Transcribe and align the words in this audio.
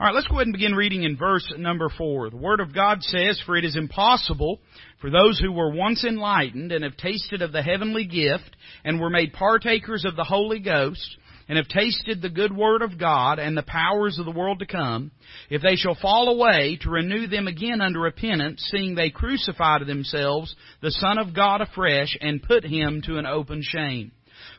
All 0.00 0.06
right, 0.06 0.14
let's 0.14 0.26
go 0.26 0.34
ahead 0.34 0.48
and 0.48 0.52
begin 0.52 0.74
reading 0.74 1.04
in 1.04 1.16
verse 1.16 1.52
number 1.56 1.88
four. 1.88 2.28
The 2.28 2.36
Word 2.36 2.58
of 2.58 2.74
God 2.74 3.00
says, 3.00 3.40
For 3.46 3.56
it 3.56 3.64
is 3.64 3.76
impossible 3.76 4.58
for 5.00 5.08
those 5.08 5.38
who 5.38 5.52
were 5.52 5.70
once 5.70 6.02
enlightened 6.02 6.72
and 6.72 6.82
have 6.82 6.96
tasted 6.96 7.42
of 7.42 7.52
the 7.52 7.62
heavenly 7.62 8.04
gift 8.04 8.56
and 8.84 8.98
were 8.98 9.08
made 9.08 9.32
partakers 9.32 10.04
of 10.04 10.16
the 10.16 10.24
Holy 10.24 10.58
Ghost 10.58 11.16
and 11.48 11.58
have 11.58 11.68
tasted 11.68 12.20
the 12.20 12.28
good 12.28 12.56
word 12.56 12.82
of 12.82 12.98
God 12.98 13.38
and 13.38 13.56
the 13.56 13.62
powers 13.62 14.18
of 14.18 14.24
the 14.24 14.32
world 14.32 14.58
to 14.58 14.66
come, 14.66 15.12
if 15.48 15.62
they 15.62 15.76
shall 15.76 15.94
fall 15.94 16.28
away, 16.28 16.76
to 16.82 16.90
renew 16.90 17.28
them 17.28 17.46
again 17.46 17.80
unto 17.80 18.00
repentance, 18.00 18.66
seeing 18.72 18.96
they 18.96 19.10
crucify 19.10 19.78
to 19.78 19.84
themselves 19.84 20.56
the 20.82 20.90
Son 20.90 21.18
of 21.18 21.36
God 21.36 21.60
afresh 21.60 22.18
and 22.20 22.42
put 22.42 22.64
him 22.64 23.00
to 23.06 23.18
an 23.18 23.26
open 23.26 23.60
shame. 23.62 24.10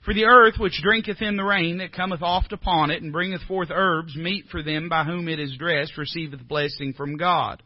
For 0.04 0.14
the 0.14 0.26
earth 0.26 0.56
which 0.58 0.82
drinketh 0.82 1.22
in 1.22 1.36
the 1.36 1.44
rain 1.44 1.78
that 1.80 1.94
cometh 1.94 2.22
oft 2.22 2.54
upon 2.54 2.92
it, 2.92 3.02
and 3.02 3.12
bringeth 3.12 3.42
forth 3.44 3.70
herbs, 3.72 4.16
meet 4.16 4.46
for 4.52 4.62
them 4.62 4.90
by 4.90 5.04
whom 5.04 5.28
it 5.28 5.40
is 5.40 5.58
dressed, 5.58 5.98
receiveth 5.98 6.48
blessing 6.48 6.94
from 6.94 7.18
God. 7.18 7.62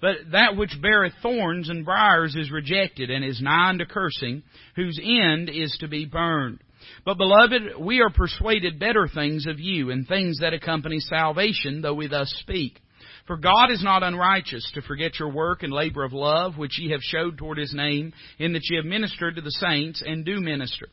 But 0.00 0.16
that 0.32 0.56
which 0.56 0.80
beareth 0.80 1.14
thorns 1.22 1.68
and 1.68 1.84
briars 1.84 2.34
is 2.34 2.50
rejected, 2.50 3.10
and 3.10 3.24
is 3.24 3.40
nigh 3.40 3.70
unto 3.70 3.84
cursing, 3.84 4.42
whose 4.74 4.98
end 5.02 5.48
is 5.48 5.76
to 5.80 5.88
be 5.88 6.04
burned. 6.04 6.60
But 7.04 7.18
beloved, 7.18 7.78
we 7.78 8.00
are 8.00 8.10
persuaded 8.10 8.78
better 8.78 9.06
things 9.06 9.46
of 9.46 9.60
you, 9.60 9.90
and 9.90 10.06
things 10.06 10.38
that 10.40 10.54
accompany 10.54 10.98
salvation, 10.98 11.80
though 11.82 11.94
we 11.94 12.08
thus 12.08 12.34
speak. 12.40 12.80
For 13.26 13.36
God 13.36 13.70
is 13.70 13.82
not 13.84 14.02
unrighteous 14.02 14.72
to 14.74 14.82
forget 14.82 15.18
your 15.18 15.30
work 15.30 15.62
and 15.62 15.72
labor 15.72 16.02
of 16.02 16.12
love, 16.12 16.58
which 16.58 16.78
ye 16.78 16.90
have 16.90 17.02
showed 17.02 17.38
toward 17.38 17.58
his 17.58 17.72
name, 17.72 18.12
in 18.38 18.52
that 18.54 18.68
ye 18.68 18.76
have 18.76 18.84
ministered 18.84 19.36
to 19.36 19.42
the 19.42 19.50
saints, 19.52 20.02
and 20.04 20.24
do 20.24 20.40
minister. 20.40 20.88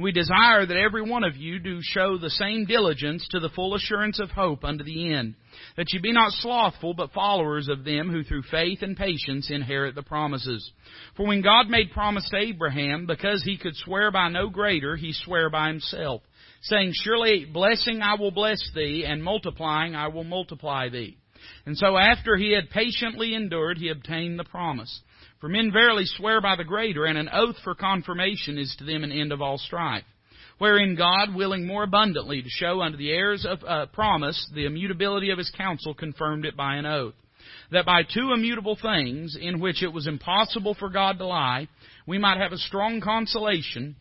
We 0.00 0.12
desire 0.12 0.64
that 0.64 0.76
every 0.76 1.02
one 1.02 1.24
of 1.24 1.36
you 1.36 1.58
do 1.58 1.80
show 1.82 2.16
the 2.16 2.30
same 2.30 2.64
diligence 2.64 3.26
to 3.30 3.40
the 3.40 3.50
full 3.50 3.74
assurance 3.74 4.18
of 4.18 4.30
hope 4.30 4.64
unto 4.64 4.84
the 4.84 5.12
end, 5.12 5.34
that 5.76 5.86
ye 5.92 6.00
be 6.00 6.12
not 6.12 6.32
slothful, 6.32 6.94
but 6.94 7.12
followers 7.12 7.68
of 7.68 7.84
them 7.84 8.08
who 8.10 8.22
through 8.22 8.42
faith 8.50 8.82
and 8.82 8.96
patience 8.96 9.50
inherit 9.50 9.94
the 9.94 10.02
promises. 10.02 10.70
For 11.16 11.26
when 11.26 11.42
God 11.42 11.68
made 11.68 11.90
promise 11.90 12.28
to 12.30 12.38
Abraham, 12.38 13.06
because 13.06 13.42
he 13.42 13.58
could 13.58 13.76
swear 13.76 14.10
by 14.10 14.28
no 14.28 14.48
greater, 14.48 14.96
he 14.96 15.12
sware 15.12 15.50
by 15.50 15.68
himself, 15.68 16.22
saying, 16.62 16.92
Surely 16.94 17.44
blessing 17.44 18.00
I 18.02 18.14
will 18.14 18.30
bless 18.30 18.62
thee, 18.74 19.04
and 19.06 19.22
multiplying 19.22 19.94
I 19.94 20.08
will 20.08 20.24
multiply 20.24 20.88
thee. 20.88 21.18
And 21.66 21.76
so 21.76 21.96
after 21.96 22.36
he 22.36 22.52
had 22.52 22.70
patiently 22.70 23.34
endured, 23.34 23.78
he 23.78 23.88
obtained 23.88 24.38
the 24.38 24.44
promise. 24.44 25.00
For 25.40 25.48
men 25.48 25.72
verily 25.72 26.04
swear 26.04 26.42
by 26.42 26.56
the 26.56 26.64
greater, 26.64 27.06
and 27.06 27.16
an 27.16 27.30
oath 27.32 27.56
for 27.64 27.74
confirmation 27.74 28.58
is 28.58 28.74
to 28.76 28.84
them 28.84 29.04
an 29.04 29.12
end 29.12 29.32
of 29.32 29.40
all 29.40 29.56
strife. 29.56 30.04
Wherein 30.58 30.96
God, 30.96 31.34
willing 31.34 31.66
more 31.66 31.84
abundantly 31.84 32.42
to 32.42 32.48
show 32.50 32.82
unto 32.82 32.98
the 32.98 33.10
heirs 33.10 33.46
of 33.46 33.64
uh, 33.64 33.86
promise 33.86 34.50
the 34.54 34.66
immutability 34.66 35.30
of 35.30 35.38
his 35.38 35.50
counsel, 35.56 35.94
confirmed 35.94 36.44
it 36.44 36.58
by 36.58 36.76
an 36.76 36.84
oath. 36.84 37.14
That 37.72 37.86
by 37.86 38.02
two 38.02 38.32
immutable 38.34 38.76
things, 38.80 39.34
in 39.40 39.60
which 39.60 39.82
it 39.82 39.94
was 39.94 40.06
impossible 40.06 40.74
for 40.74 40.90
God 40.90 41.16
to 41.16 41.26
lie, 41.26 41.68
we 42.06 42.18
might 42.18 42.36
have 42.36 42.52
a 42.52 42.58
strong 42.58 43.00
consolation, 43.00 43.96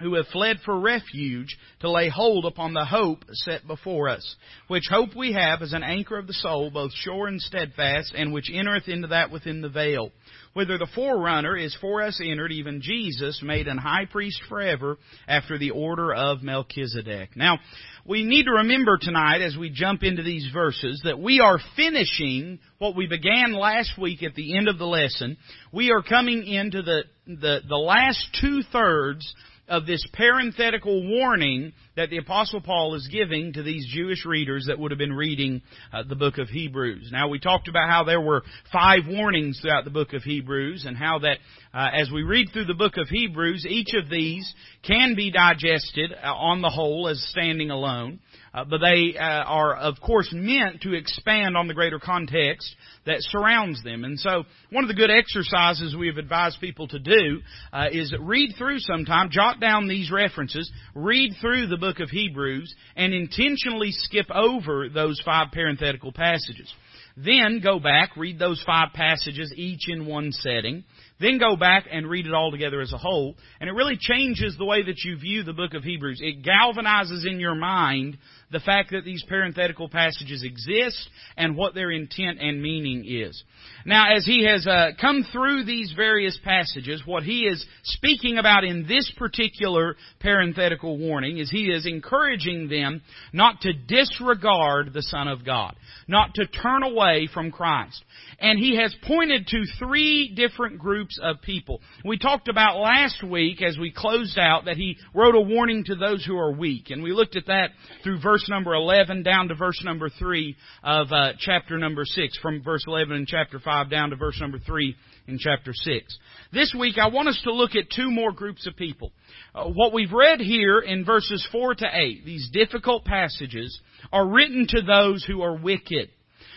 who 0.00 0.14
have 0.14 0.26
fled 0.28 0.58
for 0.64 0.78
refuge 0.78 1.56
to 1.80 1.90
lay 1.90 2.08
hold 2.08 2.44
upon 2.44 2.74
the 2.74 2.84
hope 2.84 3.24
set 3.32 3.66
before 3.66 4.08
us, 4.08 4.36
which 4.68 4.88
hope 4.90 5.14
we 5.16 5.32
have 5.32 5.62
as 5.62 5.72
an 5.72 5.82
anchor 5.82 6.18
of 6.18 6.26
the 6.26 6.32
soul, 6.32 6.70
both 6.70 6.92
sure 6.94 7.26
and 7.28 7.40
steadfast, 7.40 8.12
and 8.16 8.32
which 8.32 8.50
entereth 8.52 8.88
into 8.88 9.08
that 9.08 9.30
within 9.30 9.60
the 9.60 9.68
veil 9.68 10.10
whither 10.54 10.78
the 10.78 10.88
forerunner 10.94 11.56
is 11.56 11.76
for 11.80 12.02
us 12.02 12.20
entered, 12.24 12.52
even 12.52 12.80
Jesus, 12.80 13.40
made 13.42 13.68
an 13.68 13.76
high 13.78 14.06
priest 14.10 14.40
forever 14.48 14.96
after 15.28 15.58
the 15.58 15.70
order 15.70 16.14
of 16.14 16.42
Melchizedek. 16.42 17.36
Now, 17.36 17.58
we 18.06 18.24
need 18.24 18.44
to 18.44 18.52
remember 18.52 18.98
tonight 19.00 19.42
as 19.42 19.56
we 19.56 19.70
jump 19.70 20.02
into 20.02 20.22
these 20.22 20.48
verses 20.52 21.02
that 21.04 21.18
we 21.18 21.40
are 21.40 21.58
finishing 21.76 22.58
what 22.78 22.96
we 22.96 23.06
began 23.06 23.52
last 23.52 23.98
week 23.98 24.22
at 24.22 24.34
the 24.34 24.56
end 24.56 24.68
of 24.68 24.78
the 24.78 24.86
lesson. 24.86 25.36
We 25.72 25.90
are 25.90 26.02
coming 26.02 26.46
into 26.46 26.82
the, 26.82 27.02
the, 27.26 27.60
the 27.68 27.76
last 27.76 28.26
two 28.40 28.62
thirds 28.72 29.34
of 29.68 29.86
this 29.86 30.06
parenthetical 30.12 31.08
warning 31.08 31.72
that 31.96 32.10
the 32.10 32.18
Apostle 32.18 32.60
Paul 32.60 32.94
is 32.94 33.08
giving 33.10 33.52
to 33.52 33.62
these 33.62 33.86
Jewish 33.92 34.24
readers 34.24 34.66
that 34.68 34.78
would 34.78 34.90
have 34.90 34.98
been 34.98 35.12
reading 35.12 35.62
uh, 35.92 36.02
the 36.08 36.16
book 36.16 36.38
of 36.38 36.48
Hebrews. 36.48 37.10
Now, 37.12 37.28
we 37.28 37.38
talked 37.38 37.68
about 37.68 37.88
how 37.88 38.04
there 38.04 38.20
were 38.20 38.42
five 38.72 39.02
warnings 39.08 39.60
throughout 39.60 39.84
the 39.84 39.90
book 39.90 40.12
of 40.12 40.22
Hebrews, 40.22 40.84
and 40.86 40.96
how 40.96 41.20
that 41.20 41.38
uh, 41.72 41.88
as 41.92 42.10
we 42.10 42.22
read 42.22 42.48
through 42.52 42.66
the 42.66 42.74
book 42.74 42.96
of 42.96 43.08
Hebrews, 43.08 43.66
each 43.68 43.94
of 43.94 44.10
these 44.10 44.52
can 44.86 45.14
be 45.14 45.30
digested 45.30 46.12
uh, 46.12 46.26
on 46.26 46.62
the 46.62 46.70
whole 46.70 47.08
as 47.08 47.24
standing 47.30 47.70
alone. 47.70 48.20
Uh, 48.52 48.64
but 48.64 48.78
they 48.78 49.18
uh, 49.18 49.22
are, 49.22 49.74
of 49.74 49.96
course, 50.00 50.28
meant 50.32 50.82
to 50.82 50.94
expand 50.94 51.56
on 51.56 51.66
the 51.66 51.74
greater 51.74 51.98
context 51.98 52.72
that 53.04 53.16
surrounds 53.18 53.82
them. 53.82 54.04
And 54.04 54.18
so, 54.18 54.44
one 54.70 54.84
of 54.84 54.88
the 54.88 54.94
good 54.94 55.10
exercises 55.10 55.96
we 55.96 56.06
have 56.06 56.18
advised 56.18 56.60
people 56.60 56.86
to 56.88 57.00
do 57.00 57.40
uh, 57.72 57.86
is 57.90 58.14
read 58.20 58.54
through 58.56 58.78
sometime, 58.78 59.30
jot 59.30 59.58
down 59.58 59.88
these 59.88 60.12
references, 60.12 60.70
read 60.94 61.32
through 61.40 61.66
the 61.66 61.76
book 61.84 62.00
of 62.00 62.08
Hebrews, 62.08 62.74
and 62.96 63.12
intentionally 63.12 63.90
skip 63.90 64.30
over 64.30 64.88
those 64.88 65.20
five 65.22 65.48
parenthetical 65.52 66.12
passages. 66.12 66.72
Then 67.14 67.60
go 67.62 67.78
back, 67.78 68.16
read 68.16 68.38
those 68.38 68.62
five 68.66 68.88
passages 68.94 69.52
each 69.54 69.88
in 69.88 70.06
one 70.06 70.32
setting. 70.32 70.84
Then 71.20 71.38
go 71.38 71.56
back 71.56 71.86
and 71.92 72.08
read 72.08 72.26
it 72.26 72.32
all 72.32 72.50
together 72.50 72.80
as 72.80 72.92
a 72.92 72.98
whole. 72.98 73.36
And 73.60 73.68
it 73.68 73.74
really 73.74 73.98
changes 74.00 74.56
the 74.56 74.64
way 74.64 74.82
that 74.82 75.04
you 75.04 75.18
view 75.18 75.42
the 75.42 75.52
book 75.52 75.74
of 75.74 75.84
Hebrews. 75.84 76.20
It 76.22 76.42
galvanizes 76.42 77.26
in 77.26 77.38
your 77.38 77.54
mind 77.54 78.16
the 78.50 78.60
fact 78.60 78.90
that 78.92 79.04
these 79.04 79.24
parenthetical 79.28 79.88
passages 79.88 80.44
exist 80.44 81.08
and 81.36 81.56
what 81.56 81.74
their 81.74 81.90
intent 81.90 82.40
and 82.40 82.62
meaning 82.62 83.04
is. 83.06 83.42
Now, 83.86 84.14
as 84.14 84.24
he 84.24 84.44
has 84.46 84.66
uh, 84.66 84.90
come 85.00 85.24
through 85.32 85.64
these 85.64 85.92
various 85.96 86.38
passages, 86.42 87.02
what 87.04 87.22
he 87.22 87.40
is 87.40 87.64
speaking 87.82 88.38
about 88.38 88.64
in 88.64 88.86
this 88.86 89.10
particular 89.16 89.96
parenthetical 90.20 90.98
warning 90.98 91.38
is 91.38 91.50
he 91.50 91.70
is 91.70 91.86
encouraging 91.86 92.68
them 92.68 93.02
not 93.32 93.60
to 93.62 93.72
disregard 93.72 94.92
the 94.92 95.02
Son 95.02 95.28
of 95.28 95.44
God, 95.44 95.76
not 96.08 96.34
to 96.34 96.46
turn 96.46 96.82
away 96.82 97.28
from 97.32 97.50
Christ. 97.50 98.02
And 98.38 98.58
he 98.58 98.76
has 98.76 98.94
pointed 99.06 99.46
to 99.48 99.64
three 99.78 100.34
different 100.34 100.78
groups 100.78 101.18
of 101.22 101.42
people. 101.42 101.80
We 102.04 102.18
talked 102.18 102.48
about 102.48 102.78
last 102.78 103.22
week 103.22 103.62
as 103.62 103.78
we 103.78 103.92
closed 103.92 104.38
out 104.38 104.64
that 104.64 104.76
he 104.76 104.96
wrote 105.14 105.34
a 105.34 105.40
warning 105.40 105.84
to 105.84 105.94
those 105.94 106.24
who 106.24 106.36
are 106.38 106.52
weak. 106.52 106.90
And 106.90 107.02
we 107.02 107.12
looked 107.12 107.36
at 107.36 107.46
that 107.46 107.70
through 108.02 108.20
verse 108.20 108.33
number 108.48 108.74
11 108.74 109.22
down 109.22 109.48
to 109.48 109.54
verse 109.54 109.80
number 109.84 110.08
3 110.08 110.56
of 110.82 111.12
uh, 111.12 111.32
chapter 111.38 111.78
number 111.78 112.04
6, 112.04 112.38
from 112.38 112.62
verse 112.62 112.84
11 112.86 113.14
in 113.14 113.26
chapter 113.26 113.58
5 113.58 113.90
down 113.90 114.10
to 114.10 114.16
verse 114.16 114.38
number 114.40 114.58
3 114.58 114.94
in 115.28 115.38
chapter 115.38 115.72
6. 115.72 116.18
This 116.52 116.74
week 116.78 116.96
I 116.98 117.08
want 117.08 117.28
us 117.28 117.40
to 117.44 117.52
look 117.52 117.74
at 117.74 117.90
two 117.94 118.10
more 118.10 118.32
groups 118.32 118.66
of 118.66 118.76
people. 118.76 119.12
Uh, 119.54 119.64
what 119.64 119.92
we've 119.92 120.12
read 120.12 120.40
here 120.40 120.80
in 120.80 121.04
verses 121.04 121.46
4 121.52 121.76
to 121.76 121.86
8, 121.92 122.24
these 122.24 122.50
difficult 122.52 123.04
passages, 123.04 123.80
are 124.12 124.26
written 124.26 124.66
to 124.68 124.82
those 124.82 125.24
who 125.24 125.42
are 125.42 125.56
wicked. 125.56 126.10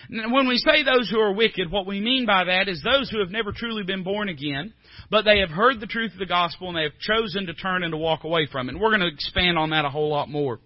When 0.10 0.48
we 0.48 0.58
say 0.58 0.84
those 0.84 1.10
who 1.10 1.20
are 1.20 1.34
wicked, 1.34 1.70
what 1.70 1.86
we 1.86 2.00
mean 2.00 2.26
by 2.26 2.46
that 2.46 2.70
is 2.70 2.82
those 2.82 3.10
who 3.10 3.20
have 3.20 3.30
never 3.30 3.52
truly 3.52 3.84
been 3.84 4.04
born 4.04 4.30
again, 4.30 4.74
but 5.12 5.26
they 5.26 5.40
have 5.40 5.50
heard 5.50 5.80
the 5.80 5.88
truth 5.88 6.14
of 6.14 6.20
the 6.20 6.26
gospel 6.26 6.70
and 6.70 6.78
they 6.78 6.84
have 6.84 6.98
chosen 7.00 7.46
to 7.48 7.54
turn 7.54 7.84
and 7.84 7.92
to 7.92 7.98
walk 7.98 8.24
away 8.24 8.48
from 8.50 8.70
it. 8.70 8.74
And 8.74 8.82
we're 8.82 8.98
going 8.98 9.02
to 9.02 9.14
expand 9.14 9.58
on 9.58 9.72
that 9.72 9.86
a 9.86 9.90
whole 9.90 10.10
lot 10.10 10.30
more. 10.30 10.60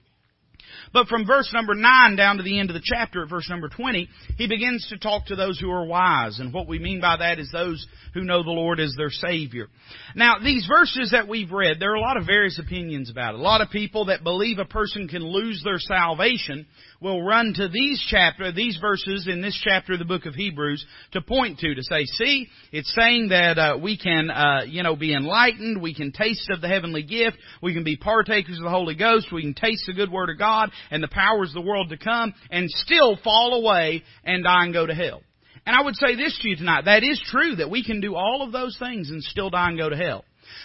But 0.93 1.07
from 1.07 1.25
verse 1.25 1.51
number 1.53 1.73
9 1.73 2.15
down 2.15 2.37
to 2.37 2.43
the 2.43 2.59
end 2.59 2.69
of 2.69 2.73
the 2.73 2.81
chapter 2.83 3.23
at 3.23 3.29
verse 3.29 3.49
number 3.49 3.69
20, 3.69 4.09
he 4.37 4.47
begins 4.47 4.87
to 4.89 4.97
talk 4.97 5.27
to 5.27 5.35
those 5.35 5.59
who 5.59 5.71
are 5.71 5.85
wise. 5.85 6.39
And 6.39 6.53
what 6.53 6.67
we 6.67 6.79
mean 6.79 7.01
by 7.01 7.17
that 7.17 7.39
is 7.39 7.51
those 7.51 7.85
who 8.13 8.23
know 8.23 8.43
the 8.43 8.49
Lord 8.51 8.79
as 8.79 8.93
their 8.97 9.09
Savior. 9.09 9.67
Now, 10.15 10.35
these 10.43 10.65
verses 10.67 11.11
that 11.11 11.27
we've 11.27 11.51
read, 11.51 11.79
there 11.79 11.91
are 11.91 11.95
a 11.95 12.01
lot 12.01 12.17
of 12.17 12.25
various 12.25 12.59
opinions 12.59 13.09
about 13.09 13.35
it. 13.35 13.39
A 13.39 13.43
lot 13.43 13.61
of 13.61 13.69
people 13.69 14.05
that 14.05 14.23
believe 14.23 14.59
a 14.59 14.65
person 14.65 15.07
can 15.07 15.23
lose 15.23 15.61
their 15.63 15.79
salvation 15.79 16.67
will 17.01 17.23
run 17.23 17.53
to 17.55 17.67
these 17.67 18.03
chapter, 18.09 18.51
these 18.51 18.77
verses 18.79 19.27
in 19.27 19.41
this 19.41 19.59
chapter 19.63 19.93
of 19.93 19.99
the 19.99 20.05
book 20.05 20.27
of 20.27 20.35
Hebrews 20.35 20.85
to 21.13 21.21
point 21.21 21.57
to, 21.59 21.73
to 21.73 21.83
say, 21.83 22.05
see, 22.05 22.47
it's 22.71 22.93
saying 22.95 23.29
that 23.29 23.57
uh, 23.57 23.77
we 23.81 23.97
can, 23.97 24.29
uh, 24.29 24.61
you 24.67 24.83
know, 24.83 24.95
be 24.95 25.13
enlightened, 25.13 25.81
we 25.81 25.95
can 25.95 26.11
taste 26.11 26.47
of 26.51 26.61
the 26.61 26.67
heavenly 26.67 27.01
gift, 27.01 27.37
we 27.61 27.73
can 27.73 27.83
be 27.83 27.97
partakers 27.97 28.57
of 28.57 28.63
the 28.63 28.69
Holy 28.69 28.95
Ghost, 28.95 29.31
we 29.33 29.41
can 29.41 29.55
taste 29.55 29.83
the 29.87 29.93
good 29.93 30.11
Word 30.11 30.29
of 30.29 30.37
God 30.37 30.69
and 30.91 31.01
the 31.01 31.07
powers 31.07 31.49
of 31.49 31.55
the 31.55 31.67
world 31.67 31.89
to 31.89 31.97
come, 31.97 32.35
and 32.51 32.69
still 32.69 33.17
fall 33.23 33.55
away 33.55 34.03
and 34.23 34.43
die 34.43 34.65
and 34.65 34.73
go 34.73 34.85
to 34.85 34.93
hell. 34.93 35.23
And 35.65 35.75
I 35.75 35.81
would 35.81 35.95
say 35.95 36.15
this 36.15 36.37
to 36.41 36.49
you 36.49 36.55
tonight, 36.55 36.85
that 36.85 37.03
is 37.03 37.21
true, 37.25 37.55
that 37.55 37.69
we 37.69 37.83
can 37.83 37.99
do 37.99 38.15
all 38.15 38.43
of 38.43 38.51
those 38.51 38.77
things 38.79 39.09
and 39.09 39.23
still 39.23 39.49
die 39.49 39.69
and 39.69 39.77
go 39.77 39.89
to 39.89 39.97
hell. 39.97 40.23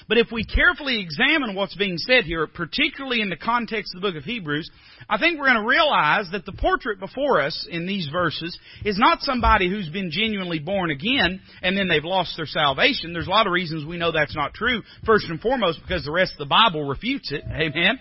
But 0.09 0.19
if 0.19 0.29
we 0.33 0.44
carefully 0.44 1.00
examine 1.00 1.55
what's 1.55 1.75
being 1.75 1.99
said 1.99 2.25
here, 2.25 2.47
particularly 2.47 3.21
in 3.21 3.31
the 3.31 3.37
context 3.37 3.94
of 3.94 4.00
the 4.00 4.09
book 4.09 4.17
of 4.17 4.25
Hebrews, 4.25 4.71
I 5.09 5.19
think 5.19 5.38
we're 5.38 5.47
going 5.47 5.62
to 5.62 5.69
realize 5.69 6.27
that 6.33 6.44
the 6.44 6.53
portrait 6.53 6.99
before 6.99 7.41
us 7.41 7.67
in 7.71 7.87
these 7.87 8.09
verses 8.11 8.59
is 8.85 8.99
not 8.99 9.21
somebody 9.23 9.69
who's 9.69 9.88
been 9.88 10.11
genuinely 10.11 10.59
born 10.59 10.91
again 10.91 11.41
and 11.62 11.77
then 11.77 11.88
they've 11.88 12.05
lost 12.05 12.35
their 12.37 12.47
salvation. 12.47 13.12
There's 13.12 13.27
a 13.27 13.31
lot 13.31 13.47
of 13.47 13.53
reasons 13.53 13.87
we 13.87 13.99
know 13.99 14.12
that's 14.12 14.37
not 14.37 14.55
true. 14.55 14.83
First 15.05 15.27
and 15.29 15.41
foremost, 15.41 15.81
because 15.81 16.05
the 16.05 16.12
rest 16.12 16.32
of 16.32 16.39
the 16.39 16.47
Bible 16.47 16.89
refutes 16.89 17.32
it. 17.32 17.44
Amen. 17.44 17.99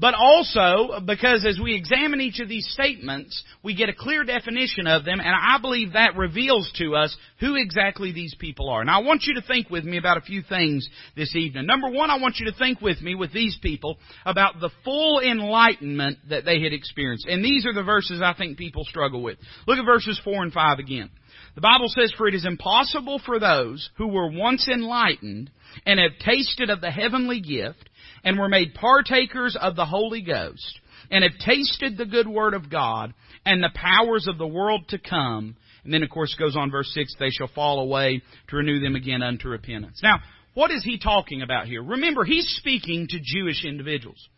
But 0.00 0.14
also 0.14 1.00
because 1.04 1.44
as 1.44 1.58
we 1.62 1.74
examine 1.74 2.20
each 2.20 2.40
of 2.40 2.48
these 2.48 2.68
statements, 2.70 3.42
we 3.62 3.74
get 3.74 3.88
a 3.88 3.94
clear 3.94 4.24
definition 4.24 4.86
of 4.86 5.04
them, 5.04 5.18
and 5.20 5.28
I 5.28 5.58
believe 5.60 5.94
that 5.94 6.16
reveals 6.16 6.70
to 6.78 6.94
us 6.94 7.16
who 7.40 7.56
exactly 7.56 8.12
these 8.12 8.34
people 8.38 8.68
are. 8.68 8.84
Now 8.84 9.00
I 9.00 9.04
want 9.04 9.24
you 9.24 9.34
to 9.34 9.42
think 9.42 9.70
with 9.70 9.84
me 9.84 9.98
about 9.98 10.16
a 10.16 10.22
few 10.22 10.42
things 10.42 10.88
this 11.16 11.27
evening. 11.34 11.66
Number 11.66 11.88
one, 11.88 12.10
I 12.10 12.18
want 12.18 12.36
you 12.38 12.50
to 12.50 12.56
think 12.56 12.80
with 12.80 13.00
me 13.00 13.14
with 13.14 13.32
these 13.32 13.58
people 13.62 13.98
about 14.24 14.60
the 14.60 14.70
full 14.84 15.20
enlightenment 15.20 16.18
that 16.30 16.44
they 16.44 16.60
had 16.62 16.72
experienced. 16.72 17.26
And 17.26 17.44
these 17.44 17.66
are 17.66 17.74
the 17.74 17.82
verses 17.82 18.20
I 18.22 18.34
think 18.34 18.58
people 18.58 18.84
struggle 18.84 19.22
with. 19.22 19.38
Look 19.66 19.78
at 19.78 19.84
verses 19.84 20.20
4 20.24 20.42
and 20.42 20.52
5 20.52 20.78
again. 20.78 21.10
The 21.54 21.60
Bible 21.60 21.88
says, 21.88 22.12
For 22.16 22.28
it 22.28 22.34
is 22.34 22.46
impossible 22.46 23.20
for 23.24 23.38
those 23.38 23.90
who 23.96 24.08
were 24.08 24.30
once 24.30 24.68
enlightened 24.68 25.50
and 25.86 25.98
have 25.98 26.18
tasted 26.24 26.70
of 26.70 26.80
the 26.80 26.90
heavenly 26.90 27.40
gift 27.40 27.88
and 28.24 28.38
were 28.38 28.48
made 28.48 28.74
partakers 28.74 29.56
of 29.60 29.76
the 29.76 29.84
Holy 29.84 30.22
Ghost 30.22 30.80
and 31.10 31.24
have 31.24 31.38
tasted 31.44 31.96
the 31.96 32.06
good 32.06 32.28
word 32.28 32.54
of 32.54 32.70
God 32.70 33.14
and 33.44 33.62
the 33.62 33.70
powers 33.74 34.26
of 34.28 34.38
the 34.38 34.46
world 34.46 34.88
to 34.88 34.98
come. 34.98 35.56
And 35.84 35.92
then, 35.92 36.02
of 36.02 36.10
course, 36.10 36.34
it 36.34 36.42
goes 36.42 36.56
on 36.56 36.70
verse 36.70 36.90
6, 36.92 37.14
they 37.18 37.30
shall 37.30 37.48
fall 37.48 37.80
away 37.80 38.22
to 38.48 38.56
renew 38.56 38.80
them 38.80 38.94
again 38.94 39.22
unto 39.22 39.48
repentance. 39.48 40.00
Now, 40.02 40.20
what 40.58 40.72
is 40.72 40.82
he 40.82 40.98
talking 40.98 41.42
about 41.42 41.66
here? 41.66 41.80
Remember, 41.80 42.24
he's 42.24 42.56
speaking 42.58 43.06
to 43.10 43.20
Jewish 43.22 43.64
individuals. 43.64 44.28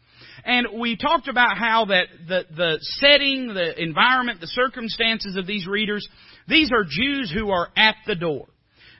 And 0.44 0.78
we 0.78 0.98
talked 0.98 1.28
about 1.28 1.56
how 1.56 1.86
that 1.86 2.08
the, 2.28 2.44
the 2.54 2.78
setting, 2.80 3.54
the 3.54 3.82
environment, 3.82 4.38
the 4.38 4.46
circumstances 4.46 5.36
of 5.36 5.46
these 5.46 5.66
readers, 5.66 6.06
these 6.46 6.72
are 6.72 6.84
Jews 6.86 7.32
who 7.34 7.48
are 7.48 7.68
at 7.74 7.94
the 8.06 8.16
door. 8.16 8.48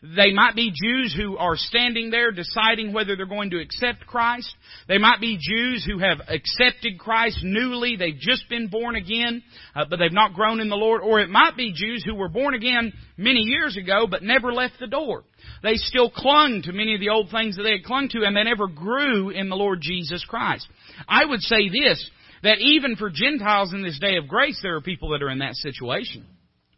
They 0.03 0.33
might 0.33 0.57
be 0.57 0.73
Jews 0.73 1.15
who 1.15 1.37
are 1.37 1.57
standing 1.57 2.09
there 2.11 2.33
deciding 2.33 2.93
whether 2.93 3.17
they're 3.17 3.27
going 3.27 3.51
to 3.51 3.61
accept 3.61 4.07
Christ. 4.07 4.51
They 4.89 4.97
might 4.97 5.21
be 5.21 5.39
Jews 5.39 5.85
who 5.85 5.99
have 5.99 6.23
accepted 6.27 6.99
Christ 6.99 7.41
newly. 7.43 7.97
They've 7.97 8.19
just 8.19 8.49
been 8.49 8.69
born 8.69 8.97
again, 8.97 9.43
uh, 9.75 9.85
but 9.91 9.99
they've 9.99 10.11
not 10.11 10.33
grown 10.33 10.61
in 10.61 10.71
the 10.71 10.77
Lord. 10.77 11.03
Or 11.03 11.21
it 11.21 11.29
might 11.29 11.55
be 11.55 11.75
Jews 11.75 12.03
who 12.03 12.15
were 12.15 12.31
born 12.31 12.55
again 12.55 12.95
many 13.19 13.41
years 13.41 13.77
ago, 13.77 14.07
but 14.11 14.23
never 14.23 14.55
left 14.55 14.81
the 14.81 14.87
door. 14.87 15.25
They 15.63 15.75
still 15.75 16.11
clung 16.11 16.63
to 16.65 16.73
many 16.73 16.95
of 16.95 17.01
the 17.01 17.11
old 17.11 17.31
things 17.31 17.57
that 17.57 17.65
they 17.65 17.73
had 17.73 17.85
clung 17.85 18.09
to, 18.11 18.25
and 18.25 18.35
they 18.35 18.45
never 18.45 18.69
grew 18.69 19.29
in 19.29 19.51
the 19.51 19.57
Lord 19.57 19.81
Jesus 19.83 20.25
Christ. 20.27 20.67
I 21.07 21.27
would 21.27 21.41
say 21.41 21.69
this, 21.69 22.11
that 22.43 22.59
even 22.59 22.97
for 22.97 23.11
Gentiles 23.11 23.75
in 23.75 23.83
this 23.83 23.99
day 23.99 24.17
of 24.17 24.29
grace, 24.29 24.59
there 24.63 24.77
are 24.77 24.81
people 24.81 25.11
that 25.11 25.23
are 25.23 25.31
in 25.31 25.41
that 25.41 25.57
situation. 25.57 26.25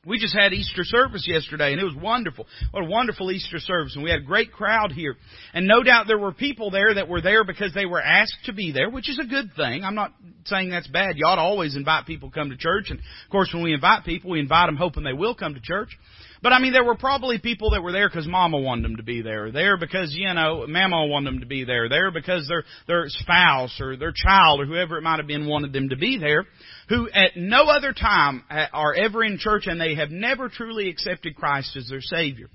We 0.05 0.19
just 0.19 0.37
had 0.37 0.53
Easter 0.53 0.83
service 0.83 1.25
yesterday 1.29 1.71
and 1.71 1.81
it 1.81 1.85
was 1.85 1.95
wonderful. 1.95 2.49
What 2.73 2.83
a 2.83 2.89
wonderful 2.89 3.31
Easter 3.31 3.61
service 3.61 3.95
and 3.95 4.03
we 4.03 4.11
had 4.11 4.23
a 4.23 4.25
great 4.25 4.51
crowd 4.51 4.91
here. 4.91 5.15
And 5.55 5.69
no 5.69 5.85
doubt 5.85 6.09
there 6.09 6.19
were 6.19 6.33
people 6.33 6.73
there 6.73 6.95
that 6.95 7.09
were 7.09 7.21
there 7.21 7.45
because 7.45 7.73
they 7.73 7.87
were 7.87 8.03
asked 8.03 8.47
to 8.47 8.53
be 8.53 8.73
there, 8.73 8.91
which 8.91 9.09
is 9.09 9.21
a 9.21 9.25
good 9.25 9.53
thing. 9.55 9.85
I'm 9.85 9.95
not 9.95 10.13
saying 10.47 10.71
that's 10.71 10.89
bad. 10.89 11.19
You 11.19 11.27
ought 11.27 11.37
to 11.37 11.43
always 11.43 11.77
invite 11.77 12.07
people 12.07 12.31
to 12.31 12.35
come 12.35 12.51
to 12.51 12.57
church 12.57 12.87
and 12.91 12.99
of 12.99 13.31
course 13.31 13.51
when 13.55 13.63
we 13.63 13.75
invite 13.75 14.05
people, 14.05 14.33
we 14.33 14.41
invite 14.41 14.67
them 14.67 14.77
hoping 14.77 15.05
they 15.05 15.13
will 15.13 15.37
come 15.37 15.55
to 15.55 15.61
church. 15.61 15.97
But 16.43 16.53
I 16.53 16.59
mean, 16.59 16.73
there 16.73 16.85
were 16.85 16.97
probably 16.97 17.39
people 17.39 17.71
that 17.71 17.83
were 17.83 17.93
there 17.93 18.09
because 18.09 18.27
Mama 18.27 18.59
wanted 18.59 18.85
them 18.85 18.97
to 18.97 19.05
be 19.05 19.23
there. 19.23 19.53
There 19.53 19.77
because 19.77 20.13
you 20.13 20.33
know, 20.35 20.67
Mama 20.67 21.07
wanted 21.07 21.33
them 21.35 21.41
to 21.41 21.47
be 21.47 21.65
there. 21.65 21.89
There 21.89 22.11
because 22.11 22.49
their 22.49 22.65
their 22.89 23.05
spouse 23.07 23.81
or 23.81 23.97
their 23.97 24.13
child 24.13 24.61
or 24.61 24.67
whoever 24.67 24.99
it 24.99 25.03
might 25.03 25.19
have 25.19 25.29
been 25.29 25.47
wanted 25.47 25.73
them 25.73 25.91
to 25.91 25.97
be 25.97 26.19
there. 26.19 26.45
Who 26.89 27.09
at 27.11 27.37
no 27.37 27.67
other 27.67 27.93
time 27.93 28.43
are 28.51 28.95
ever 28.95 29.23
in 29.23 29.39
church 29.39 29.67
and 29.67 29.81
they 29.81 29.95
have 29.95 30.11
never 30.11 30.49
truly 30.49 30.89
accepted 30.89 31.37
Christ 31.37 31.77
as 31.77 31.89
their 31.89 32.01
Savior. 32.01 32.49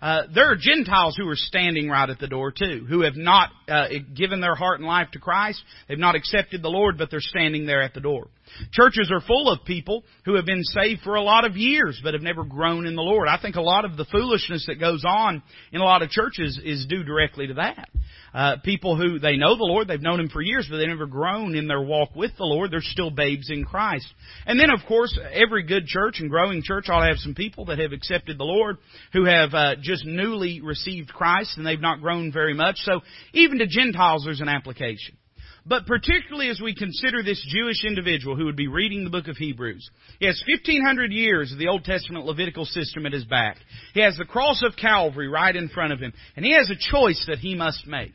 Uh, 0.00 0.22
there 0.34 0.50
are 0.50 0.56
Gentiles 0.56 1.16
who 1.16 1.28
are 1.28 1.36
standing 1.36 1.88
right 1.88 2.08
at 2.08 2.18
the 2.18 2.26
door 2.26 2.52
too, 2.52 2.84
who 2.88 3.02
have 3.02 3.16
not 3.16 3.50
uh, 3.68 3.86
given 4.14 4.40
their 4.40 4.54
heart 4.54 4.78
and 4.78 4.86
life 4.86 5.10
to 5.12 5.18
Christ. 5.18 5.62
They've 5.88 5.98
not 5.98 6.14
accepted 6.14 6.62
the 6.62 6.68
Lord, 6.68 6.98
but 6.98 7.10
they're 7.10 7.20
standing 7.20 7.66
there 7.66 7.82
at 7.82 7.94
the 7.94 8.00
door. 8.00 8.28
Churches 8.72 9.10
are 9.12 9.20
full 9.20 9.50
of 9.50 9.64
people 9.64 10.04
who 10.24 10.36
have 10.36 10.46
been 10.46 10.62
saved 10.62 11.00
for 11.02 11.14
a 11.14 11.22
lot 11.22 11.44
of 11.44 11.56
years, 11.56 12.00
but 12.02 12.14
have 12.14 12.22
never 12.22 12.44
grown 12.44 12.86
in 12.86 12.94
the 12.94 13.02
Lord. 13.02 13.28
I 13.28 13.38
think 13.40 13.56
a 13.56 13.60
lot 13.60 13.84
of 13.84 13.96
the 13.96 14.04
foolishness 14.06 14.66
that 14.66 14.80
goes 14.80 15.04
on 15.06 15.42
in 15.72 15.80
a 15.80 15.84
lot 15.84 16.02
of 16.02 16.10
churches 16.10 16.60
is 16.62 16.86
due 16.86 17.02
directly 17.02 17.46
to 17.48 17.54
that. 17.54 17.88
Uh, 18.34 18.56
people 18.64 18.96
who 18.96 19.20
they 19.20 19.36
know 19.36 19.56
the 19.56 19.64
Lord, 19.64 19.86
they've 19.86 20.00
known 20.02 20.18
Him 20.18 20.28
for 20.28 20.42
years, 20.42 20.66
but 20.68 20.78
they've 20.78 20.88
never 20.88 21.06
grown 21.06 21.54
in 21.54 21.68
their 21.68 21.80
walk 21.80 22.16
with 22.16 22.32
the 22.36 22.44
Lord. 22.44 22.70
They're 22.70 22.80
still 22.80 23.10
babes 23.10 23.48
in 23.48 23.64
Christ. 23.64 24.12
And 24.44 24.58
then, 24.58 24.70
of 24.70 24.80
course, 24.88 25.16
every 25.32 25.62
good 25.62 25.86
church 25.86 26.16
and 26.18 26.28
growing 26.28 26.62
church 26.64 26.88
ought 26.88 27.02
to 27.02 27.08
have 27.08 27.18
some 27.18 27.34
people 27.34 27.66
that 27.66 27.78
have 27.78 27.92
accepted 27.92 28.36
the 28.36 28.44
Lord, 28.44 28.78
who 29.12 29.24
have 29.24 29.54
uh, 29.54 29.74
just 29.80 30.04
newly 30.04 30.60
received 30.60 31.12
Christ, 31.12 31.56
and 31.56 31.66
they've 31.66 31.80
not 31.80 32.00
grown 32.00 32.32
very 32.32 32.54
much. 32.54 32.76
So 32.78 33.02
even 33.32 33.58
to 33.58 33.66
Gentiles, 33.66 34.24
there's 34.24 34.40
an 34.40 34.48
application. 34.48 35.16
But 35.66 35.86
particularly 35.86 36.50
as 36.50 36.60
we 36.60 36.74
consider 36.74 37.22
this 37.22 37.42
Jewish 37.48 37.84
individual 37.84 38.36
who 38.36 38.44
would 38.44 38.56
be 38.56 38.68
reading 38.68 39.02
the 39.02 39.10
book 39.10 39.28
of 39.28 39.36
Hebrews. 39.38 39.88
He 40.20 40.26
has 40.26 40.42
1500 40.46 41.10
years 41.10 41.52
of 41.52 41.58
the 41.58 41.68
Old 41.68 41.84
Testament 41.84 42.26
Levitical 42.26 42.66
system 42.66 43.06
at 43.06 43.14
his 43.14 43.24
back. 43.24 43.56
He 43.94 44.00
has 44.02 44.16
the 44.16 44.26
cross 44.26 44.62
of 44.62 44.76
Calvary 44.76 45.28
right 45.28 45.54
in 45.56 45.70
front 45.70 45.94
of 45.94 46.00
him. 46.00 46.12
And 46.36 46.44
he 46.44 46.52
has 46.52 46.68
a 46.68 46.90
choice 46.90 47.24
that 47.28 47.38
he 47.38 47.54
must 47.54 47.86
make. 47.86 48.12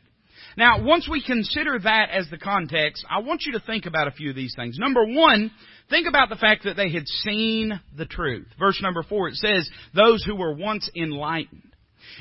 Now, 0.56 0.82
once 0.82 1.08
we 1.08 1.22
consider 1.22 1.78
that 1.78 2.10
as 2.10 2.28
the 2.30 2.38
context, 2.38 3.04
I 3.08 3.20
want 3.20 3.42
you 3.44 3.52
to 3.52 3.60
think 3.60 3.86
about 3.86 4.08
a 4.08 4.12
few 4.12 4.30
of 4.30 4.36
these 4.36 4.54
things. 4.56 4.78
Number 4.78 5.04
one, 5.04 5.50
think 5.88 6.06
about 6.06 6.28
the 6.28 6.36
fact 6.36 6.64
that 6.64 6.76
they 6.76 6.90
had 6.90 7.06
seen 7.06 7.80
the 7.96 8.06
truth. 8.06 8.46
Verse 8.58 8.80
number 8.82 9.02
four, 9.02 9.28
it 9.28 9.36
says, 9.36 9.68
those 9.94 10.24
who 10.24 10.36
were 10.36 10.54
once 10.54 10.88
enlightened. 10.94 11.69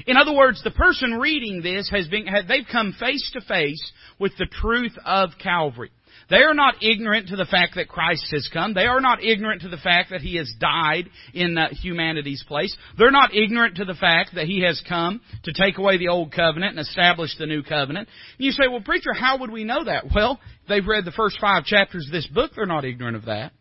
In 0.07 0.18
other 0.18 0.33
words, 0.33 0.63
the 0.63 0.71
person 0.71 1.13
reading 1.13 1.62
this 1.62 1.89
has 1.91 2.07
been, 2.07 2.25
they've 2.47 2.68
come 2.71 2.95
face 3.00 3.30
to 3.33 3.41
face 3.41 3.91
with 4.19 4.33
the 4.38 4.45
truth 4.45 4.97
of 5.06 5.31
Calvary. 5.41 5.91
They 6.30 6.44
are 6.44 6.53
not 6.53 6.83
ignorant 6.83 7.30
to 7.30 7.36
the 7.36 7.45
fact 7.45 7.75
that 7.75 7.88
Christ 7.88 8.27
has 8.31 8.47
come. 8.53 8.74
They 8.74 8.86
are 8.86 9.01
not 9.01 9.24
ignorant 9.24 9.63
to 9.63 9.69
the 9.69 9.77
fact 9.77 10.12
that 10.12 10.21
He 10.21 10.36
has 10.36 10.51
died 10.59 11.09
in 11.33 11.57
uh, 11.57 11.69
humanity's 11.69 12.44
place. 12.47 12.75
They're 12.97 13.09
not 13.09 13.33
ignorant 13.33 13.77
to 13.77 13.86
the 13.86 13.95
fact 13.95 14.36
that 14.36 14.45
He 14.45 14.62
has 14.63 14.81
come 14.88 15.21
to 15.44 15.53
take 15.53 15.77
away 15.77 15.97
the 15.97 16.09
old 16.09 16.31
covenant 16.31 16.77
and 16.77 16.88
establish 16.88 17.35
the 17.38 17.47
new 17.47 17.63
covenant. 17.63 18.09
And 18.38 18.45
you 18.45 18.51
say, 18.51 18.68
well, 18.69 18.81
preacher, 18.81 19.13
how 19.13 19.39
would 19.39 19.51
we 19.51 19.63
know 19.63 19.83
that? 19.85 20.06
Well, 20.13 20.39
they've 20.68 20.85
read 20.85 21.06
the 21.06 21.12
first 21.12 21.39
five 21.42 21.65
chapters 21.65 22.06
of 22.07 22.12
this 22.12 22.27
book. 22.27 22.51
They're 22.56 22.65
not 22.65 22.85
ignorant 22.85 23.18
of 23.18 23.25
that. 23.25 23.51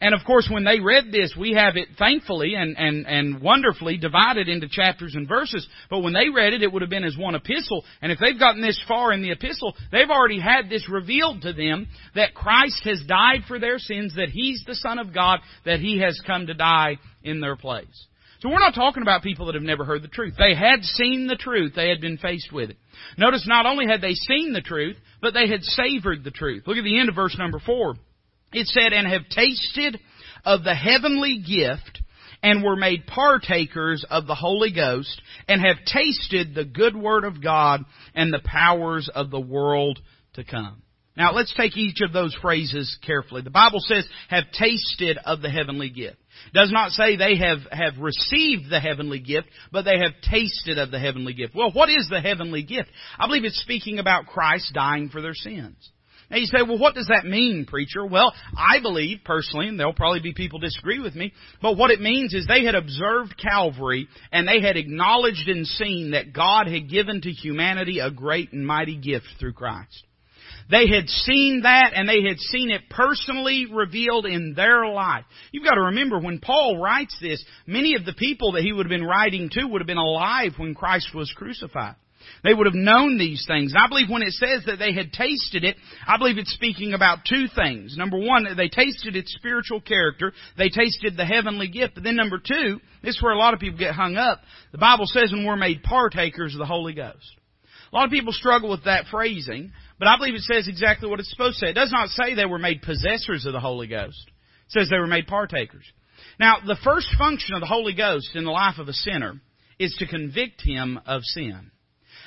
And 0.00 0.14
of 0.14 0.20
course, 0.26 0.48
when 0.50 0.64
they 0.64 0.80
read 0.80 1.12
this, 1.12 1.34
we 1.38 1.52
have 1.52 1.76
it 1.76 1.88
thankfully 1.98 2.54
and, 2.54 2.76
and, 2.76 3.06
and 3.06 3.40
wonderfully 3.40 3.96
divided 3.96 4.48
into 4.48 4.68
chapters 4.68 5.14
and 5.14 5.28
verses. 5.28 5.66
But 5.90 6.00
when 6.00 6.12
they 6.12 6.28
read 6.28 6.52
it, 6.52 6.62
it 6.62 6.72
would 6.72 6.82
have 6.82 6.90
been 6.90 7.04
as 7.04 7.16
one 7.16 7.34
epistle. 7.34 7.84
And 8.02 8.12
if 8.12 8.18
they've 8.18 8.38
gotten 8.38 8.62
this 8.62 8.82
far 8.86 9.12
in 9.12 9.22
the 9.22 9.32
epistle, 9.32 9.74
they've 9.92 10.10
already 10.10 10.40
had 10.40 10.68
this 10.68 10.88
revealed 10.88 11.42
to 11.42 11.52
them 11.52 11.86
that 12.14 12.34
Christ 12.34 12.82
has 12.84 13.02
died 13.06 13.42
for 13.46 13.58
their 13.58 13.78
sins, 13.78 14.14
that 14.16 14.30
He's 14.30 14.62
the 14.66 14.74
Son 14.74 14.98
of 14.98 15.14
God, 15.14 15.40
that 15.64 15.80
He 15.80 15.98
has 16.00 16.20
come 16.26 16.46
to 16.46 16.54
die 16.54 16.98
in 17.22 17.40
their 17.40 17.56
place. 17.56 18.06
So 18.40 18.50
we're 18.50 18.58
not 18.58 18.74
talking 18.74 19.02
about 19.02 19.22
people 19.22 19.46
that 19.46 19.54
have 19.54 19.64
never 19.64 19.86
heard 19.86 20.02
the 20.02 20.08
truth. 20.08 20.34
They 20.38 20.54
had 20.54 20.82
seen 20.82 21.26
the 21.26 21.36
truth. 21.36 21.72
They 21.74 21.88
had 21.88 22.02
been 22.02 22.18
faced 22.18 22.52
with 22.52 22.68
it. 22.68 22.76
Notice 23.16 23.46
not 23.46 23.64
only 23.64 23.86
had 23.86 24.02
they 24.02 24.12
seen 24.12 24.52
the 24.52 24.60
truth, 24.60 24.96
but 25.22 25.32
they 25.32 25.48
had 25.48 25.62
savored 25.62 26.24
the 26.24 26.30
truth. 26.30 26.64
Look 26.66 26.76
at 26.76 26.84
the 26.84 27.00
end 27.00 27.08
of 27.08 27.14
verse 27.14 27.34
number 27.38 27.58
four. 27.58 27.94
It 28.54 28.68
said, 28.68 28.92
and 28.92 29.06
have 29.06 29.28
tasted 29.28 30.00
of 30.44 30.64
the 30.64 30.74
heavenly 30.74 31.38
gift 31.38 32.02
and 32.42 32.62
were 32.62 32.76
made 32.76 33.06
partakers 33.06 34.04
of 34.08 34.26
the 34.26 34.34
Holy 34.34 34.72
Ghost 34.72 35.20
and 35.48 35.60
have 35.60 35.84
tasted 35.86 36.54
the 36.54 36.64
good 36.64 36.94
word 36.94 37.24
of 37.24 37.42
God 37.42 37.84
and 38.14 38.32
the 38.32 38.42
powers 38.44 39.10
of 39.12 39.30
the 39.30 39.40
world 39.40 39.98
to 40.34 40.44
come. 40.44 40.82
Now 41.16 41.32
let's 41.32 41.54
take 41.56 41.76
each 41.76 42.00
of 42.00 42.12
those 42.12 42.36
phrases 42.42 42.98
carefully. 43.06 43.42
The 43.42 43.50
Bible 43.50 43.78
says, 43.80 44.06
have 44.28 44.44
tasted 44.52 45.16
of 45.24 45.42
the 45.42 45.50
heavenly 45.50 45.88
gift. 45.88 46.16
Does 46.52 46.72
not 46.72 46.90
say 46.90 47.16
they 47.16 47.36
have, 47.36 47.58
have 47.70 47.98
received 47.98 48.68
the 48.68 48.80
heavenly 48.80 49.20
gift, 49.20 49.48
but 49.70 49.84
they 49.84 49.98
have 49.98 50.12
tasted 50.28 50.76
of 50.78 50.90
the 50.90 50.98
heavenly 50.98 51.32
gift. 51.32 51.54
Well, 51.54 51.70
what 51.72 51.88
is 51.88 52.08
the 52.10 52.20
heavenly 52.20 52.64
gift? 52.64 52.90
I 53.18 53.26
believe 53.26 53.44
it's 53.44 53.60
speaking 53.60 54.00
about 54.00 54.26
Christ 54.26 54.72
dying 54.74 55.08
for 55.08 55.22
their 55.22 55.34
sins. 55.34 55.76
Now 56.30 56.38
you 56.38 56.46
say, 56.46 56.62
well, 56.62 56.78
what 56.78 56.94
does 56.94 57.08
that 57.08 57.26
mean, 57.26 57.66
preacher? 57.66 58.04
Well, 58.04 58.32
I 58.56 58.80
believe 58.80 59.18
personally, 59.24 59.68
and 59.68 59.78
there'll 59.78 59.92
probably 59.92 60.20
be 60.20 60.32
people 60.32 60.58
disagree 60.58 60.98
with 60.98 61.14
me, 61.14 61.32
but 61.60 61.76
what 61.76 61.90
it 61.90 62.00
means 62.00 62.34
is 62.34 62.46
they 62.46 62.64
had 62.64 62.74
observed 62.74 63.36
Calvary 63.36 64.08
and 64.32 64.48
they 64.48 64.60
had 64.60 64.76
acknowledged 64.76 65.48
and 65.48 65.66
seen 65.66 66.12
that 66.12 66.32
God 66.32 66.66
had 66.66 66.88
given 66.88 67.20
to 67.20 67.30
humanity 67.30 67.98
a 67.98 68.10
great 68.10 68.52
and 68.52 68.66
mighty 68.66 68.96
gift 68.96 69.26
through 69.38 69.52
Christ. 69.52 70.04
They 70.70 70.88
had 70.88 71.08
seen 71.08 71.62
that 71.62 71.92
and 71.94 72.08
they 72.08 72.22
had 72.22 72.38
seen 72.38 72.70
it 72.70 72.88
personally 72.88 73.66
revealed 73.70 74.24
in 74.24 74.54
their 74.54 74.86
life. 74.86 75.24
You've 75.52 75.64
got 75.64 75.74
to 75.74 75.82
remember 75.82 76.18
when 76.18 76.38
Paul 76.40 76.78
writes 76.80 77.16
this, 77.20 77.44
many 77.66 77.96
of 77.96 78.06
the 78.06 78.14
people 78.14 78.52
that 78.52 78.62
he 78.62 78.72
would 78.72 78.86
have 78.86 78.90
been 78.90 79.06
writing 79.06 79.50
to 79.52 79.64
would 79.66 79.82
have 79.82 79.86
been 79.86 79.98
alive 79.98 80.52
when 80.56 80.74
Christ 80.74 81.14
was 81.14 81.32
crucified. 81.36 81.96
They 82.42 82.52
would 82.52 82.66
have 82.66 82.74
known 82.74 83.18
these 83.18 83.44
things. 83.46 83.72
And 83.72 83.82
I 83.82 83.88
believe 83.88 84.10
when 84.10 84.22
it 84.22 84.32
says 84.32 84.64
that 84.66 84.78
they 84.78 84.92
had 84.92 85.12
tasted 85.12 85.64
it, 85.64 85.76
I 86.06 86.18
believe 86.18 86.38
it's 86.38 86.52
speaking 86.52 86.92
about 86.92 87.20
two 87.28 87.46
things. 87.54 87.96
Number 87.96 88.18
one, 88.18 88.46
they 88.56 88.68
tasted 88.68 89.16
its 89.16 89.34
spiritual 89.34 89.80
character. 89.80 90.32
They 90.58 90.68
tasted 90.68 91.16
the 91.16 91.24
heavenly 91.24 91.68
gift. 91.68 91.94
But 91.94 92.04
then 92.04 92.16
number 92.16 92.38
two, 92.38 92.80
this 93.02 93.16
is 93.16 93.22
where 93.22 93.32
a 93.32 93.38
lot 93.38 93.54
of 93.54 93.60
people 93.60 93.78
get 93.78 93.94
hung 93.94 94.16
up. 94.16 94.40
The 94.72 94.78
Bible 94.78 95.06
says 95.06 95.32
when 95.32 95.46
we're 95.46 95.56
made 95.56 95.82
partakers 95.82 96.54
of 96.54 96.58
the 96.58 96.66
Holy 96.66 96.94
Ghost. 96.94 97.34
A 97.92 97.96
lot 97.96 98.06
of 98.06 98.10
people 98.10 98.32
struggle 98.32 98.70
with 98.70 98.84
that 98.84 99.06
phrasing, 99.10 99.72
but 100.00 100.08
I 100.08 100.16
believe 100.16 100.34
it 100.34 100.40
says 100.40 100.66
exactly 100.66 101.08
what 101.08 101.20
it's 101.20 101.30
supposed 101.30 101.60
to 101.60 101.66
say. 101.66 101.70
It 101.70 101.74
does 101.74 101.92
not 101.92 102.08
say 102.08 102.34
they 102.34 102.44
were 102.44 102.58
made 102.58 102.82
possessors 102.82 103.46
of 103.46 103.52
the 103.52 103.60
Holy 103.60 103.86
Ghost. 103.86 104.30
It 104.66 104.72
says 104.72 104.88
they 104.90 104.98
were 104.98 105.06
made 105.06 105.28
partakers. 105.28 105.84
Now, 106.40 106.56
the 106.66 106.76
first 106.82 107.08
function 107.16 107.54
of 107.54 107.60
the 107.60 107.66
Holy 107.66 107.94
Ghost 107.94 108.30
in 108.34 108.44
the 108.44 108.50
life 108.50 108.78
of 108.78 108.88
a 108.88 108.92
sinner 108.92 109.40
is 109.78 109.94
to 109.98 110.06
convict 110.06 110.62
him 110.62 110.98
of 111.06 111.22
sin. 111.22 111.70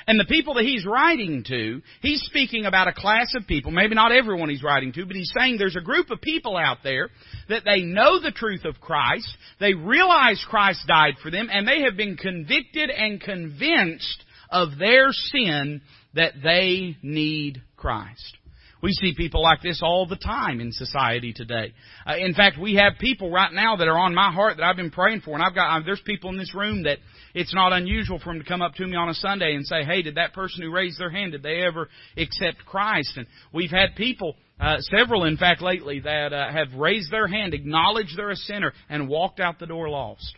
And 0.07 0.17
the 0.17 0.25
people 0.25 0.53
that 0.53 0.63
he's 0.63 0.85
writing 0.85 1.43
to, 1.47 1.81
he's 2.01 2.21
speaking 2.21 2.65
about 2.65 2.87
a 2.87 2.93
class 2.93 3.33
of 3.35 3.45
people, 3.45 3.71
maybe 3.71 3.93
not 3.93 4.13
everyone 4.13 4.49
he's 4.49 4.63
writing 4.63 4.93
to, 4.93 5.05
but 5.05 5.17
he's 5.17 5.33
saying 5.37 5.57
there's 5.57 5.75
a 5.75 5.81
group 5.81 6.09
of 6.09 6.21
people 6.21 6.55
out 6.55 6.77
there 6.81 7.09
that 7.49 7.63
they 7.65 7.81
know 7.81 8.21
the 8.21 8.31
truth 8.31 8.63
of 8.63 8.79
Christ, 8.79 9.27
they 9.59 9.73
realize 9.73 10.43
Christ 10.49 10.87
died 10.87 11.15
for 11.21 11.29
them, 11.29 11.49
and 11.51 11.67
they 11.67 11.81
have 11.81 11.97
been 11.97 12.15
convicted 12.15 12.89
and 12.89 13.19
convinced 13.19 14.23
of 14.49 14.77
their 14.79 15.11
sin 15.11 15.81
that 16.13 16.35
they 16.41 16.95
need 17.03 17.61
Christ. 17.75 18.37
We 18.81 18.93
see 18.93 19.13
people 19.17 19.41
like 19.41 19.61
this 19.61 19.81
all 19.83 20.05
the 20.05 20.15
time 20.15 20.61
in 20.61 20.71
society 20.71 21.33
today. 21.33 21.73
Uh, 22.05 22.17
in 22.17 22.33
fact, 22.33 22.59
we 22.59 22.75
have 22.75 22.93
people 22.99 23.31
right 23.31 23.51
now 23.51 23.75
that 23.75 23.87
are 23.87 23.97
on 23.97 24.13
my 24.13 24.31
heart 24.31 24.57
that 24.57 24.63
I've 24.63 24.75
been 24.75 24.91
praying 24.91 25.21
for, 25.21 25.33
and 25.33 25.43
I've 25.43 25.55
got 25.55 25.81
uh, 25.81 25.83
there's 25.83 26.01
people 26.05 26.29
in 26.29 26.37
this 26.37 26.53
room 26.53 26.83
that 26.83 26.99
it's 27.37 27.53
not 27.53 27.71
unusual 27.71 28.17
for 28.17 28.33
them 28.33 28.41
to 28.41 28.47
come 28.47 28.63
up 28.63 28.73
to 28.75 28.87
me 28.87 28.95
on 28.95 29.09
a 29.09 29.13
Sunday 29.13 29.53
and 29.53 29.65
say, 29.65 29.83
"Hey, 29.83 30.01
did 30.01 30.15
that 30.15 30.33
person 30.33 30.63
who 30.63 30.71
raised 30.71 30.99
their 30.99 31.11
hand 31.11 31.33
did 31.33 31.43
they 31.43 31.61
ever 31.61 31.87
accept 32.17 32.65
Christ?" 32.65 33.15
And 33.15 33.27
we've 33.53 33.69
had 33.69 33.95
people, 33.95 34.35
uh, 34.59 34.77
several 34.79 35.23
in 35.23 35.37
fact 35.37 35.61
lately, 35.61 35.99
that 35.99 36.33
uh, 36.33 36.51
have 36.51 36.73
raised 36.73 37.11
their 37.11 37.27
hand, 37.27 37.53
acknowledged 37.53 38.17
they're 38.17 38.31
a 38.31 38.35
sinner, 38.35 38.73
and 38.89 39.07
walked 39.07 39.39
out 39.39 39.59
the 39.59 39.67
door 39.67 39.87
lost. 39.87 40.35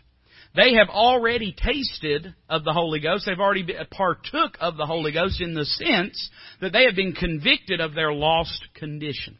They 0.54 0.74
have 0.74 0.88
already 0.90 1.52
tasted 1.56 2.34
of 2.48 2.64
the 2.64 2.72
Holy 2.72 3.00
Ghost. 3.00 3.24
They've 3.24 3.38
already 3.38 3.66
partook 3.90 4.58
of 4.60 4.76
the 4.76 4.86
Holy 4.86 5.12
Ghost 5.12 5.40
in 5.40 5.54
the 5.54 5.64
sense 5.64 6.30
that 6.60 6.72
they 6.72 6.84
have 6.84 6.96
been 6.96 7.12
convicted 7.12 7.80
of 7.80 7.94
their 7.94 8.12
lost 8.12 8.60
condition. 8.74 9.38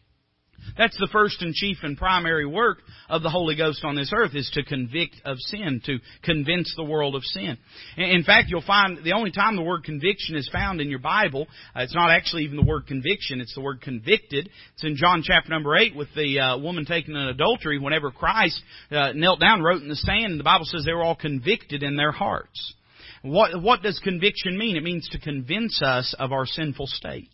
That's 0.76 0.96
the 0.98 1.08
first 1.12 1.42
and 1.42 1.54
chief 1.54 1.78
and 1.82 1.96
primary 1.96 2.46
work 2.46 2.78
of 3.08 3.22
the 3.22 3.30
Holy 3.30 3.56
Ghost 3.56 3.84
on 3.84 3.94
this 3.94 4.12
earth 4.14 4.34
is 4.34 4.50
to 4.54 4.62
convict 4.62 5.16
of 5.24 5.36
sin, 5.38 5.80
to 5.86 5.98
convince 6.22 6.72
the 6.76 6.84
world 6.84 7.14
of 7.14 7.24
sin. 7.24 7.58
In 7.96 8.24
fact, 8.24 8.48
you'll 8.48 8.62
find 8.62 9.02
the 9.04 9.12
only 9.12 9.30
time 9.30 9.56
the 9.56 9.62
word 9.62 9.84
conviction 9.84 10.36
is 10.36 10.48
found 10.52 10.80
in 10.80 10.88
your 10.88 10.98
Bible, 10.98 11.46
uh, 11.74 11.80
it's 11.80 11.94
not 11.94 12.10
actually 12.10 12.44
even 12.44 12.56
the 12.56 12.64
word 12.64 12.86
conviction, 12.86 13.40
it's 13.40 13.54
the 13.54 13.60
word 13.60 13.80
convicted. 13.80 14.48
It's 14.74 14.84
in 14.84 14.96
John 14.96 15.22
chapter 15.24 15.50
number 15.50 15.76
8 15.76 15.94
with 15.96 16.08
the 16.14 16.38
uh, 16.38 16.58
woman 16.58 16.84
taken 16.84 17.16
in 17.16 17.28
adultery 17.28 17.78
whenever 17.78 18.10
Christ 18.10 18.60
uh, 18.90 19.12
knelt 19.14 19.40
down, 19.40 19.62
wrote 19.62 19.82
in 19.82 19.88
the 19.88 19.96
sand, 19.96 20.32
and 20.32 20.40
the 20.40 20.44
Bible 20.44 20.64
says 20.64 20.84
they 20.84 20.92
were 20.92 21.02
all 21.02 21.16
convicted 21.16 21.82
in 21.82 21.96
their 21.96 22.12
hearts. 22.12 22.74
What, 23.22 23.60
what 23.60 23.82
does 23.82 24.00
conviction 24.02 24.56
mean? 24.56 24.76
It 24.76 24.82
means 24.82 25.08
to 25.10 25.18
convince 25.18 25.82
us 25.82 26.14
of 26.18 26.32
our 26.32 26.46
sinful 26.46 26.86
state. 26.86 27.30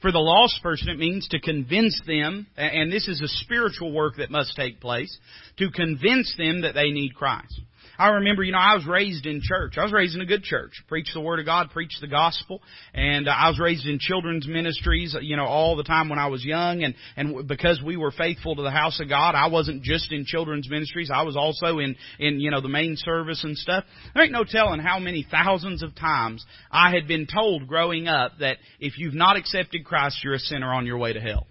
For 0.00 0.12
the 0.12 0.18
lost 0.18 0.62
person, 0.62 0.88
it 0.88 0.98
means 0.98 1.28
to 1.28 1.40
convince 1.40 2.00
them, 2.06 2.46
and 2.56 2.92
this 2.92 3.08
is 3.08 3.20
a 3.20 3.28
spiritual 3.28 3.92
work 3.92 4.16
that 4.16 4.30
must 4.30 4.56
take 4.56 4.80
place, 4.80 5.16
to 5.58 5.70
convince 5.70 6.34
them 6.36 6.62
that 6.62 6.74
they 6.74 6.90
need 6.90 7.14
Christ. 7.14 7.60
I 7.98 8.08
remember, 8.08 8.42
you 8.42 8.52
know, 8.52 8.58
I 8.58 8.74
was 8.74 8.86
raised 8.86 9.26
in 9.26 9.40
church. 9.42 9.74
I 9.78 9.84
was 9.84 9.92
raised 9.92 10.14
in 10.14 10.20
a 10.20 10.26
good 10.26 10.42
church. 10.42 10.72
Preach 10.88 11.08
the 11.14 11.20
Word 11.20 11.38
of 11.38 11.46
God, 11.46 11.70
preach 11.70 11.92
the 12.00 12.08
gospel. 12.08 12.60
And 12.92 13.28
uh, 13.28 13.32
I 13.32 13.48
was 13.48 13.58
raised 13.58 13.86
in 13.86 13.98
children's 13.98 14.46
ministries, 14.48 15.16
you 15.20 15.36
know, 15.36 15.44
all 15.44 15.76
the 15.76 15.84
time 15.84 16.08
when 16.08 16.18
I 16.18 16.26
was 16.26 16.44
young. 16.44 16.82
And, 16.82 16.94
and 17.16 17.46
because 17.46 17.80
we 17.84 17.96
were 17.96 18.10
faithful 18.10 18.56
to 18.56 18.62
the 18.62 18.70
house 18.70 19.00
of 19.00 19.08
God, 19.08 19.34
I 19.34 19.48
wasn't 19.48 19.82
just 19.82 20.12
in 20.12 20.24
children's 20.24 20.68
ministries. 20.68 21.10
I 21.12 21.22
was 21.22 21.36
also 21.36 21.78
in, 21.78 21.96
in, 22.18 22.40
you 22.40 22.50
know, 22.50 22.60
the 22.60 22.68
main 22.68 22.96
service 22.96 23.44
and 23.44 23.56
stuff. 23.56 23.84
There 24.14 24.22
ain't 24.22 24.32
no 24.32 24.44
telling 24.44 24.80
how 24.80 24.98
many 24.98 25.26
thousands 25.30 25.82
of 25.82 25.94
times 25.94 26.44
I 26.70 26.90
had 26.90 27.06
been 27.06 27.26
told 27.26 27.68
growing 27.68 28.08
up 28.08 28.32
that 28.40 28.58
if 28.80 28.98
you've 28.98 29.14
not 29.14 29.36
accepted 29.36 29.84
Christ, 29.84 30.22
you're 30.24 30.34
a 30.34 30.38
sinner 30.38 30.72
on 30.72 30.86
your 30.86 30.98
way 30.98 31.12
to 31.12 31.20
hell. 31.20 31.46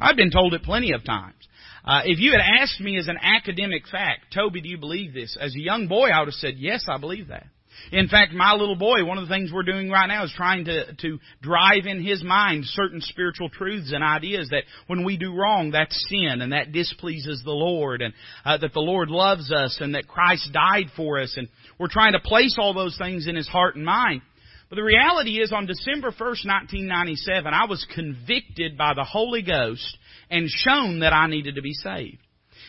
I've 0.00 0.16
been 0.16 0.30
told 0.30 0.54
it 0.54 0.62
plenty 0.62 0.92
of 0.92 1.04
times. 1.04 1.36
Uh, 1.84 2.00
if 2.04 2.18
you 2.18 2.32
had 2.32 2.40
asked 2.62 2.80
me 2.80 2.98
as 2.98 3.08
an 3.08 3.18
academic 3.20 3.86
fact, 3.86 4.32
Toby, 4.34 4.62
do 4.62 4.68
you 4.68 4.78
believe 4.78 5.12
this? 5.12 5.36
As 5.38 5.54
a 5.54 5.60
young 5.60 5.86
boy, 5.86 6.08
I 6.08 6.20
would 6.20 6.28
have 6.28 6.34
said, 6.34 6.54
yes, 6.56 6.86
I 6.88 6.98
believe 6.98 7.28
that. 7.28 7.46
In 7.92 8.08
fact, 8.08 8.32
my 8.32 8.52
little 8.52 8.76
boy, 8.76 9.04
one 9.04 9.18
of 9.18 9.28
the 9.28 9.34
things 9.34 9.50
we're 9.52 9.64
doing 9.64 9.90
right 9.90 10.06
now 10.06 10.24
is 10.24 10.32
trying 10.34 10.64
to, 10.66 10.94
to 10.94 11.18
drive 11.42 11.86
in 11.86 12.02
his 12.02 12.22
mind 12.22 12.64
certain 12.66 13.00
spiritual 13.00 13.50
truths 13.50 13.92
and 13.92 14.02
ideas 14.02 14.48
that 14.50 14.62
when 14.86 15.04
we 15.04 15.16
do 15.16 15.34
wrong, 15.34 15.72
that's 15.72 16.06
sin 16.08 16.40
and 16.40 16.52
that 16.52 16.72
displeases 16.72 17.42
the 17.44 17.50
Lord 17.50 18.00
and 18.00 18.14
uh, 18.44 18.58
that 18.58 18.72
the 18.72 18.80
Lord 18.80 19.10
loves 19.10 19.52
us 19.52 19.78
and 19.80 19.94
that 19.94 20.08
Christ 20.08 20.50
died 20.52 20.86
for 20.96 21.20
us 21.20 21.34
and 21.36 21.48
we're 21.78 21.88
trying 21.88 22.12
to 22.12 22.20
place 22.20 22.56
all 22.58 22.74
those 22.74 22.96
things 22.96 23.26
in 23.26 23.36
his 23.36 23.48
heart 23.48 23.76
and 23.76 23.84
mind. 23.84 24.22
But 24.70 24.76
the 24.76 24.82
reality 24.82 25.40
is 25.40 25.52
on 25.52 25.66
December 25.66 26.10
1st, 26.10 26.46
1997, 26.46 27.52
I 27.52 27.66
was 27.66 27.86
convicted 27.94 28.78
by 28.78 28.94
the 28.94 29.04
Holy 29.04 29.42
Ghost 29.42 29.98
and 30.30 30.48
shown 30.48 31.00
that 31.00 31.12
I 31.12 31.26
needed 31.26 31.56
to 31.56 31.62
be 31.62 31.72
saved. 31.72 32.18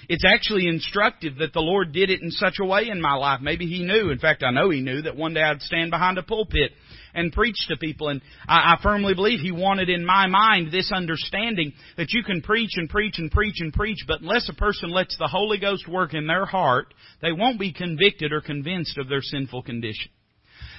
It's 0.07 0.25
actually 0.25 0.67
instructive 0.67 1.37
that 1.37 1.53
the 1.53 1.61
Lord 1.61 1.91
did 1.91 2.09
it 2.09 2.21
in 2.21 2.31
such 2.31 2.55
a 2.59 2.65
way 2.65 2.89
in 2.89 3.01
my 3.01 3.15
life. 3.15 3.39
Maybe 3.41 3.65
He 3.65 3.83
knew. 3.83 4.11
In 4.11 4.19
fact, 4.19 4.43
I 4.43 4.51
know 4.51 4.69
He 4.69 4.81
knew 4.81 5.01
that 5.03 5.15
one 5.15 5.33
day 5.33 5.41
I'd 5.41 5.61
stand 5.61 5.91
behind 5.91 6.17
a 6.17 6.23
pulpit 6.23 6.71
and 7.13 7.31
preach 7.31 7.67
to 7.67 7.77
people. 7.77 8.09
And 8.09 8.21
I, 8.47 8.73
I 8.73 8.79
firmly 8.83 9.13
believe 9.13 9.39
He 9.39 9.51
wanted 9.51 9.89
in 9.89 10.05
my 10.05 10.27
mind 10.27 10.71
this 10.71 10.91
understanding 10.91 11.73
that 11.97 12.11
you 12.11 12.23
can 12.23 12.41
preach 12.41 12.71
and 12.75 12.89
preach 12.89 13.15
and 13.17 13.31
preach 13.31 13.55
and 13.59 13.73
preach, 13.73 13.99
but 14.07 14.21
unless 14.21 14.49
a 14.49 14.53
person 14.53 14.91
lets 14.91 15.17
the 15.17 15.27
Holy 15.27 15.59
Ghost 15.59 15.87
work 15.87 16.13
in 16.13 16.27
their 16.27 16.45
heart, 16.45 16.93
they 17.21 17.31
won't 17.31 17.59
be 17.59 17.73
convicted 17.73 18.31
or 18.31 18.41
convinced 18.41 18.97
of 18.97 19.07
their 19.07 19.21
sinful 19.21 19.63
condition. 19.63 20.11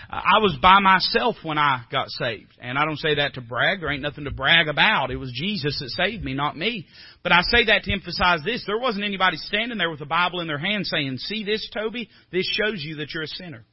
I 0.08 0.38
was 0.40 0.56
by 0.62 0.78
myself 0.80 1.36
when 1.42 1.58
I 1.58 1.82
got 1.90 2.08
saved. 2.10 2.56
And 2.60 2.78
I 2.78 2.84
don't 2.84 2.98
say 2.98 3.16
that 3.16 3.34
to 3.34 3.40
brag. 3.40 3.80
There 3.80 3.90
ain't 3.90 4.02
nothing 4.02 4.25
to 4.25 4.30
brag 4.30 4.68
about. 4.68 5.10
It 5.10 5.16
was 5.16 5.32
Jesus 5.34 5.78
that 5.80 5.90
saved 5.90 6.25
me, 6.25 6.34
not 6.34 6.56
me. 6.56 6.86
But 7.22 7.32
I 7.32 7.40
say 7.42 7.64
that 7.66 7.82
to 7.84 7.92
emphasize 7.92 8.40
this. 8.44 8.64
There 8.66 8.78
wasn't 8.78 9.04
anybody 9.04 9.36
standing 9.36 9.78
there 9.78 9.90
with 9.90 10.00
a 10.00 10.06
Bible 10.06 10.40
in 10.40 10.46
their 10.46 10.58
hand 10.58 10.86
saying, 10.86 11.18
see 11.18 11.44
this, 11.44 11.68
Toby? 11.72 12.08
This 12.30 12.48
shows 12.48 12.82
you 12.82 12.96
that 12.96 13.12
you're 13.12 13.25
a 13.25 13.28
sinner. 13.28 13.64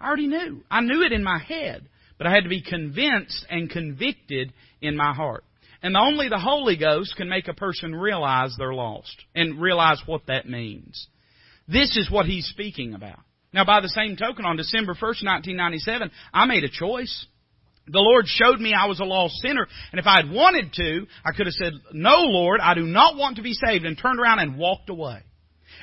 I 0.00 0.06
already 0.06 0.26
knew. 0.26 0.62
I 0.70 0.80
knew 0.80 1.02
it 1.02 1.12
in 1.12 1.24
my 1.24 1.38
head. 1.38 1.88
But 2.18 2.26
I 2.26 2.34
had 2.34 2.44
to 2.44 2.50
be 2.50 2.62
convinced 2.62 3.46
and 3.48 3.70
convicted 3.70 4.52
in 4.82 4.96
my 4.96 5.14
heart. 5.14 5.44
And 5.82 5.96
only 5.96 6.28
the 6.28 6.38
Holy 6.38 6.76
Ghost 6.76 7.14
can 7.16 7.28
make 7.28 7.48
a 7.48 7.54
person 7.54 7.94
realize 7.94 8.54
they're 8.58 8.74
lost 8.74 9.16
and 9.34 9.60
realize 9.60 10.02
what 10.04 10.26
that 10.26 10.48
means. 10.48 11.06
This 11.68 11.96
is 11.96 12.10
what 12.10 12.26
he's 12.26 12.46
speaking 12.46 12.94
about. 12.94 13.20
Now, 13.52 13.64
by 13.64 13.80
the 13.80 13.88
same 13.88 14.16
token, 14.16 14.44
on 14.44 14.56
December 14.56 14.94
1st, 14.94 15.24
1997, 15.24 16.10
I 16.34 16.44
made 16.44 16.64
a 16.64 16.68
choice. 16.68 17.26
The 17.86 18.00
Lord 18.00 18.26
showed 18.26 18.60
me 18.60 18.74
I 18.74 18.86
was 18.86 19.00
a 19.00 19.04
lost 19.04 19.36
sinner, 19.40 19.66
and 19.90 19.98
if 19.98 20.06
I 20.06 20.16
had 20.16 20.30
wanted 20.30 20.72
to, 20.74 21.06
I 21.24 21.32
could 21.32 21.46
have 21.46 21.54
said, 21.54 21.72
No, 21.92 22.16
Lord, 22.18 22.60
I 22.60 22.74
do 22.74 22.82
not 22.82 23.16
want 23.16 23.36
to 23.36 23.42
be 23.42 23.54
saved, 23.54 23.86
and 23.86 23.96
turned 23.96 24.20
around 24.20 24.40
and 24.40 24.58
walked 24.58 24.90
away. 24.90 25.22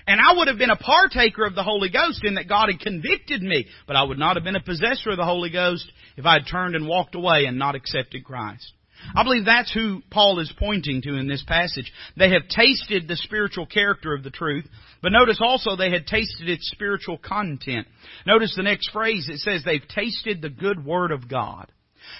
And 0.07 0.22
I 0.22 0.38
would 0.38 0.48
have 0.48 0.60
been 0.60 0.69
a 0.69 0.75
partaker 0.75 1.45
of 1.45 1.55
the 1.55 1.63
Holy 1.63 1.89
Ghost 1.89 2.24
in 2.24 2.36
that 2.36 2.48
God 2.48 2.69
had 2.69 2.79
convicted 2.79 3.41
me, 3.41 3.65
but 3.88 3.95
I 3.95 4.03
would 4.03 4.19
not 4.19 4.36
have 4.36 4.43
been 4.43 4.55
a 4.55 4.62
possessor 4.62 5.12
of 5.12 5.17
the 5.17 5.25
Holy 5.25 5.50
Ghost 5.50 5.91
if 6.15 6.25
I 6.25 6.34
had 6.34 6.48
turned 6.50 6.75
and 6.75 6.88
walked 6.88 7.15
away 7.15 7.45
and 7.45 7.57
not 7.57 7.74
accepted 7.74 8.24
Christ. 8.24 8.72
I 9.13 9.24
believe 9.24 9.45
that's 9.45 9.74
who 9.74 10.01
Paul 10.09 10.39
is 10.39 10.53
pointing 10.57 11.01
to 11.03 11.15
in 11.15 11.27
this 11.27 11.43
passage. 11.45 11.91
They 12.17 12.31
have 12.31 12.47
tasted 12.47 13.07
the 13.07 13.17
spiritual 13.17 13.65
character 13.65 14.13
of 14.13 14.24
the 14.24 14.29
truth, 14.29 14.65
but 15.01 15.12
notice 15.12 15.39
also 15.41 15.75
they 15.75 15.91
had 15.91 16.07
tasted 16.07 16.50
its 16.50 16.69
spiritual 16.71 17.17
content. 17.17 17.88
Notice 18.25 18.53
the 18.55 18.63
next 18.63 18.91
phrase, 18.91 19.29
it 19.29 19.39
says 19.39 19.63
they've 19.63 19.88
tasted 19.88 20.41
the 20.41 20.50
good 20.50 20.85
word 20.85 21.12
of 21.12 21.29
God. 21.29 21.71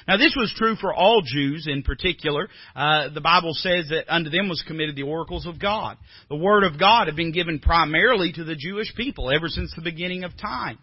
Now 0.08 0.18
this 0.18 0.36
was 0.36 0.54
true 0.56 0.75
for 0.75 0.94
all 0.94 1.22
Jews 1.24 1.68
in 1.70 1.84
particular. 1.84 2.50
Uh, 2.75 3.10
the 3.10 3.22
Bible 3.22 3.54
says 3.54 3.89
that 3.89 4.06
unto 4.08 4.30
them 4.30 4.50
was 4.50 4.63
committed 4.68 4.96
the 4.96 5.04
oracles 5.04 5.46
of 5.46 5.60
God. 5.60 5.98
The 6.30 6.36
Word 6.36 6.63
of 6.63 6.80
God 6.80 7.08
had 7.08 7.15
been 7.15 7.32
given 7.32 7.60
primarily 7.60 8.32
to 8.34 8.44
the 8.44 8.56
Jewish 8.56 8.94
people 8.96 9.32
ever 9.32 9.48
since 9.48 9.74
the 9.75 9.82
beginning 9.82 10.24
of 10.24 10.38
time. 10.38 10.80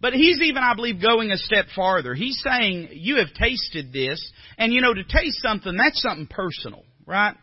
But 0.00 0.12
he's 0.12 0.40
even, 0.40 0.62
I 0.62 0.74
believe, 0.74 1.00
going 1.00 1.30
a 1.30 1.38
step 1.38 1.66
farther. 1.74 2.14
He's 2.14 2.42
saying, 2.42 2.90
you 2.92 3.16
have 3.16 3.32
tasted 3.34 3.92
this, 3.92 4.32
and 4.58 4.72
you 4.72 4.80
know, 4.80 4.94
to 4.94 5.04
taste 5.04 5.40
something, 5.40 5.76
that's 5.76 6.02
something 6.02 6.26
personal, 6.26 6.84
right? 7.06 7.34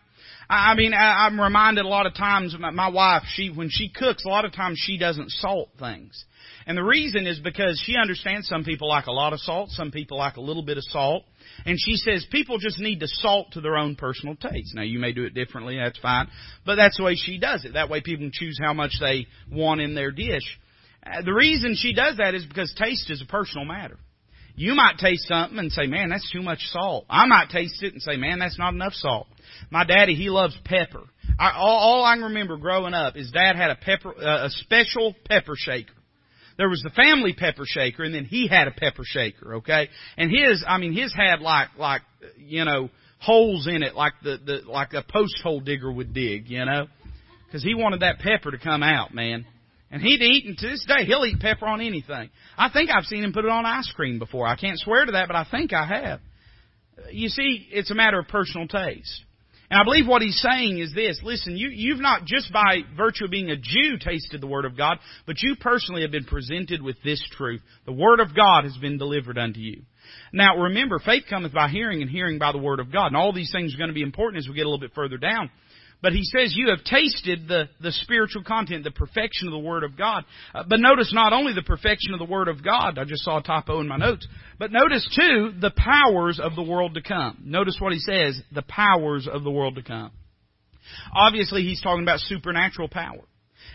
I 0.49 0.75
mean, 0.75 0.93
I'm 0.93 1.39
reminded 1.39 1.85
a 1.85 1.87
lot 1.87 2.05
of 2.05 2.13
times, 2.13 2.53
my 2.59 2.89
wife, 2.89 3.23
she, 3.33 3.49
when 3.49 3.69
she 3.69 3.87
cooks, 3.89 4.25
a 4.25 4.27
lot 4.27 4.43
of 4.43 4.51
times 4.51 4.81
she 4.83 4.97
doesn't 4.97 5.31
salt 5.31 5.69
things. 5.79 6.25
And 6.67 6.77
the 6.77 6.83
reason 6.83 7.25
is 7.25 7.39
because 7.39 7.81
she 7.85 7.95
understands 7.95 8.47
some 8.47 8.65
people 8.65 8.89
like 8.89 9.05
a 9.05 9.13
lot 9.13 9.31
of 9.31 9.39
salt, 9.39 9.69
some 9.69 9.91
people 9.91 10.17
like 10.17 10.35
a 10.35 10.41
little 10.41 10.63
bit 10.63 10.77
of 10.77 10.83
salt. 10.83 11.23
And 11.65 11.77
she 11.79 11.95
says 11.95 12.25
people 12.29 12.57
just 12.57 12.79
need 12.79 12.99
to 12.99 13.07
salt 13.07 13.53
to 13.53 13.61
their 13.61 13.77
own 13.77 13.95
personal 13.95 14.35
taste. 14.35 14.75
Now 14.75 14.81
you 14.81 14.99
may 14.99 15.13
do 15.13 15.23
it 15.23 15.33
differently, 15.33 15.77
that's 15.77 15.99
fine. 15.99 16.27
But 16.65 16.75
that's 16.75 16.97
the 16.97 17.03
way 17.03 17.15
she 17.15 17.39
does 17.39 17.63
it. 17.63 17.73
That 17.73 17.89
way 17.89 18.01
people 18.01 18.25
can 18.25 18.31
choose 18.33 18.59
how 18.61 18.73
much 18.73 18.97
they 18.99 19.27
want 19.49 19.79
in 19.79 19.95
their 19.95 20.11
dish. 20.11 20.59
Uh, 21.05 21.21
the 21.23 21.33
reason 21.33 21.75
she 21.75 21.93
does 21.93 22.17
that 22.17 22.35
is 22.35 22.45
because 22.45 22.73
taste 22.77 23.09
is 23.09 23.21
a 23.21 23.25
personal 23.25 23.65
matter. 23.65 23.97
You 24.55 24.75
might 24.75 24.97
taste 24.97 25.27
something 25.27 25.57
and 25.57 25.71
say, 25.71 25.87
man, 25.87 26.09
that's 26.09 26.29
too 26.31 26.41
much 26.41 26.59
salt. 26.71 27.05
I 27.09 27.25
might 27.25 27.49
taste 27.49 27.81
it 27.81 27.93
and 27.93 28.01
say, 28.01 28.17
man, 28.17 28.39
that's 28.39 28.59
not 28.59 28.73
enough 28.73 28.93
salt. 28.93 29.27
My 29.69 29.85
daddy, 29.85 30.13
he 30.13 30.29
loves 30.29 30.55
pepper. 30.65 31.03
I, 31.39 31.53
all, 31.55 31.77
all 31.77 32.05
I 32.05 32.15
can 32.15 32.25
remember 32.25 32.57
growing 32.57 32.93
up 32.93 33.15
is 33.15 33.31
dad 33.31 33.55
had 33.55 33.71
a 33.71 33.75
pepper, 33.75 34.13
uh, 34.15 34.45
a 34.45 34.49
special 34.49 35.15
pepper 35.27 35.53
shaker. 35.55 35.93
There 36.57 36.69
was 36.69 36.81
the 36.83 36.91
family 36.91 37.33
pepper 37.33 37.63
shaker 37.65 38.03
and 38.03 38.13
then 38.13 38.25
he 38.25 38.47
had 38.47 38.67
a 38.67 38.71
pepper 38.71 39.03
shaker, 39.03 39.55
okay? 39.55 39.89
And 40.17 40.29
his, 40.29 40.63
I 40.67 40.77
mean, 40.77 40.93
his 40.93 41.13
had 41.13 41.39
like, 41.39 41.69
like, 41.77 42.01
you 42.37 42.65
know, 42.65 42.89
holes 43.19 43.67
in 43.67 43.83
it 43.83 43.95
like 43.95 44.13
the, 44.21 44.37
the, 44.45 44.69
like 44.69 44.93
a 44.93 45.01
post 45.01 45.39
hole 45.41 45.61
digger 45.61 45.91
would 45.91 46.13
dig, 46.13 46.49
you 46.49 46.65
know? 46.65 46.87
Cause 47.51 47.63
he 47.63 47.73
wanted 47.73 48.01
that 48.01 48.19
pepper 48.19 48.51
to 48.51 48.57
come 48.57 48.83
out, 48.83 49.13
man. 49.13 49.45
And 49.91 50.01
he'd 50.01 50.21
eat, 50.21 50.45
and 50.45 50.57
to 50.57 50.69
this 50.69 50.85
day, 50.87 51.03
he'll 51.05 51.25
eat 51.25 51.39
pepper 51.39 51.65
on 51.65 51.81
anything. 51.81 52.29
I 52.57 52.69
think 52.69 52.89
I've 52.89 53.05
seen 53.05 53.23
him 53.23 53.33
put 53.33 53.43
it 53.43 53.51
on 53.51 53.65
ice 53.65 53.91
cream 53.93 54.19
before. 54.19 54.47
I 54.47 54.55
can't 54.55 54.79
swear 54.79 55.05
to 55.05 55.11
that, 55.11 55.27
but 55.27 55.35
I 55.35 55.45
think 55.49 55.73
I 55.73 55.85
have. 55.85 56.21
You 57.11 57.27
see, 57.27 57.67
it's 57.71 57.91
a 57.91 57.95
matter 57.95 58.17
of 58.19 58.27
personal 58.29 58.67
taste. 58.67 59.25
And 59.69 59.79
I 59.79 59.83
believe 59.85 60.05
what 60.05 60.21
he's 60.21 60.39
saying 60.41 60.79
is 60.79 60.93
this. 60.93 61.19
Listen, 61.23 61.55
you, 61.55 61.69
you've 61.69 62.01
not 62.01 62.25
just 62.25 62.51
by 62.51 62.81
virtue 62.95 63.25
of 63.25 63.31
being 63.31 63.49
a 63.49 63.55
Jew 63.55 63.97
tasted 63.99 64.41
the 64.41 64.47
Word 64.47 64.65
of 64.65 64.77
God, 64.77 64.99
but 65.25 65.41
you 65.41 65.55
personally 65.59 66.01
have 66.01 66.11
been 66.11 66.25
presented 66.25 66.81
with 66.81 66.97
this 67.03 67.23
truth. 67.31 67.61
The 67.85 67.93
Word 67.93 68.19
of 68.19 68.35
God 68.35 68.65
has 68.65 68.75
been 68.77 68.97
delivered 68.97 69.37
unto 69.37 69.59
you. 69.61 69.83
Now 70.33 70.57
remember, 70.57 70.99
faith 70.99 71.23
cometh 71.29 71.53
by 71.53 71.69
hearing 71.69 72.01
and 72.01 72.11
hearing 72.11 72.37
by 72.37 72.51
the 72.51 72.57
Word 72.57 72.81
of 72.81 72.91
God. 72.91 73.07
And 73.07 73.15
all 73.15 73.31
these 73.31 73.51
things 73.51 73.73
are 73.73 73.77
going 73.77 73.89
to 73.89 73.93
be 73.93 74.01
important 74.01 74.43
as 74.43 74.49
we 74.49 74.55
get 74.55 74.65
a 74.65 74.69
little 74.69 74.79
bit 74.79 74.93
further 74.93 75.17
down. 75.17 75.49
But 76.01 76.13
he 76.13 76.23
says 76.23 76.53
you 76.55 76.69
have 76.69 76.83
tasted 76.83 77.47
the, 77.47 77.69
the 77.79 77.91
spiritual 77.91 78.43
content, 78.43 78.83
the 78.83 78.91
perfection 78.91 79.47
of 79.47 79.51
the 79.51 79.59
Word 79.59 79.83
of 79.83 79.95
God. 79.95 80.23
Uh, 80.53 80.63
but 80.67 80.79
notice 80.79 81.13
not 81.13 81.31
only 81.31 81.53
the 81.53 81.61
perfection 81.61 82.13
of 82.13 82.19
the 82.19 82.25
Word 82.25 82.47
of 82.47 82.63
God, 82.63 82.97
I 82.97 83.05
just 83.05 83.23
saw 83.23 83.37
a 83.37 83.43
typo 83.43 83.79
in 83.81 83.87
my 83.87 83.97
notes, 83.97 84.27
but 84.57 84.71
notice 84.71 85.07
too 85.15 85.53
the 85.59 85.71
powers 85.71 86.39
of 86.39 86.55
the 86.55 86.63
world 86.63 86.95
to 86.95 87.01
come. 87.01 87.43
Notice 87.45 87.77
what 87.79 87.93
he 87.93 87.99
says, 87.99 88.41
the 88.51 88.63
powers 88.63 89.27
of 89.31 89.43
the 89.43 89.51
world 89.51 89.75
to 89.75 89.83
come. 89.83 90.11
Obviously 91.13 91.61
he's 91.61 91.81
talking 91.81 92.03
about 92.03 92.19
supernatural 92.19 92.89
power. 92.89 93.21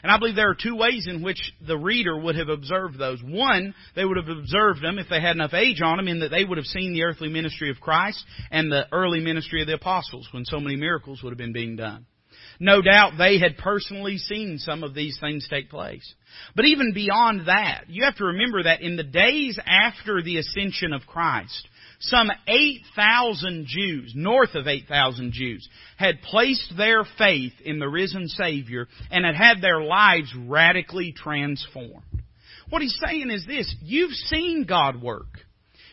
And 0.03 0.11
I 0.11 0.19
believe 0.19 0.35
there 0.35 0.51
are 0.51 0.57
two 0.61 0.77
ways 0.77 1.07
in 1.09 1.23
which 1.23 1.53
the 1.67 1.79
reader 1.79 2.19
would 2.19 2.37
have 2.37 2.49
observed 2.49 2.99
those. 2.99 3.23
One, 3.23 3.75
they 3.95 4.05
would 4.05 4.17
have 4.17 4.29
observed 4.29 4.83
them 4.83 4.99
if 4.99 5.09
they 5.09 5.21
had 5.21 5.37
enough 5.37 5.55
age 5.55 5.81
on 5.81 5.97
them 5.97 6.09
in 6.09 6.21
that 6.21 6.31
they 6.31 6.45
would 6.45 6.59
have 6.59 6.67
seen 6.67 6.93
the 6.93 7.05
earthly 7.05 7.29
ministry 7.29 7.71
of 7.71 7.81
Christ 7.81 8.23
and 8.51 8.71
the 8.71 8.85
early 8.93 9.21
ministry 9.21 9.63
of 9.63 9.69
the 9.69 9.75
apostles 9.75 10.29
when 10.33 10.45
so 10.45 10.61
many 10.61 10.77
miracles 10.77 11.23
would 11.23 11.31
have 11.31 11.39
been 11.39 11.53
being 11.53 11.77
done. 11.77 12.07
No 12.59 12.83
doubt 12.83 13.13
they 13.19 13.39
had 13.39 13.59
personally 13.59 14.19
seen 14.19 14.59
some 14.59 14.83
of 14.83 14.95
these 14.95 15.19
things 15.21 15.47
take 15.49 15.71
place. 15.71 16.15
But 16.55 16.65
even 16.65 16.93
beyond 16.95 17.49
that, 17.49 17.85
you 17.89 18.05
have 18.05 18.17
to 18.17 18.25
remember 18.25 18.63
that 18.63 18.81
in 18.81 18.97
the 18.97 19.03
days 19.03 19.59
after 19.65 20.23
the 20.23 20.39
ascension 20.39 20.93
of 20.93 21.07
Christ, 21.07 21.69
some 22.01 22.31
8,000 22.47 23.67
Jews, 23.67 24.13
north 24.15 24.55
of 24.55 24.67
8,000 24.67 25.33
Jews, 25.33 25.69
had 25.97 26.23
placed 26.23 26.77
their 26.77 27.05
faith 27.19 27.53
in 27.65 27.79
the 27.79 27.89
risen 27.89 28.29
Savior 28.29 28.87
and 29.11 29.25
had 29.25 29.35
had 29.35 29.61
their 29.61 29.81
lives 29.81 30.33
radically 30.37 31.13
transformed. 31.13 32.03
What 32.69 32.83
he's 32.83 32.99
saying 33.07 33.31
is 33.31 33.47
this, 33.47 33.73
you've 33.83 34.13
seen 34.13 34.65
God 34.69 35.01
work. 35.01 35.46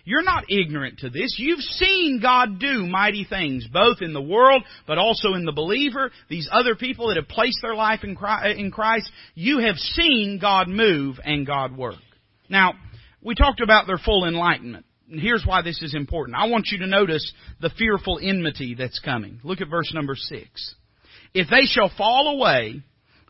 You're 0.05 0.23
not 0.23 0.45
ignorant 0.49 0.99
to 0.99 1.09
this. 1.09 1.35
You've 1.37 1.61
seen 1.61 2.19
God 2.21 2.59
do 2.59 2.85
mighty 2.85 3.25
things, 3.27 3.65
both 3.71 4.01
in 4.01 4.11
the 4.11 4.21
world, 4.21 4.63
but 4.85 4.97
also 4.97 5.33
in 5.33 5.45
the 5.45 5.53
believer, 5.53 6.11
these 6.29 6.49
other 6.51 6.75
people 6.75 7.07
that 7.07 7.17
have 7.17 7.29
placed 7.29 7.59
their 7.61 7.75
life 7.75 8.01
in 8.03 8.15
Christ. 8.15 9.09
You 9.33 9.59
have 9.59 9.77
seen 9.77 10.39
God 10.41 10.67
move 10.67 11.19
and 11.23 11.47
God 11.47 11.77
work. 11.77 11.95
Now, 12.49 12.73
we 13.21 13.35
talked 13.35 13.61
about 13.61 13.87
their 13.87 13.97
full 13.97 14.27
enlightenment. 14.27 14.85
And 15.09 15.21
here's 15.21 15.45
why 15.45 15.61
this 15.61 15.81
is 15.81 15.95
important. 15.95 16.37
I 16.37 16.47
want 16.47 16.67
you 16.71 16.79
to 16.79 16.87
notice 16.87 17.31
the 17.61 17.69
fearful 17.77 18.19
enmity 18.21 18.75
that's 18.77 18.99
coming. 18.99 19.39
Look 19.43 19.61
at 19.61 19.69
verse 19.69 19.93
number 19.93 20.15
six. 20.15 20.75
If 21.33 21.49
they 21.49 21.63
shall 21.63 21.91
fall 21.97 22.35
away, 22.39 22.81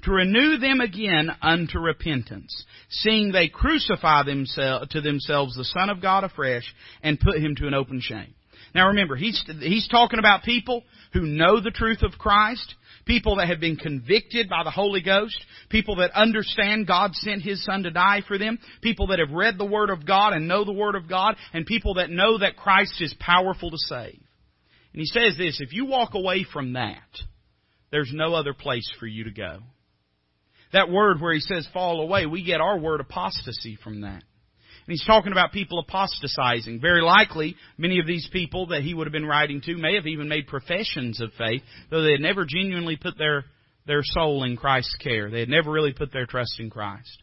to 0.04 0.12
renew 0.12 0.58
them 0.58 0.82
again 0.82 1.30
unto 1.42 1.80
repentance, 1.80 2.66
seeing 2.90 3.32
they 3.32 3.48
crucify 3.48 4.24
themselves, 4.24 4.90
to 4.90 5.02
themselves 5.02 5.56
the 5.56 5.64
Son 5.66 5.90
of 5.90 6.02
God 6.02 6.24
afresh 6.24 6.64
and 7.02 7.20
put 7.20 7.38
him 7.38 7.56
to 7.56 7.68
an 7.68 7.74
open 7.74 8.02
shame. 8.02 8.34
Now 8.76 8.88
remember, 8.88 9.16
he's, 9.16 9.42
he's 9.60 9.88
talking 9.88 10.20
about 10.20 10.44
people 10.44 10.84
who 11.14 11.22
know 11.22 11.62
the 11.62 11.72
truth 11.72 12.02
of 12.02 12.18
Christ, 12.18 12.74
people 13.06 13.36
that 13.36 13.48
have 13.48 13.60
been 13.60 13.76
convicted 13.76 14.50
by 14.50 14.64
the 14.64 14.72
Holy 14.72 15.02
Ghost, 15.02 15.38
people 15.70 15.98
that 15.98 16.12
understand 16.12 16.88
God 16.88 17.14
sent 17.14 17.44
His 17.44 17.64
Son 17.64 17.84
to 17.84 17.92
die 17.92 18.24
for 18.28 18.38
them, 18.38 18.58
people 18.82 19.08
that 19.08 19.20
have 19.20 19.32
read 19.32 19.58
the 19.58 19.66
Word 19.66 19.90
of 19.90 20.08
God 20.08 20.34
and 20.34 20.48
know 20.48 20.66
the 20.66 20.74
Word 20.74 20.96
of 20.96 21.08
God, 21.08 21.36
and 21.54 21.66
people 21.66 21.96
that 21.96 22.10
know 22.10 22.40
that 22.40 22.58
Christ 22.58 23.00
is 23.00 23.16
powerful 23.20 23.70
to 23.70 23.78
save. 23.78 24.20
And 24.94 25.00
he 25.02 25.06
says 25.06 25.36
this, 25.38 25.60
if 25.62 25.74
you 25.74 25.86
walk 25.86 26.14
away 26.14 26.46
from 26.52 26.74
that, 26.74 27.08
there's 27.92 28.12
no 28.14 28.34
other 28.34 28.54
place 28.54 28.90
for 29.00 29.06
you 29.06 29.26
to 29.26 29.32
go. 29.32 29.60
That 30.74 30.90
word 30.90 31.22
where 31.22 31.34
he 31.34 31.40
says 31.40 31.68
fall 31.74 32.02
away, 32.02 32.26
we 32.26 32.44
get 32.44 32.62
our 32.62 32.78
word 32.78 33.00
apostasy 33.00 33.78
from 33.84 34.02
that. 34.02 34.24
And 34.86 34.92
he's 34.92 35.06
talking 35.06 35.32
about 35.32 35.54
people 35.54 35.80
apostatizing. 35.80 36.82
Very 36.82 37.02
likely, 37.02 37.56
many 37.78 38.00
of 38.00 38.08
these 38.08 38.28
people 38.34 38.68
that 38.68 38.82
he 38.82 38.94
would 38.94 39.08
have 39.08 39.14
been 39.14 39.26
writing 39.26 39.62
to 39.62 39.78
may 39.78 39.96
have 39.96 40.08
even 40.08 40.28
made 40.28 40.48
professions 40.48 41.22
of 41.22 41.32
faith, 41.38 41.62
though 41.90 42.02
they 42.02 42.12
had 42.12 42.20
never 42.20 42.46
genuinely 42.46 42.98
put 42.98 43.18
their, 43.18 43.46
their 43.88 44.02
soul 44.04 44.44
in 44.44 44.58
Christ's 44.58 44.98
care. 44.98 45.30
They 45.30 45.40
had 45.40 45.48
never 45.48 45.72
really 45.72 45.94
put 45.94 46.12
their 46.12 46.26
trust 46.26 46.60
in 46.60 46.70
Christ. 46.70 47.22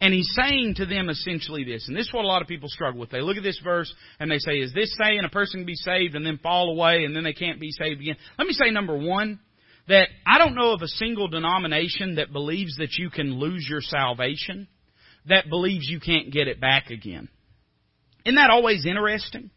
And 0.00 0.14
he's 0.14 0.32
saying 0.34 0.76
to 0.76 0.86
them 0.86 1.10
essentially 1.10 1.62
this, 1.62 1.86
and 1.86 1.96
this 1.96 2.06
is 2.06 2.12
what 2.12 2.24
a 2.24 2.28
lot 2.28 2.40
of 2.40 2.48
people 2.48 2.70
struggle 2.70 2.98
with. 2.98 3.10
They 3.10 3.20
look 3.20 3.36
at 3.36 3.42
this 3.42 3.60
verse 3.62 3.92
and 4.18 4.30
they 4.30 4.38
say, 4.38 4.54
is 4.54 4.72
this 4.72 4.96
saying 5.00 5.20
a 5.24 5.28
person 5.28 5.60
can 5.60 5.66
be 5.66 5.74
saved 5.74 6.14
and 6.14 6.24
then 6.24 6.38
fall 6.38 6.70
away 6.70 7.04
and 7.04 7.14
then 7.14 7.22
they 7.22 7.34
can't 7.34 7.60
be 7.60 7.70
saved 7.70 8.00
again? 8.00 8.16
Let 8.38 8.48
me 8.48 8.54
say 8.54 8.70
number 8.70 8.96
one, 8.96 9.38
that 9.90 10.08
I 10.24 10.38
don't 10.38 10.54
know 10.54 10.72
of 10.72 10.82
a 10.82 10.86
single 10.86 11.26
denomination 11.26 12.14
that 12.14 12.32
believes 12.32 12.76
that 12.76 12.92
you 12.96 13.10
can 13.10 13.40
lose 13.40 13.66
your 13.68 13.80
salvation, 13.80 14.68
that 15.26 15.48
believes 15.50 15.88
you 15.88 15.98
can't 15.98 16.32
get 16.32 16.46
it 16.46 16.60
back 16.60 16.90
again. 16.90 17.28
Isn't 18.24 18.36
that 18.36 18.50
always 18.50 18.86
interesting? 18.86 19.50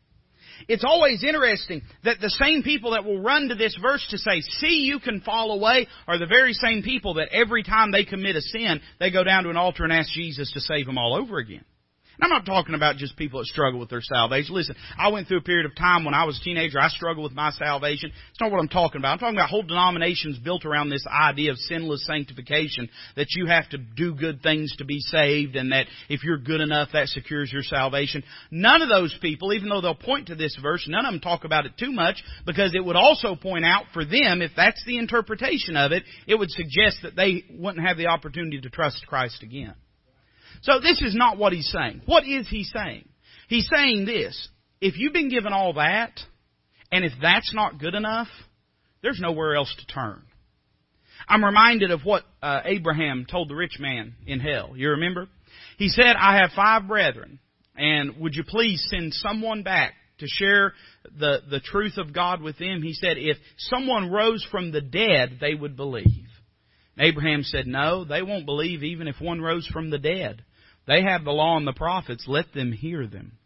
It's 0.67 0.83
always 0.83 1.23
interesting 1.23 1.83
that 2.03 2.19
the 2.19 2.31
same 2.31 2.63
people 2.63 2.91
that 2.91 3.05
will 3.05 3.21
run 3.21 3.49
to 3.49 3.55
this 3.55 3.77
verse 3.79 4.03
to 4.09 4.17
say, 4.17 4.41
see 4.41 4.85
you 4.85 4.99
can 4.99 5.21
fall 5.21 5.51
away, 5.51 5.87
are 6.07 6.17
the 6.17 6.25
very 6.25 6.53
same 6.53 6.81
people 6.81 7.15
that 7.15 7.29
every 7.31 7.61
time 7.61 7.91
they 7.91 8.03
commit 8.03 8.35
a 8.35 8.41
sin, 8.41 8.81
they 8.99 9.11
go 9.11 9.23
down 9.23 9.43
to 9.43 9.51
an 9.51 9.57
altar 9.57 9.83
and 9.83 9.93
ask 9.93 10.11
Jesus 10.13 10.51
to 10.53 10.61
save 10.61 10.87
them 10.87 10.97
all 10.97 11.15
over 11.15 11.37
again. 11.37 11.63
I'm 12.21 12.29
not 12.29 12.45
talking 12.45 12.75
about 12.75 12.97
just 12.97 13.17
people 13.17 13.39
that 13.39 13.47
struggle 13.47 13.79
with 13.79 13.89
their 13.89 14.01
salvation. 14.01 14.53
Listen, 14.53 14.75
I 14.97 15.09
went 15.09 15.27
through 15.27 15.39
a 15.39 15.41
period 15.41 15.65
of 15.65 15.75
time 15.75 16.05
when 16.05 16.13
I 16.13 16.25
was 16.25 16.39
a 16.39 16.43
teenager, 16.43 16.79
I 16.79 16.89
struggled 16.89 17.23
with 17.23 17.33
my 17.33 17.51
salvation. 17.51 18.11
It's 18.31 18.39
not 18.39 18.51
what 18.51 18.59
I'm 18.59 18.67
talking 18.67 18.99
about. 18.99 19.13
I'm 19.13 19.19
talking 19.19 19.37
about 19.37 19.49
whole 19.49 19.63
denominations 19.63 20.37
built 20.39 20.65
around 20.65 20.89
this 20.89 21.05
idea 21.07 21.51
of 21.51 21.57
sinless 21.57 22.05
sanctification, 22.05 22.89
that 23.15 23.27
you 23.35 23.47
have 23.47 23.67
to 23.69 23.77
do 23.77 24.13
good 24.13 24.41
things 24.41 24.75
to 24.77 24.85
be 24.85 24.99
saved, 24.99 25.55
and 25.55 25.71
that 25.71 25.87
if 26.09 26.23
you're 26.23 26.37
good 26.37 26.61
enough, 26.61 26.89
that 26.93 27.07
secures 27.07 27.51
your 27.51 27.63
salvation. 27.63 28.23
None 28.51 28.81
of 28.81 28.89
those 28.89 29.17
people, 29.21 29.53
even 29.53 29.69
though 29.69 29.81
they'll 29.81 29.95
point 29.95 30.27
to 30.27 30.35
this 30.35 30.57
verse, 30.61 30.85
none 30.87 31.05
of 31.05 31.13
them 31.13 31.21
talk 31.21 31.45
about 31.45 31.65
it 31.65 31.73
too 31.77 31.91
much, 31.91 32.23
because 32.45 32.73
it 32.75 32.85
would 32.85 32.95
also 32.95 33.35
point 33.35 33.65
out 33.65 33.85
for 33.93 34.05
them, 34.05 34.41
if 34.41 34.51
that's 34.55 34.83
the 34.85 34.97
interpretation 34.97 35.75
of 35.75 35.91
it, 35.91 36.03
it 36.27 36.35
would 36.35 36.51
suggest 36.51 36.97
that 37.03 37.15
they 37.15 37.43
wouldn't 37.49 37.85
have 37.85 37.97
the 37.97 38.07
opportunity 38.07 38.61
to 38.61 38.69
trust 38.69 39.05
Christ 39.07 39.41
again. 39.43 39.73
So 40.63 40.79
this 40.79 41.01
is 41.01 41.15
not 41.15 41.37
what 41.37 41.53
he's 41.53 41.69
saying. 41.69 42.01
What 42.05 42.23
is 42.25 42.47
he 42.49 42.63
saying? 42.63 43.07
He's 43.47 43.69
saying 43.73 44.05
this. 44.05 44.49
If 44.81 44.97
you've 44.97 45.13
been 45.13 45.29
given 45.29 45.53
all 45.53 45.73
that, 45.73 46.19
and 46.91 47.05
if 47.05 47.13
that's 47.21 47.53
not 47.53 47.79
good 47.79 47.95
enough, 47.95 48.27
there's 49.01 49.19
nowhere 49.19 49.55
else 49.55 49.73
to 49.77 49.93
turn. 49.93 50.23
I'm 51.27 51.43
reminded 51.43 51.91
of 51.91 52.01
what 52.03 52.23
uh, 52.41 52.61
Abraham 52.65 53.25
told 53.29 53.49
the 53.49 53.55
rich 53.55 53.77
man 53.79 54.15
in 54.25 54.39
hell. 54.39 54.73
You 54.75 54.91
remember? 54.91 55.27
He 55.77 55.89
said, 55.89 56.15
I 56.17 56.37
have 56.37 56.51
five 56.55 56.87
brethren, 56.87 57.39
and 57.75 58.17
would 58.19 58.35
you 58.35 58.43
please 58.43 58.85
send 58.89 59.13
someone 59.13 59.63
back 59.63 59.93
to 60.19 60.27
share 60.27 60.73
the, 61.17 61.39
the 61.49 61.59
truth 61.59 61.97
of 61.97 62.13
God 62.13 62.41
with 62.41 62.57
them? 62.57 62.81
He 62.81 62.93
said, 62.93 63.17
if 63.17 63.37
someone 63.57 64.11
rose 64.11 64.45
from 64.49 64.71
the 64.71 64.81
dead, 64.81 65.37
they 65.41 65.53
would 65.53 65.75
believe. 65.75 66.27
Abraham 66.99 67.43
said, 67.43 67.67
no, 67.67 68.05
they 68.05 68.21
won't 68.21 68.45
believe 68.45 68.83
even 68.83 69.07
if 69.07 69.19
one 69.19 69.41
rose 69.41 69.67
from 69.67 69.89
the 69.89 69.97
dead. 69.97 70.43
They 70.87 71.01
have 71.03 71.23
the 71.23 71.31
law 71.31 71.57
and 71.57 71.65
the 71.65 71.73
prophets. 71.73 72.25
Let 72.27 72.53
them 72.53 72.71
hear 72.71 73.07
them. 73.07 73.37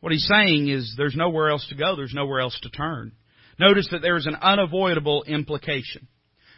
What 0.00 0.12
he's 0.12 0.26
saying 0.26 0.68
is 0.68 0.94
there's 0.96 1.16
nowhere 1.16 1.50
else 1.50 1.66
to 1.68 1.76
go. 1.76 1.94
There's 1.94 2.14
nowhere 2.14 2.40
else 2.40 2.58
to 2.62 2.70
turn. 2.70 3.12
Notice 3.58 3.88
that 3.92 4.00
there 4.00 4.16
is 4.16 4.26
an 4.26 4.36
unavoidable 4.36 5.24
implication. 5.24 6.08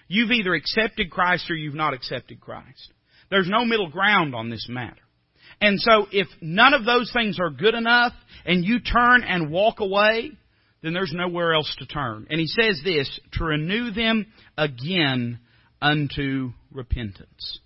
You've 0.08 0.30
either 0.30 0.54
accepted 0.54 1.10
Christ 1.10 1.50
or 1.50 1.54
you've 1.54 1.74
not 1.74 1.94
accepted 1.94 2.40
Christ. 2.40 2.92
There's 3.30 3.48
no 3.48 3.64
middle 3.64 3.88
ground 3.88 4.34
on 4.34 4.50
this 4.50 4.66
matter. 4.68 5.00
And 5.60 5.80
so 5.80 6.06
if 6.12 6.28
none 6.40 6.74
of 6.74 6.84
those 6.84 7.10
things 7.12 7.38
are 7.40 7.50
good 7.50 7.74
enough 7.74 8.12
and 8.44 8.64
you 8.64 8.80
turn 8.80 9.24
and 9.24 9.50
walk 9.50 9.80
away, 9.80 10.32
then 10.82 10.92
there's 10.92 11.12
nowhere 11.14 11.54
else 11.54 11.74
to 11.78 11.86
turn. 11.86 12.26
And 12.30 12.40
he 12.40 12.46
says 12.46 12.80
this, 12.84 13.20
to 13.34 13.44
renew 13.44 13.90
them 13.90 14.26
again 14.56 15.38
unto 15.80 16.52
repentance. 16.72 17.60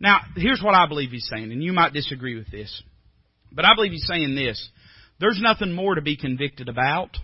Now, 0.00 0.20
here's 0.36 0.62
what 0.62 0.74
I 0.74 0.86
believe 0.86 1.10
he's 1.10 1.28
saying, 1.30 1.52
and 1.52 1.62
you 1.62 1.72
might 1.72 1.92
disagree 1.92 2.36
with 2.36 2.50
this. 2.50 2.82
But 3.50 3.64
I 3.64 3.74
believe 3.74 3.92
he's 3.92 4.06
saying 4.06 4.34
this. 4.34 4.68
There's 5.18 5.40
nothing 5.40 5.72
more 5.72 5.94
to 5.94 6.02
be 6.02 6.16
convicted 6.16 6.68
about. 6.68 7.16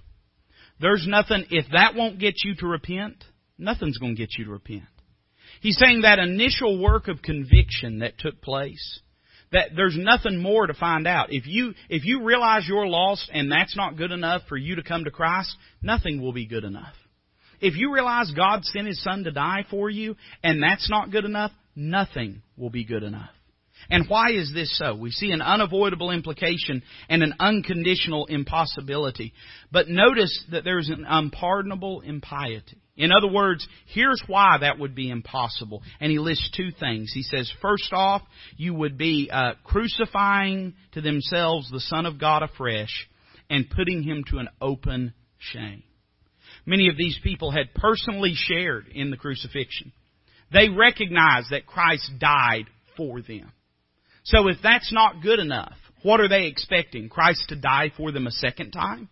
There's 0.81 1.07
nothing, 1.07 1.45
if 1.51 1.67
that 1.73 1.95
won't 1.95 2.19
get 2.19 2.35
you 2.45 2.55
to 2.57 2.67
repent, 2.67 3.23
nothing's 3.59 3.99
going 3.99 4.17
to 4.17 4.21
get 4.21 4.39
you 4.39 4.47
to 4.47 4.51
repent. 4.51 4.85
He's 5.61 5.79
saying 5.79 6.03
that 6.03 6.19
initial 6.19 6.81
work 6.81 7.09
of 7.09 7.23
conviction 7.23 7.99
that 7.99 8.19
took 8.19 8.41
place, 8.41 9.01
that 9.53 9.71
there's 9.77 9.97
nothing 9.97 10.39
more 10.39 10.67
to 10.67 10.75
find 10.75 11.07
out. 11.07 11.33
If 11.33 11.47
you, 11.47 11.75
if 11.91 12.05
you 12.05 12.25
realize 12.25 12.67
you're 12.67 12.87
lost 12.87 13.31
and 13.33 13.53
that's 13.53 13.77
not 13.77 13.97
good 13.97 14.11
enough 14.11 14.43
for 14.49 14.57
you 14.57 14.77
to 14.77 14.83
come 14.83 15.05
to 15.05 15.11
Christ, 15.11 15.55
nothing 15.83 16.21
will 16.21 16.33
be 16.33 16.47
good 16.47 16.65
enough. 16.65 16.95
If 17.61 17.77
you 17.77 17.93
realize 17.93 18.33
God 18.35 18.65
sent 18.65 18.89
His 18.89 19.01
Son 19.05 19.23
to 19.25 19.31
die 19.31 19.65
for 19.71 19.89
you 19.89 20.17
and 20.43 20.63
that's 20.63 20.91
not 20.91 21.13
good 21.13 21.25
enough, 21.25 21.53
nothing 21.75 22.43
will 22.57 22.71
be 22.71 22.85
good 22.85 23.03
enough. 23.03 23.31
And 23.91 24.07
why 24.09 24.33
is 24.33 24.53
this 24.55 24.77
so? 24.79 24.95
We 24.95 25.11
see 25.11 25.31
an 25.33 25.43
unavoidable 25.43 26.11
implication 26.11 26.83
and 27.09 27.23
an 27.23 27.35
unconditional 27.41 28.27
impossibility. 28.27 29.33
But 29.71 29.89
notice 29.89 30.45
that 30.53 30.65
there 30.65 30.79
is 30.79 30.89
an 30.89 31.05
unpardonable 31.09 32.03
impiety. 32.03 32.79
In 32.97 33.11
other 33.11 33.33
words, 33.33 33.67
here's 33.87 34.23
why 34.27 34.59
that 34.61 34.79
would 34.79 34.95
be 34.95 35.11
impossible. 35.11 35.83
And 36.01 36.13
he 36.13 36.19
lists 36.19 36.51
two 36.57 36.71
things. 36.79 37.11
He 37.13 37.23
says, 37.23 37.53
first 37.63 37.93
off, 37.93 38.23
you 38.57 38.75
would 38.75 38.99
be 38.99 39.31
uh, 39.33 39.55
crucifying 39.65 40.75
to 40.93 41.01
themselves 41.01 41.71
the 41.71 41.81
Son 41.81 42.07
of 42.07 42.21
God 42.21 42.43
afresh 42.43 43.09
and 43.49 43.69
putting 43.69 44.03
him 44.03 44.25
to 44.31 44.39
an 44.39 44.49
open 44.61 45.15
shame. 45.39 45.83
Many 46.67 46.89
of 46.89 46.97
these 46.97 47.19
people 47.23 47.51
had 47.51 47.75
personally 47.75 48.35
shared 48.35 48.89
in 48.89 49.11
the 49.11 49.17
crucifixion. 49.17 49.93
They 50.53 50.69
recognize 50.69 51.47
that 51.51 51.67
Christ 51.67 52.11
died 52.19 52.67
for 52.97 53.23
them. 53.23 53.53
So 54.25 54.49
if 54.49 54.59
that's 54.63 54.93
not 54.93 55.23
good 55.23 55.39
enough, 55.39 55.77
what 56.03 56.21
are 56.21 56.29
they 56.29 56.47
expecting? 56.47 57.09
Christ 57.09 57.47
to 57.49 57.57
die 57.57 57.93
for 57.97 58.13
them 58.13 58.27
a 58.27 58.33
second 58.33 58.73
time? 58.73 59.09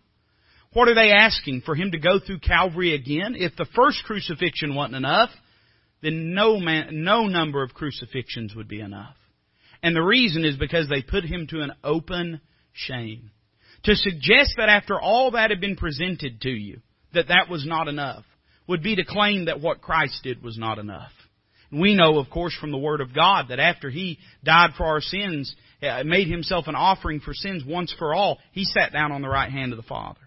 What 0.73 0.87
are 0.87 0.95
they 0.95 1.11
asking? 1.11 1.61
For 1.65 1.75
Him 1.75 1.91
to 1.91 1.99
go 1.99 2.19
through 2.19 2.39
Calvary 2.39 2.93
again? 2.93 3.35
If 3.37 3.55
the 3.55 3.67
first 3.75 4.03
crucifixion 4.05 4.75
wasn't 4.75 4.95
enough, 4.95 5.29
then 6.01 6.33
no 6.33 6.59
man, 6.59 7.03
no 7.03 7.27
number 7.27 7.63
of 7.63 7.73
crucifixions 7.73 8.55
would 8.55 8.67
be 8.67 8.79
enough. 8.79 9.15
And 9.83 9.95
the 9.95 10.01
reason 10.01 10.45
is 10.45 10.55
because 10.57 10.87
they 10.87 11.01
put 11.01 11.23
Him 11.23 11.47
to 11.49 11.61
an 11.61 11.73
open 11.83 12.39
shame. 12.71 13.31
To 13.83 13.95
suggest 13.95 14.53
that 14.57 14.69
after 14.69 14.99
all 14.99 15.31
that 15.31 15.49
had 15.49 15.59
been 15.59 15.75
presented 15.75 16.41
to 16.41 16.49
you, 16.49 16.81
that 17.13 17.29
that 17.29 17.49
was 17.49 17.65
not 17.65 17.87
enough, 17.87 18.23
would 18.67 18.83
be 18.83 18.95
to 18.95 19.03
claim 19.03 19.45
that 19.45 19.59
what 19.59 19.81
Christ 19.81 20.21
did 20.23 20.43
was 20.43 20.57
not 20.57 20.77
enough. 20.77 21.11
We 21.71 21.95
know, 21.95 22.19
of 22.19 22.29
course, 22.29 22.55
from 22.59 22.71
the 22.71 22.77
Word 22.77 23.01
of 23.01 23.15
God 23.15 23.47
that 23.49 23.59
after 23.59 23.89
He 23.89 24.19
died 24.43 24.71
for 24.77 24.85
our 24.85 25.01
sins, 25.01 25.55
uh, 25.81 26.03
made 26.03 26.27
Himself 26.27 26.67
an 26.67 26.75
offering 26.75 27.21
for 27.21 27.33
sins 27.33 27.63
once 27.65 27.93
for 27.97 28.13
all, 28.13 28.39
He 28.51 28.65
sat 28.65 28.91
down 28.91 29.11
on 29.11 29.21
the 29.21 29.29
right 29.29 29.51
hand 29.51 29.71
of 29.71 29.77
the 29.77 29.83
Father. 29.83 30.19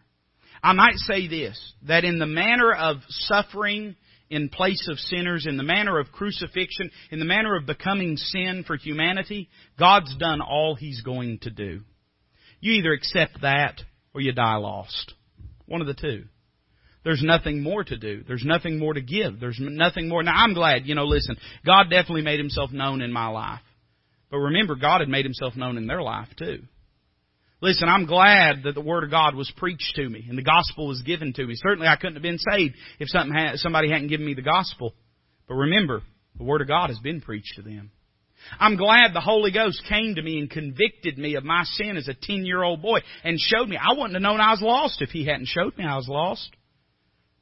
I 0.62 0.72
might 0.72 0.96
say 0.96 1.28
this, 1.28 1.74
that 1.87 2.04
in 2.04 2.18
the 2.18 2.26
manner 2.26 2.72
of 2.72 2.96
suffering 3.09 3.96
in 4.30 4.48
place 4.48 4.88
of 4.90 4.98
sinners, 4.98 5.46
in 5.46 5.59
the 5.59 5.62
manner 5.62 5.98
of 5.98 6.11
crucifixion, 6.11 6.90
in 7.11 7.18
the 7.18 7.26
manner 7.26 7.57
of 7.57 7.66
becoming 7.66 8.16
sin 8.16 8.64
for 8.66 8.76
humanity, 8.76 9.50
God's 9.78 10.16
done 10.16 10.40
all 10.40 10.74
He's 10.74 11.02
going 11.02 11.38
to 11.42 11.50
do. 11.50 11.83
You 12.61 12.72
either 12.72 12.92
accept 12.92 13.42
that 13.42 13.83
or 14.14 14.22
you 14.22 14.33
die 14.33 14.57
lost. 14.57 15.12
One 15.66 15.83
of 15.83 15.87
the 15.87 15.94
two. 15.94 16.24
There's 17.04 17.22
nothing 17.22 17.62
more 17.62 17.84
to 17.84 17.96
do. 17.96 18.24
There's 18.26 18.44
nothing 18.44 18.78
more 18.78 18.94
to 18.94 19.02
give. 19.02 19.38
There's 19.38 19.58
nothing 19.60 20.08
more. 20.08 20.22
Now 20.22 20.36
I'm 20.36 20.54
glad, 20.54 20.86
you 20.86 20.94
know, 20.94 21.04
listen, 21.04 21.36
God 21.64 21.84
definitely 21.90 22.22
made 22.22 22.38
himself 22.38 22.72
known 22.72 23.02
in 23.02 23.12
my 23.12 23.28
life. 23.28 23.60
But 24.30 24.38
remember, 24.38 24.74
God 24.74 25.00
had 25.00 25.08
made 25.08 25.26
himself 25.26 25.54
known 25.54 25.76
in 25.76 25.86
their 25.86 26.02
life 26.02 26.28
too. 26.38 26.62
Listen, 27.60 27.88
I'm 27.88 28.06
glad 28.06 28.64
that 28.64 28.74
the 28.74 28.80
Word 28.80 29.04
of 29.04 29.10
God 29.10 29.34
was 29.34 29.52
preached 29.56 29.94
to 29.96 30.08
me 30.08 30.26
and 30.28 30.36
the 30.36 30.42
gospel 30.42 30.88
was 30.88 31.02
given 31.02 31.32
to 31.34 31.46
me. 31.46 31.54
Certainly 31.56 31.88
I 31.88 31.96
couldn't 31.96 32.14
have 32.14 32.22
been 32.22 32.38
saved 32.38 32.74
if 32.98 33.08
had, 33.12 33.56
somebody 33.56 33.90
hadn't 33.90 34.08
given 34.08 34.26
me 34.26 34.34
the 34.34 34.42
gospel. 34.42 34.94
But 35.46 35.54
remember, 35.54 36.02
the 36.36 36.44
Word 36.44 36.62
of 36.62 36.68
God 36.68 36.88
has 36.88 36.98
been 36.98 37.20
preached 37.20 37.54
to 37.56 37.62
them. 37.62 37.90
I'm 38.58 38.76
glad 38.76 39.14
the 39.14 39.20
Holy 39.20 39.50
Ghost 39.50 39.82
came 39.88 40.14
to 40.14 40.22
me 40.22 40.38
and 40.38 40.50
convicted 40.50 41.16
me 41.16 41.36
of 41.36 41.44
my 41.44 41.64
sin 41.64 41.96
as 41.96 42.08
a 42.08 42.14
10 42.14 42.44
year 42.44 42.62
old 42.62 42.82
boy 42.82 43.00
and 43.22 43.38
showed 43.38 43.68
me. 43.68 43.76
I 43.76 43.92
wouldn't 43.92 44.14
have 44.14 44.22
known 44.22 44.40
I 44.40 44.50
was 44.50 44.62
lost 44.62 45.00
if 45.00 45.10
He 45.10 45.24
hadn't 45.24 45.48
showed 45.48 45.76
me 45.78 45.84
I 45.84 45.96
was 45.96 46.08
lost. 46.08 46.50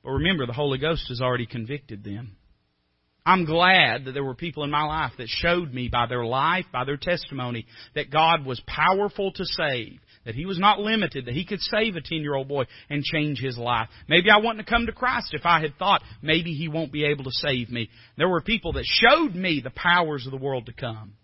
But 0.03 0.11
remember, 0.13 0.47
the 0.47 0.53
Holy 0.53 0.79
Ghost 0.79 1.07
has 1.09 1.21
already 1.21 1.47
convicted 1.47 2.03
them. 2.05 2.37
I'm 3.25 3.45
glad 3.45 4.05
that 4.05 4.13
there 4.13 4.25
were 4.25 4.35
people 4.35 4.65
in 4.65 4.71
my 4.71 4.83
life 4.83 5.13
that 5.19 5.29
showed 5.29 5.73
me 5.73 5.89
by 5.89 6.07
their 6.07 6.25
life, 6.25 6.65
by 6.73 6.85
their 6.85 6.97
testimony, 6.97 7.67
that 7.95 8.11
God 8.11 8.45
was 8.45 8.61
powerful 8.67 9.31
to 9.33 9.45
save, 9.45 10.01
that 10.25 10.35
He 10.35 10.45
was 10.45 10.59
not 10.59 10.81
limited, 10.81 11.27
that 11.27 11.35
He 11.35 11.45
could 11.45 11.61
save 11.61 11.95
a 11.95 12.01
10 12.01 12.19
year 12.19 12.35
old 12.35 12.49
boy 12.49 12.65
and 12.91 13.05
change 13.05 13.39
his 13.39 13.57
life. 13.57 13.89
Maybe 14.09 14.29
I 14.29 14.39
wouldn't 14.39 14.59
have 14.59 14.67
come 14.67 14.87
to 14.87 14.93
Christ 14.93 15.35
if 15.35 15.47
I 15.47 15.61
had 15.61 15.77
thought 15.79 16.03
maybe 16.21 16.53
He 16.53 16.67
won't 16.67 16.93
be 16.93 17.05
able 17.05 17.23
to 17.25 17.31
save 17.31 17.71
me. 17.71 17.91
There 18.17 18.29
were 18.29 18.41
people 18.41 18.73
that 18.73 18.87
showed 18.87 19.37
me 19.37 19.61
the 19.63 19.71
powers 19.71 20.27
of 20.27 20.33
the 20.33 20.45
world 20.45 20.67
to 20.67 20.73
come. 20.73 21.15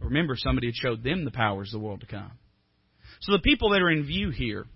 Remember, 0.00 0.34
somebody 0.36 0.66
had 0.66 0.74
showed 0.74 1.02
them 1.02 1.24
the 1.24 1.30
powers 1.30 1.72
of 1.72 1.80
the 1.80 1.86
world 1.86 2.00
to 2.00 2.06
come. 2.06 2.32
So 3.22 3.32
the 3.32 3.38
people 3.38 3.70
that 3.70 3.80
are 3.80 3.90
in 3.90 4.04
view 4.04 4.28
here, 4.28 4.66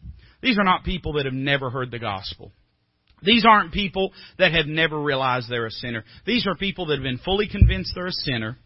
these 0.41 0.59
are 0.59 0.65
not 0.65 0.85
people 0.85 1.15
that 1.15 1.27
have 1.27 1.35
never 1.35 1.69
heard 1.69 1.91
the 1.91 1.99
gospel. 1.99 2.53
These 3.23 3.45
aren't 3.45 3.73
people 3.73 4.13
that 4.39 4.53
have 4.53 4.67
never 4.67 5.01
realized 5.01 5.49
they're 5.49 5.67
a 5.67 5.71
sinner. 5.71 6.05
These 6.27 6.47
are 6.47 6.55
people 6.55 6.87
that 6.87 6.97
have 6.97 7.03
been 7.03 7.19
fully 7.19 7.49
convinced 7.49 7.93
they're 7.95 8.07
a 8.07 8.13
sinner. 8.13 8.57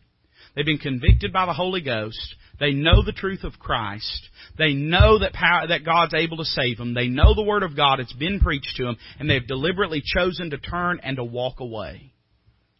They've 0.54 0.66
been 0.66 0.78
convicted 0.78 1.32
by 1.32 1.46
the 1.46 1.54
Holy 1.54 1.80
Ghost. 1.80 2.34
They 2.60 2.72
know 2.72 3.02
the 3.02 3.12
truth 3.12 3.44
of 3.44 3.58
Christ. 3.58 4.28
They 4.58 4.74
know 4.74 5.18
that 5.18 5.32
power, 5.32 5.66
that 5.66 5.84
God's 5.84 6.14
able 6.14 6.36
to 6.36 6.44
save 6.44 6.76
them. 6.76 6.92
They 6.94 7.08
know 7.08 7.34
the 7.34 7.42
Word 7.42 7.62
of 7.62 7.74
God. 7.74 8.00
It's 8.00 8.12
been 8.12 8.38
preached 8.40 8.76
to 8.76 8.84
them, 8.84 8.96
and 9.18 9.28
they've 9.28 9.46
deliberately 9.46 10.02
chosen 10.04 10.50
to 10.50 10.58
turn 10.58 11.00
and 11.02 11.16
to 11.16 11.24
walk 11.24 11.60
away 11.60 12.12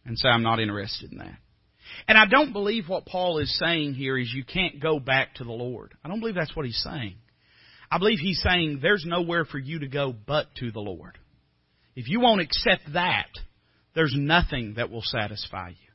and 0.05 0.17
say, 0.17 0.29
"I'm 0.29 0.43
not 0.43 0.59
interested 0.59 1.11
in 1.11 1.17
that." 1.17 1.37
And 2.07 2.17
I 2.17 2.25
don't 2.25 2.53
believe 2.53 2.87
what 2.87 3.05
Paul 3.05 3.39
is 3.39 3.57
saying 3.57 3.95
here 3.95 4.17
is 4.17 4.31
you 4.33 4.43
can't 4.43 4.79
go 4.79 4.99
back 4.99 5.35
to 5.35 5.43
the 5.43 5.51
Lord. 5.51 5.93
I 6.03 6.09
don't 6.09 6.19
believe 6.19 6.35
that's 6.35 6.55
what 6.55 6.65
he's 6.65 6.81
saying. 6.83 7.15
I 7.89 7.97
believe 7.97 8.19
he's 8.19 8.41
saying 8.41 8.79
there's 8.81 9.05
nowhere 9.05 9.45
for 9.45 9.59
you 9.59 9.79
to 9.79 9.87
go 9.87 10.13
but 10.13 10.53
to 10.55 10.71
the 10.71 10.79
Lord. 10.79 11.17
If 11.95 12.07
you 12.07 12.19
won't 12.19 12.41
accept 12.41 12.93
that, 12.93 13.29
there's 13.95 14.15
nothing 14.17 14.75
that 14.77 14.89
will 14.89 15.03
satisfy 15.03 15.69
you. 15.69 15.93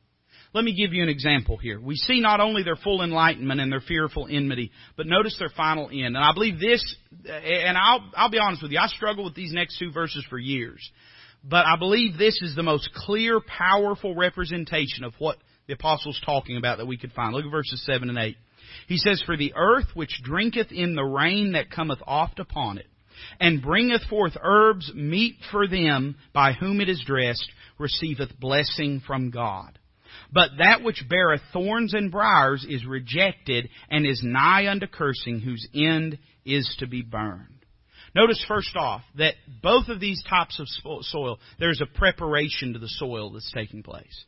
Let 0.54 0.64
me 0.64 0.74
give 0.74 0.94
you 0.94 1.02
an 1.02 1.08
example 1.10 1.58
here. 1.58 1.78
We 1.78 1.96
see 1.96 2.20
not 2.20 2.40
only 2.40 2.62
their 2.62 2.76
full 2.76 3.02
enlightenment 3.02 3.60
and 3.60 3.70
their 3.70 3.80
fearful 3.80 4.28
enmity, 4.30 4.70
but 4.96 5.06
notice 5.06 5.36
their 5.38 5.50
final 5.50 5.90
end. 5.90 6.16
And 6.16 6.18
I 6.18 6.32
believe 6.32 6.58
this, 6.58 6.82
and 7.28 7.76
I'll, 7.76 8.10
I'll 8.16 8.30
be 8.30 8.38
honest 8.38 8.62
with 8.62 8.72
you, 8.72 8.78
I 8.78 8.86
struggled 8.86 9.26
with 9.26 9.34
these 9.34 9.52
next 9.52 9.78
two 9.78 9.92
verses 9.92 10.24
for 10.30 10.38
years. 10.38 10.80
But 11.44 11.66
I 11.66 11.76
believe 11.78 12.16
this 12.16 12.40
is 12.40 12.56
the 12.56 12.62
most 12.62 12.90
clear, 12.94 13.40
powerful 13.40 14.14
representation 14.14 15.04
of 15.04 15.12
what 15.18 15.36
the 15.66 15.74
apostle's 15.74 16.20
talking 16.24 16.56
about 16.56 16.78
that 16.78 16.86
we 16.86 16.96
could 16.96 17.12
find. 17.12 17.34
Look 17.34 17.44
at 17.44 17.50
verses 17.50 17.84
7 17.84 18.08
and 18.08 18.18
8. 18.18 18.36
He 18.86 18.96
says, 18.96 19.22
For 19.24 19.36
the 19.36 19.52
earth 19.54 19.88
which 19.94 20.22
drinketh 20.22 20.72
in 20.72 20.94
the 20.94 21.04
rain 21.04 21.52
that 21.52 21.70
cometh 21.70 22.00
oft 22.06 22.38
upon 22.38 22.78
it, 22.78 22.86
and 23.40 23.62
bringeth 23.62 24.02
forth 24.04 24.36
herbs 24.42 24.90
meet 24.94 25.36
for 25.50 25.66
them 25.66 26.16
by 26.32 26.52
whom 26.52 26.80
it 26.80 26.88
is 26.88 27.02
dressed, 27.04 27.50
receiveth 27.78 28.38
blessing 28.38 29.02
from 29.06 29.30
God. 29.30 29.78
But 30.32 30.50
that 30.58 30.82
which 30.82 31.04
beareth 31.08 31.40
thorns 31.52 31.94
and 31.94 32.10
briars 32.10 32.66
is 32.68 32.84
rejected 32.84 33.68
and 33.90 34.06
is 34.06 34.22
nigh 34.22 34.68
unto 34.68 34.86
cursing, 34.86 35.40
whose 35.40 35.66
end 35.74 36.18
is 36.44 36.76
to 36.80 36.86
be 36.86 37.02
burned. 37.02 37.58
Notice 38.14 38.44
first 38.48 38.74
off 38.76 39.02
that 39.16 39.34
both 39.62 39.88
of 39.88 40.00
these 40.00 40.22
types 40.28 40.60
of 40.60 40.66
soil, 41.02 41.38
there's 41.58 41.80
a 41.80 41.98
preparation 41.98 42.72
to 42.72 42.78
the 42.78 42.88
soil 42.88 43.30
that's 43.32 43.52
taking 43.52 43.82
place. 43.82 44.24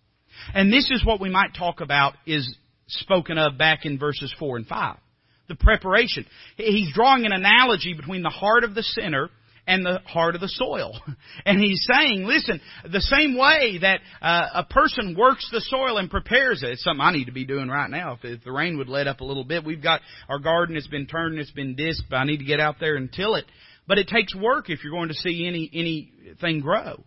And 0.55 0.73
this 0.73 0.91
is 0.91 1.05
what 1.05 1.21
we 1.21 1.31
might 1.31 1.55
talk 1.55 1.81
about 1.81 2.15
is 2.27 2.57
spoken 2.89 3.39
of 3.39 3.59
back 3.59 3.85
in 3.85 3.99
verses 3.99 4.35
4 4.39 4.59
and 4.59 4.67
5 4.67 4.97
the 5.51 5.57
preparation. 5.57 6.25
He's 6.57 6.95
drawing 6.95 7.27
an 7.27 7.33
analogy 7.33 7.93
between 7.93 8.23
the 8.23 8.31
heart 8.31 8.65
of 8.65 8.75
the 8.75 8.83
sinner 8.83 9.29
and 9.67 9.85
the 9.85 10.01
heart 10.07 10.35
of 10.35 10.41
the 10.41 10.49
soil. 10.49 10.99
And 11.45 11.61
he's 11.61 11.87
saying, 11.91 12.25
listen, 12.25 12.61
the 12.91 13.01
same 13.01 13.37
way 13.37 13.79
that 13.81 14.01
uh, 14.21 14.47
a 14.55 14.65
person 14.65 15.17
works 15.19 15.49
the 15.51 15.61
soil 15.61 15.97
and 15.97 16.11
prepares 16.11 16.63
it, 16.63 16.71
it's 16.71 16.85
something 16.85 17.01
I 17.01 17.13
need 17.13 17.27
to 17.27 17.33
be 17.33 17.47
doing 17.47 17.69
right 17.69 17.89
now. 17.89 18.13
If, 18.13 18.25
if 18.25 18.45
the 18.45 18.53
rain 18.53 18.79
would 18.79 18.89
let 18.89 19.07
up 19.07 19.21
a 19.21 19.25
little 19.25 19.45
bit, 19.45 19.65
we've 19.65 19.83
got 19.83 20.01
our 20.29 20.39
garden, 20.39 20.77
it's 20.77 20.87
been 20.87 21.07
turned, 21.07 21.39
it's 21.39 21.51
been 21.51 21.77
disked, 21.77 22.05
but 22.11 22.17
I 22.17 22.25
need 22.25 22.39
to 22.39 22.45
get 22.45 22.61
out 22.61 22.77
there 22.79 22.97
and 22.97 23.11
till 23.13 23.35
it. 23.37 23.47
But 23.87 23.99
it 23.99 24.09
takes 24.09 24.35
work 24.35 24.71
if 24.71 24.85
you're 24.85 24.93
going 24.93 25.09
to 25.09 25.15
see 25.15 25.47
any 25.47 25.71
anything 25.73 26.61
grow. 26.61 27.03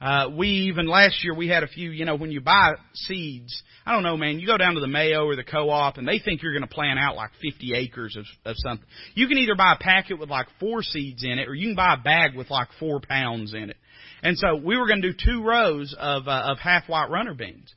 Uh, 0.00 0.28
we 0.36 0.48
even 0.48 0.86
last 0.86 1.24
year 1.24 1.34
we 1.34 1.48
had 1.48 1.62
a 1.62 1.66
few, 1.66 1.90
you 1.90 2.04
know, 2.04 2.16
when 2.16 2.30
you 2.30 2.40
buy 2.40 2.74
seeds, 2.92 3.62
I 3.86 3.92
don't 3.92 4.02
know, 4.02 4.16
man, 4.16 4.38
you 4.38 4.46
go 4.46 4.58
down 4.58 4.74
to 4.74 4.80
the 4.80 4.86
Mayo 4.86 5.24
or 5.24 5.36
the 5.36 5.44
co-op 5.44 5.96
and 5.96 6.06
they 6.06 6.18
think 6.18 6.42
you're 6.42 6.52
going 6.52 6.68
to 6.68 6.74
plant 6.74 6.98
out 6.98 7.16
like 7.16 7.30
50 7.40 7.72
acres 7.74 8.14
of, 8.16 8.26
of 8.44 8.56
something. 8.58 8.86
You 9.14 9.26
can 9.26 9.38
either 9.38 9.54
buy 9.54 9.74
a 9.74 9.82
packet 9.82 10.18
with 10.18 10.28
like 10.28 10.48
four 10.60 10.82
seeds 10.82 11.24
in 11.24 11.38
it 11.38 11.48
or 11.48 11.54
you 11.54 11.68
can 11.68 11.76
buy 11.76 11.94
a 11.94 12.02
bag 12.02 12.36
with 12.36 12.50
like 12.50 12.68
four 12.78 13.00
pounds 13.00 13.54
in 13.54 13.70
it. 13.70 13.76
And 14.22 14.36
so 14.36 14.56
we 14.56 14.76
were 14.76 14.86
going 14.86 15.00
to 15.00 15.12
do 15.12 15.18
two 15.24 15.42
rows 15.42 15.94
of, 15.98 16.28
uh, 16.28 16.42
of 16.50 16.58
half 16.58 16.88
white 16.88 17.08
runner 17.08 17.34
beans 17.34 17.72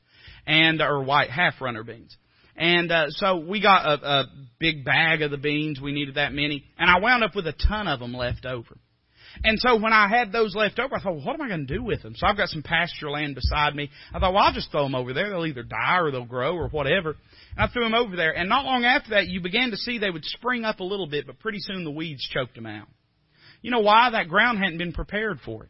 and, 0.46 0.82
or 0.82 1.04
white 1.04 1.30
half 1.30 1.62
runner 1.62 1.84
beans. 1.84 2.18
And 2.60 2.92
uh, 2.92 3.06
so 3.12 3.38
we 3.38 3.62
got 3.62 3.86
a, 3.86 4.06
a 4.06 4.26
big 4.60 4.84
bag 4.84 5.22
of 5.22 5.32
the 5.32 5.38
beans. 5.38 5.80
We 5.80 5.94
needed 5.94 6.16
that 6.16 6.34
many, 6.34 6.66
and 6.78 6.90
I 6.90 7.00
wound 7.00 7.24
up 7.24 7.34
with 7.34 7.48
a 7.48 7.54
ton 7.54 7.88
of 7.88 8.02
them 8.02 8.14
left 8.14 8.46
over. 8.46 8.78
And 9.44 9.58
so 9.60 9.80
when 9.80 9.94
I 9.94 10.08
had 10.08 10.32
those 10.32 10.56
left 10.56 10.80
over, 10.80 10.96
I 10.96 11.02
thought, 11.02 11.16
well, 11.16 11.26
what 11.26 11.34
am 11.36 11.42
I 11.42 11.48
going 11.48 11.66
to 11.66 11.74
do 11.74 11.84
with 11.84 12.02
them? 12.02 12.14
So 12.16 12.28
I've 12.28 12.38
got 12.38 12.50
some 12.50 12.64
pasture 12.64 13.10
land 13.10 13.36
beside 13.36 13.76
me. 13.76 13.90
I 14.14 14.20
thought, 14.20 14.34
well, 14.34 14.44
I'll 14.44 14.54
just 14.54 14.72
throw 14.72 14.84
them 14.84 14.96
over 14.96 15.14
there. 15.14 15.30
They'll 15.30 15.46
either 15.46 15.64
die 15.64 16.00
or 16.00 16.12
they'll 16.12 16.26
grow 16.26 16.56
or 16.56 16.68
whatever. 16.70 17.16
And 17.56 17.70
I 17.70 17.72
threw 17.72 17.84
them 17.84 17.94
over 17.94 18.16
there. 18.16 18.36
And 18.36 18.50
not 18.50 18.66
long 18.66 18.84
after 18.86 19.12
that, 19.12 19.28
you 19.28 19.42
began 19.42 19.72
to 19.72 19.78
see 19.78 19.98
they 19.98 20.10
would 20.10 20.26
spring 20.26 20.66
up 20.66 20.80
a 20.80 20.84
little 20.84 21.08
bit, 21.08 21.26
but 21.28 21.40
pretty 21.40 21.60
soon 21.60 21.84
the 21.84 21.92
weeds 21.92 22.28
choked 22.34 22.56
them 22.56 22.66
out. 22.66 22.88
You 23.62 23.72
know 23.72 23.80
why? 23.80 24.10
That 24.12 24.30
ground 24.30 24.60
hadn't 24.60 24.78
been 24.78 24.94
prepared 24.94 25.40
for 25.46 25.64
it. 25.64 25.70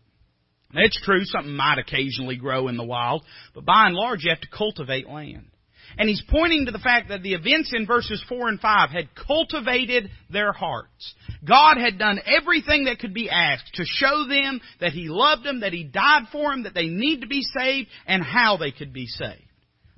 It's 0.74 1.00
true, 1.04 1.26
something 1.26 1.56
might 1.56 1.80
occasionally 1.80 2.36
grow 2.36 2.68
in 2.68 2.78
the 2.78 2.84
wild, 2.84 3.24
but 3.56 3.66
by 3.66 3.88
and 3.88 3.96
large, 3.96 4.24
you 4.24 4.30
have 4.30 4.42
to 4.42 4.48
cultivate 4.56 5.10
land. 5.10 5.49
And 5.98 6.08
he's 6.08 6.24
pointing 6.30 6.66
to 6.66 6.72
the 6.72 6.80
fact 6.80 7.10
that 7.10 7.24
the 7.24 7.34
events 7.34 7.72
in 7.74 7.86
verses 7.86 8.24
4 8.30 8.50
and 8.50 8.60
5 8.60 8.90
had 8.90 9.10
cultivated 9.16 10.10
their 10.30 10.52
hearts. 10.52 11.14
God 11.46 11.78
had 11.78 11.98
done 11.98 12.20
everything 12.26 12.86
that 12.86 13.00
could 13.00 13.14
be 13.14 13.30
asked 13.30 13.74
to 13.76 13.86
show 13.86 14.28
them 14.28 14.62
that 14.80 14.92
He 14.92 15.08
loved 15.10 15.44
them, 15.44 15.62
that 15.62 15.74
He 15.74 15.84
died 15.84 16.24
for 16.32 16.52
them, 16.52 16.64
that 16.64 16.74
they 16.74 16.88
need 16.88 17.22
to 17.22 17.28
be 17.28 17.42
saved, 17.42 17.90
and 18.08 18.24
how 18.24 18.58
they 18.58 18.72
could 18.72 18.94
be 18.94 19.08
saved. 19.08 19.44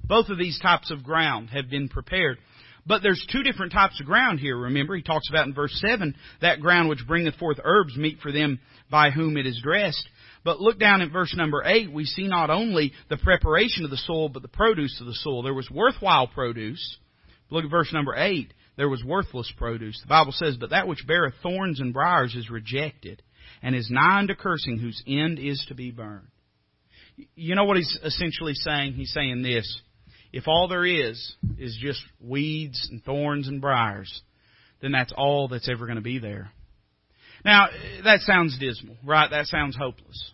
Both 0.03 0.29
of 0.29 0.37
these 0.37 0.59
types 0.59 0.91
of 0.91 1.03
ground 1.03 1.49
have 1.49 1.69
been 1.69 1.89
prepared. 1.89 2.37
But 2.85 3.03
there's 3.03 3.25
two 3.31 3.43
different 3.43 3.71
types 3.71 3.99
of 3.99 4.07
ground 4.07 4.39
here, 4.39 4.57
remember. 4.57 4.95
He 4.95 5.03
talks 5.03 5.29
about 5.29 5.47
in 5.47 5.53
verse 5.53 5.77
7, 5.87 6.15
that 6.41 6.59
ground 6.59 6.89
which 6.89 7.05
bringeth 7.07 7.35
forth 7.35 7.59
herbs 7.63 7.95
meet 7.95 8.19
for 8.19 8.31
them 8.31 8.59
by 8.89 9.11
whom 9.11 9.37
it 9.37 9.45
is 9.45 9.59
dressed. 9.63 10.07
But 10.43 10.59
look 10.59 10.79
down 10.79 11.01
at 11.01 11.11
verse 11.11 11.35
number 11.35 11.63
8, 11.63 11.91
we 11.91 12.05
see 12.05 12.27
not 12.27 12.49
only 12.49 12.93
the 13.09 13.17
preparation 13.17 13.85
of 13.85 13.91
the 13.91 13.97
soil, 13.97 14.29
but 14.29 14.41
the 14.41 14.47
produce 14.47 14.99
of 14.99 15.05
the 15.05 15.13
soil. 15.13 15.43
There 15.43 15.53
was 15.53 15.69
worthwhile 15.69 16.27
produce. 16.27 16.97
Look 17.51 17.63
at 17.63 17.69
verse 17.69 17.91
number 17.93 18.15
8. 18.15 18.51
There 18.77 18.89
was 18.89 19.03
worthless 19.03 19.51
produce. 19.57 19.99
The 20.01 20.07
Bible 20.07 20.31
says, 20.31 20.57
But 20.57 20.71
that 20.71 20.87
which 20.87 21.05
beareth 21.05 21.35
thorns 21.43 21.79
and 21.79 21.93
briars 21.93 22.33
is 22.33 22.49
rejected, 22.49 23.21
and 23.61 23.75
is 23.75 23.89
nigh 23.91 24.19
unto 24.19 24.33
cursing, 24.33 24.79
whose 24.79 25.03
end 25.05 25.37
is 25.37 25.63
to 25.67 25.75
be 25.75 25.91
burned. 25.91 26.27
You 27.35 27.55
know 27.55 27.65
what 27.65 27.77
he's 27.77 27.99
essentially 28.03 28.53
saying? 28.55 28.93
He's 28.93 29.13
saying 29.13 29.43
this. 29.43 29.81
If 30.33 30.47
all 30.47 30.67
there 30.67 30.85
is, 30.85 31.35
is 31.59 31.77
just 31.79 32.01
weeds 32.19 32.87
and 32.89 33.03
thorns 33.03 33.47
and 33.47 33.61
briars, 33.61 34.21
then 34.81 34.91
that's 34.91 35.13
all 35.15 35.49
that's 35.49 35.69
ever 35.69 35.85
going 35.85 35.97
to 35.97 36.01
be 36.01 36.19
there. 36.19 36.51
Now, 37.43 37.67
that 38.03 38.21
sounds 38.21 38.57
dismal, 38.59 38.97
right? 39.03 39.29
That 39.29 39.47
sounds 39.47 39.75
hopeless. 39.75 40.31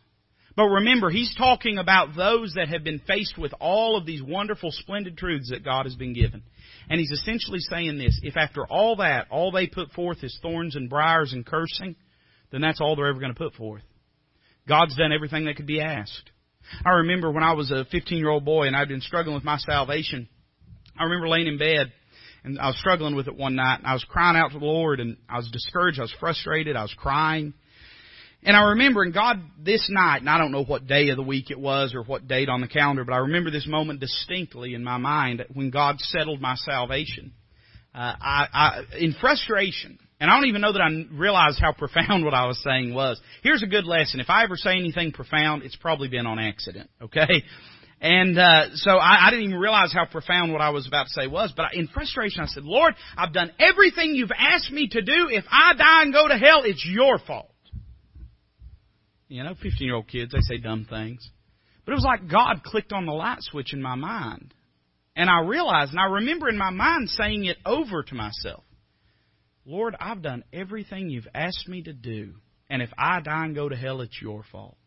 But 0.56 0.65
remember, 0.65 1.12
he's 1.12 1.34
talking 1.36 1.78
about 1.78 2.15
those 2.15 2.54
that 2.56 2.70
have 2.70 2.84
been 2.84 3.00
faced 3.08 3.38
with 3.38 3.54
all 3.60 3.96
of 3.96 4.08
these 4.08 4.24
wonderful, 4.24 4.72
splendid 4.72 5.15
truths 5.15 5.52
that 5.52 5.63
God 5.63 5.86
has 5.86 5.96
been 5.96 6.13
given. 6.13 6.41
And 6.89 7.00
he's 7.00 7.12
essentially 7.12 7.60
saying 7.60 8.00
this, 8.00 8.20
if 8.24 8.36
after 8.36 8.65
all 8.65 8.96
that, 8.98 9.28
all 9.30 9.52
they 9.52 9.67
put 9.67 9.91
forth 9.91 10.24
is 10.24 10.38
thorns 10.41 10.76
and 10.76 10.89
briars 10.89 11.32
and 11.32 11.46
cursing, 11.46 11.96
then 12.52 12.62
that's 12.62 12.82
all 12.82 12.96
they're 12.96 13.08
ever 13.08 13.20
going 13.20 13.34
to 13.34 13.38
put 13.38 13.54
forth. 13.54 13.84
God's 14.67 14.96
done 14.98 15.13
everything 15.13 15.46
that 15.46 15.58
could 15.58 15.67
be 15.67 15.80
asked. 15.80 16.32
I 16.84 16.89
remember 16.89 17.32
when 17.32 17.43
I 17.43 17.54
was 17.54 17.72
a 17.72 17.86
15 17.91 18.17
year 18.17 18.30
old 18.30 18.43
boy 18.43 18.67
and 18.67 18.76
I'd 18.76 18.88
been 18.88 19.02
struggling 19.02 19.36
with 19.36 19.43
my 19.43 19.58
salvation, 19.58 20.28
I 20.98 21.04
remember 21.04 21.30
laying 21.30 21.48
in 21.48 21.58
bed 21.58 21.93
and 22.48 22.60
I 22.60 22.68
was 22.68 22.78
struggling 22.80 23.16
with 23.16 23.28
it 23.28 23.36
one 23.36 23.56
night. 23.56 23.80
And 23.80 23.88
I 23.88 23.94
was 23.94 24.06
crying 24.08 24.38
out 24.38 24.52
to 24.52 24.60
the 24.60 24.66
Lord, 24.66 25.00
and 25.00 25.18
I 25.30 25.38
was 25.38 25.50
discouraged. 25.52 26.00
I 26.00 26.04
was 26.04 26.16
frustrated. 26.20 26.76
I 26.76 26.82
was 26.82 26.96
crying. 26.98 27.54
And 28.44 28.56
I 28.56 28.70
remember, 28.70 29.02
and 29.02 29.14
God, 29.14 29.42
this 29.62 29.88
night, 29.90 30.20
and 30.20 30.30
I 30.30 30.38
don't 30.38 30.52
know 30.52 30.64
what 30.64 30.88
day 30.88 31.10
of 31.10 31.18
the 31.18 31.24
week 31.24 31.50
it 31.50 31.60
was 31.60 31.94
or 31.94 32.04
what 32.04 32.28
date 32.28 32.50
on 32.50 32.62
the 32.62 32.68
calendar, 32.68 33.04
but 33.04 33.14
I 33.14 33.18
remember 33.18 33.52
this 33.52 33.68
moment 33.68 34.00
distinctly 34.00 34.74
in 34.74 34.84
my 34.84 34.98
mind 34.98 35.44
when 35.54 35.70
God 35.70 36.00
settled 36.00 36.40
my 36.40 36.56
salvation. 36.56 37.34
Uh, 37.94 38.14
I, 38.22 38.48
I, 38.54 38.82
in 39.00 39.16
frustration, 39.20 39.98
and 40.20 40.30
I 40.30 40.36
don't 40.36 40.48
even 40.48 40.62
know 40.62 40.72
that 40.72 40.82
I 40.82 40.90
realized 41.12 41.60
how 41.60 41.72
profound 41.78 42.24
what 42.24 42.36
I 42.36 42.46
was 42.46 42.62
saying 42.64 42.94
was. 42.94 43.20
Here's 43.42 43.64
a 43.64 43.68
good 43.68 43.86
lesson. 43.86 44.20
If 44.20 44.30
I 44.30 44.44
ever 44.44 44.56
say 44.56 44.78
anything 44.78 45.12
profound, 45.12 45.64
it's 45.64 45.76
probably 45.76 46.08
been 46.08 46.28
on 46.28 46.38
accident, 46.38 46.90
okay? 47.02 47.44
And 48.00 48.38
uh, 48.38 48.76
so 48.76 48.92
I, 48.92 49.28
I 49.28 49.30
didn't 49.32 49.46
even 49.46 49.60
realize 49.60 49.92
how 49.92 50.06
profound 50.06 50.52
what 50.52 50.62
I 50.62 50.70
was 50.70 50.88
about 50.88 51.08
to 51.08 51.14
say 51.14 51.28
was. 51.28 51.52
But 51.56 51.74
in 51.74 51.88
frustration, 51.88 52.42
I 52.42 52.46
said, 52.46 52.64
Lord, 52.64 52.94
I've 53.18 53.34
done 53.34 53.52
everything 53.60 54.14
you've 54.14 54.32
asked 54.38 54.72
me 54.72 54.88
to 54.90 55.02
do. 55.02 55.30
If 55.30 55.46
I 55.52 55.74
die 55.76 56.04
and 56.04 56.14
go 56.14 56.28
to 56.28 56.38
hell, 56.38 56.62
it's 56.64 56.86
your 56.86 57.18
fault. 57.18 57.52
You 59.28 59.44
know, 59.44 59.56
15 59.62 59.72
year 59.80 59.96
old 59.96 60.08
kids, 60.08 60.32
they 60.32 60.42
say 60.42 60.58
dumb 60.58 60.86
things. 60.90 61.28
But 61.86 61.94
it 61.94 61.96
was 61.96 62.06
like 62.06 62.30
God 62.30 62.64
clicked 62.64 62.94
on 62.94 63.06
the 63.06 63.14
light 63.14 63.40
switch 63.42 63.74
in 63.74 63.82
my 63.82 63.96
mind. 63.96 64.54
And 65.16 65.30
I 65.30 65.42
realized, 65.42 65.92
and 65.92 66.00
I 66.00 66.06
remember 66.06 66.48
in 66.48 66.58
my 66.58 66.70
mind 66.70 67.10
saying 67.10 67.46
it 67.46 67.58
over 67.66 68.04
to 68.04 68.16
myself 68.16 68.64
Lord, 69.66 69.98
I've 70.00 70.22
done 70.22 70.46
everything 70.54 71.10
you've 71.10 71.28
asked 71.34 71.68
me 71.68 71.84
to 71.84 71.92
do. 71.92 72.36
And 72.70 72.82
if 72.82 72.90
I 72.98 73.20
die 73.20 73.46
and 73.46 73.56
go 73.56 73.68
to 73.68 73.76
hell, 73.76 74.00
it's 74.00 74.22
your 74.22 74.44
fault. 74.50 74.78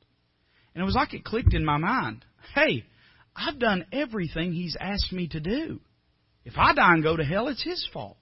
And 0.74 0.80
it 0.80 0.84
was 0.86 0.94
like 0.94 1.12
it 1.12 1.24
clicked 1.24 1.52
in 1.52 1.64
my 1.64 1.76
mind. 1.76 2.24
Hey, 2.54 2.84
I've 3.34 3.58
done 3.58 3.86
everything 3.92 4.52
He's 4.52 4.76
asked 4.80 5.12
me 5.12 5.28
to 5.28 5.40
do. 5.40 5.80
If 6.44 6.54
I 6.56 6.74
die 6.74 6.94
and 6.94 7.02
go 7.02 7.16
to 7.16 7.24
hell, 7.24 7.48
it's 7.48 7.62
His 7.62 7.86
fault. 7.92 8.16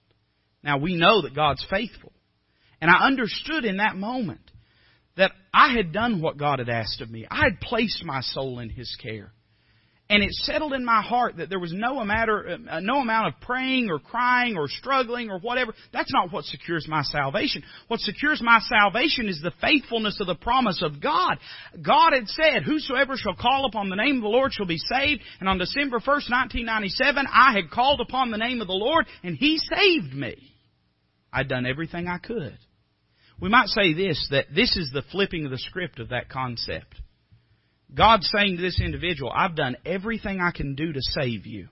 Now 0.63 0.77
we 0.77 0.95
know 0.95 1.21
that 1.21 1.35
God's 1.35 1.65
faithful. 1.69 2.11
And 2.81 2.89
I 2.89 3.05
understood 3.05 3.65
in 3.65 3.77
that 3.77 3.95
moment 3.95 4.41
that 5.17 5.31
I 5.53 5.73
had 5.73 5.91
done 5.91 6.21
what 6.21 6.37
God 6.37 6.59
had 6.59 6.69
asked 6.69 7.01
of 7.01 7.09
me. 7.09 7.25
I 7.29 7.43
had 7.43 7.59
placed 7.59 8.03
my 8.05 8.21
soul 8.21 8.59
in 8.59 8.69
His 8.69 8.95
care. 9.01 9.33
And 10.11 10.23
it 10.23 10.31
settled 10.31 10.73
in 10.73 10.83
my 10.83 11.03
heart 11.03 11.37
that 11.37 11.49
there 11.49 11.59
was 11.59 11.71
no 11.71 12.03
matter, 12.03 12.57
uh, 12.67 12.79
no 12.79 12.95
amount 12.95 13.27
of 13.27 13.41
praying 13.41 13.91
or 13.91 13.99
crying 13.99 14.57
or 14.57 14.67
struggling 14.67 15.29
or 15.29 15.37
whatever. 15.37 15.71
That's 15.93 16.11
not 16.11 16.31
what 16.31 16.45
secures 16.45 16.87
my 16.87 17.03
salvation. 17.03 17.63
What 17.89 17.99
secures 17.99 18.41
my 18.41 18.59
salvation 18.59 19.27
is 19.27 19.39
the 19.39 19.53
faithfulness 19.61 20.19
of 20.19 20.25
the 20.25 20.33
promise 20.33 20.81
of 20.81 20.99
God. 20.99 21.37
God 21.79 22.13
had 22.13 22.27
said, 22.27 22.63
whosoever 22.63 23.17
shall 23.17 23.35
call 23.35 23.67
upon 23.67 23.89
the 23.89 23.95
name 23.95 24.15
of 24.15 24.23
the 24.23 24.29
Lord 24.29 24.51
shall 24.51 24.65
be 24.65 24.79
saved. 24.79 25.21
And 25.39 25.47
on 25.47 25.59
December 25.59 25.99
1st, 25.99 26.31
1997, 26.31 27.27
I 27.31 27.53
had 27.53 27.69
called 27.69 28.01
upon 28.01 28.31
the 28.31 28.37
name 28.37 28.61
of 28.61 28.67
the 28.67 28.73
Lord 28.73 29.05
and 29.23 29.37
He 29.37 29.59
saved 29.59 30.15
me. 30.15 30.37
I'd 31.31 31.49
done 31.49 31.67
everything 31.67 32.07
I 32.07 32.17
could. 32.17 32.57
We 33.39 33.49
might 33.49 33.67
say 33.67 33.93
this, 33.93 34.27
that 34.31 34.47
this 34.55 34.75
is 34.75 34.89
the 34.91 35.03
flipping 35.11 35.45
of 35.45 35.51
the 35.51 35.59
script 35.59 35.99
of 35.99 36.09
that 36.09 36.29
concept. 36.29 36.95
God's 37.93 38.29
saying 38.35 38.57
to 38.57 38.61
this 38.61 38.79
individual, 38.79 39.31
I've 39.33 39.55
done 39.55 39.75
everything 39.85 40.39
I 40.39 40.51
can 40.51 40.75
do 40.75 40.93
to 40.93 40.99
save 41.01 41.45
you. 41.45 41.69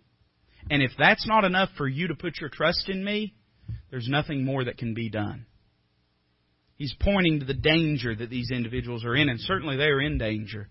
And 0.69 0.81
if 0.81 0.91
that's 0.97 1.27
not 1.27 1.45
enough 1.45 1.69
for 1.77 1.87
you 1.87 2.07
to 2.07 2.15
put 2.15 2.39
your 2.39 2.49
trust 2.49 2.89
in 2.89 3.03
me, 3.03 3.33
there's 3.91 4.07
nothing 4.09 4.43
more 4.43 4.65
that 4.65 4.77
can 4.77 4.93
be 4.93 5.09
done. 5.09 5.45
He's 6.75 6.95
pointing 6.99 7.39
to 7.39 7.45
the 7.45 7.53
danger 7.53 8.15
that 8.15 8.29
these 8.29 8.51
individuals 8.51 9.03
are 9.05 9.15
in, 9.15 9.29
and 9.29 9.39
certainly 9.39 9.77
they 9.77 9.85
are 9.85 10.01
in 10.01 10.17
danger. 10.17 10.69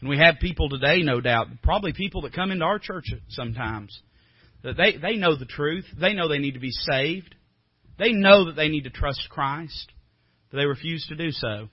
And 0.00 0.08
we 0.08 0.18
have 0.18 0.40
people 0.40 0.68
today, 0.68 1.02
no 1.02 1.20
doubt, 1.20 1.46
probably 1.62 1.92
people 1.92 2.22
that 2.22 2.32
come 2.32 2.50
into 2.50 2.64
our 2.64 2.78
church 2.78 3.04
sometimes, 3.28 4.00
that 4.62 4.76
they, 4.76 4.96
they 4.96 5.16
know 5.16 5.36
the 5.36 5.44
truth. 5.44 5.84
They 5.98 6.14
know 6.14 6.28
they 6.28 6.38
need 6.38 6.54
to 6.54 6.60
be 6.60 6.70
saved. 6.70 7.34
They 7.98 8.12
know 8.12 8.46
that 8.46 8.56
they 8.56 8.68
need 8.68 8.84
to 8.84 8.90
trust 8.90 9.28
Christ, 9.28 9.92
but 10.50 10.58
they 10.58 10.66
refuse 10.66 11.06
to 11.08 11.16
do 11.16 11.30
so. 11.30 11.68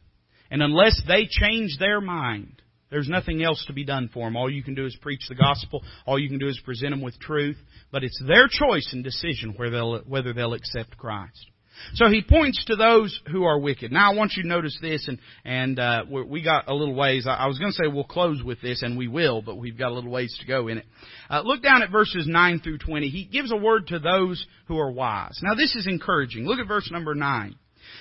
And 0.52 0.62
unless 0.62 1.02
they 1.08 1.28
change 1.30 1.78
their 1.80 2.02
mind, 2.02 2.62
there's 2.91 3.10
nothing 3.10 3.41
else 3.43 3.63
to 3.67 3.73
be 3.73 3.86
done 3.86 4.10
for 4.13 4.27
them. 4.27 4.36
All 4.36 4.51
you 4.51 4.63
can 4.63 4.75
do 4.75 4.86
is 4.86 4.95
preach 5.01 5.23
the 5.27 5.36
gospel. 5.36 5.82
All 6.06 6.19
you 6.19 6.30
can 6.30 6.38
do 6.38 6.47
is 6.47 6.62
present 6.63 6.91
them 6.91 7.01
with 7.01 7.19
truth. 7.19 7.58
But 7.91 8.04
it's 8.04 8.21
their 8.27 8.47
choice 8.47 8.89
and 8.91 9.04
decision 9.04 9.56
whether 9.56 9.71
they'll, 9.71 9.99
whether 10.01 10.34
they'll 10.34 10.54
accept 10.54 10.97
Christ. 10.97 11.47
So 11.93 12.10
he 12.10 12.21
points 12.21 12.63
to 12.65 12.75
those 12.75 13.19
who 13.32 13.43
are 13.43 13.58
wicked. 13.58 13.91
Now 13.91 14.12
I 14.12 14.15
want 14.15 14.34
you 14.36 14.43
to 14.43 14.49
notice 14.49 14.77
this, 14.82 15.08
and 15.08 15.17
and 15.43 15.80
uh, 15.80 16.04
we 16.10 16.43
got 16.43 16.67
a 16.67 16.73
little 16.75 16.93
ways. 16.93 17.25
I 17.27 17.47
was 17.47 17.58
going 17.58 17.71
to 17.71 17.75
say 17.75 17.88
we'll 17.88 18.04
close 18.04 18.43
with 18.43 18.62
this, 18.62 18.84
and 18.84 18.97
we 18.97 19.08
will, 19.08 19.41
but 19.41 19.56
we've 19.56 19.77
got 19.77 19.91
a 19.91 19.95
little 19.95 20.12
ways 20.12 20.36
to 20.41 20.47
go 20.47 20.67
in 20.67 20.80
it. 20.80 20.86
Uh, 21.30 21.41
look 21.41 21.63
down 21.63 21.82
at 21.82 21.89
verses 21.89 22.27
nine 22.27 22.60
through 22.60 22.77
twenty. 22.77 23.08
He 23.08 23.25
gives 23.25 23.51
a 23.51 23.58
word 23.58 23.88
to 23.88 23.99
those 23.99 24.45
who 24.67 24.77
are 24.77 24.91
wise. 24.91 25.39
Now 25.41 25.56
this 25.56 25.75
is 25.75 25.88
encouraging. 25.88 26.45
Look 26.45 26.60
at 26.60 26.67
verse 26.67 26.89
number 26.91 27.15
nine. 27.15 27.56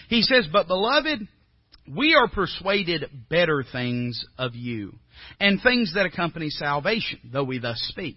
He 0.08 0.22
says, 0.22 0.46
"But 0.52 0.66
beloved, 0.66 1.26
we 1.94 2.14
are 2.14 2.28
persuaded 2.28 3.10
better 3.28 3.64
things 3.72 4.24
of 4.38 4.54
you, 4.54 4.98
and 5.38 5.60
things 5.60 5.92
that 5.94 6.06
accompany 6.06 6.50
salvation, 6.50 7.18
though 7.32 7.44
we 7.44 7.58
thus 7.58 7.80
speak. 7.88 8.16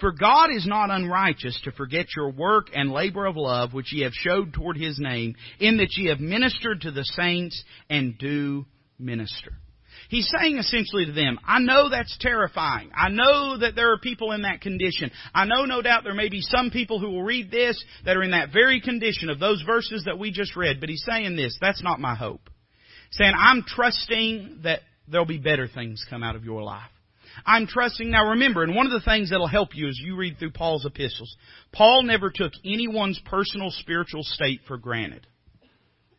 For 0.00 0.12
God 0.12 0.50
is 0.54 0.66
not 0.66 0.90
unrighteous 0.90 1.60
to 1.64 1.72
forget 1.72 2.06
your 2.16 2.30
work 2.30 2.68
and 2.74 2.90
labor 2.90 3.26
of 3.26 3.36
love 3.36 3.72
which 3.72 3.92
ye 3.92 4.02
have 4.02 4.12
showed 4.12 4.52
toward 4.52 4.76
his 4.76 4.98
name, 4.98 5.34
in 5.60 5.78
that 5.78 5.96
ye 5.96 6.08
have 6.08 6.20
ministered 6.20 6.82
to 6.82 6.90
the 6.90 7.04
saints 7.04 7.62
and 7.88 8.18
do 8.18 8.66
minister. 8.98 9.52
He's 10.08 10.30
saying 10.38 10.58
essentially 10.58 11.06
to 11.06 11.12
them, 11.12 11.38
I 11.46 11.58
know 11.60 11.88
that's 11.88 12.16
terrifying. 12.20 12.90
I 12.94 13.08
know 13.08 13.58
that 13.58 13.74
there 13.74 13.92
are 13.92 13.98
people 13.98 14.32
in 14.32 14.42
that 14.42 14.60
condition. 14.60 15.10
I 15.34 15.46
know 15.46 15.64
no 15.64 15.80
doubt 15.80 16.04
there 16.04 16.12
may 16.12 16.28
be 16.28 16.40
some 16.40 16.70
people 16.70 16.98
who 16.98 17.10
will 17.10 17.22
read 17.22 17.50
this 17.50 17.82
that 18.04 18.16
are 18.16 18.22
in 18.22 18.32
that 18.32 18.52
very 18.52 18.80
condition 18.80 19.30
of 19.30 19.38
those 19.38 19.62
verses 19.62 20.04
that 20.04 20.18
we 20.18 20.30
just 20.30 20.56
read, 20.56 20.80
but 20.80 20.88
he's 20.88 21.04
saying 21.08 21.36
this, 21.36 21.56
that's 21.60 21.82
not 21.82 22.00
my 22.00 22.14
hope 22.14 22.50
saying, 23.12 23.32
I'm 23.36 23.62
trusting 23.66 24.60
that 24.64 24.80
there'll 25.08 25.26
be 25.26 25.38
better 25.38 25.68
things 25.68 26.04
come 26.10 26.22
out 26.22 26.36
of 26.36 26.44
your 26.44 26.62
life. 26.62 26.90
I'm 27.46 27.66
trusting. 27.66 28.10
Now 28.10 28.30
remember, 28.30 28.62
and 28.62 28.74
one 28.74 28.86
of 28.86 28.92
the 28.92 29.00
things 29.00 29.30
that'll 29.30 29.46
help 29.46 29.70
you 29.74 29.88
as 29.88 29.98
you 29.98 30.16
read 30.16 30.38
through 30.38 30.52
Paul's 30.52 30.84
epistles, 30.84 31.34
Paul 31.72 32.02
never 32.02 32.30
took 32.30 32.52
anyone's 32.64 33.20
personal 33.24 33.70
spiritual 33.70 34.22
state 34.22 34.60
for 34.66 34.76
granted. 34.76 35.26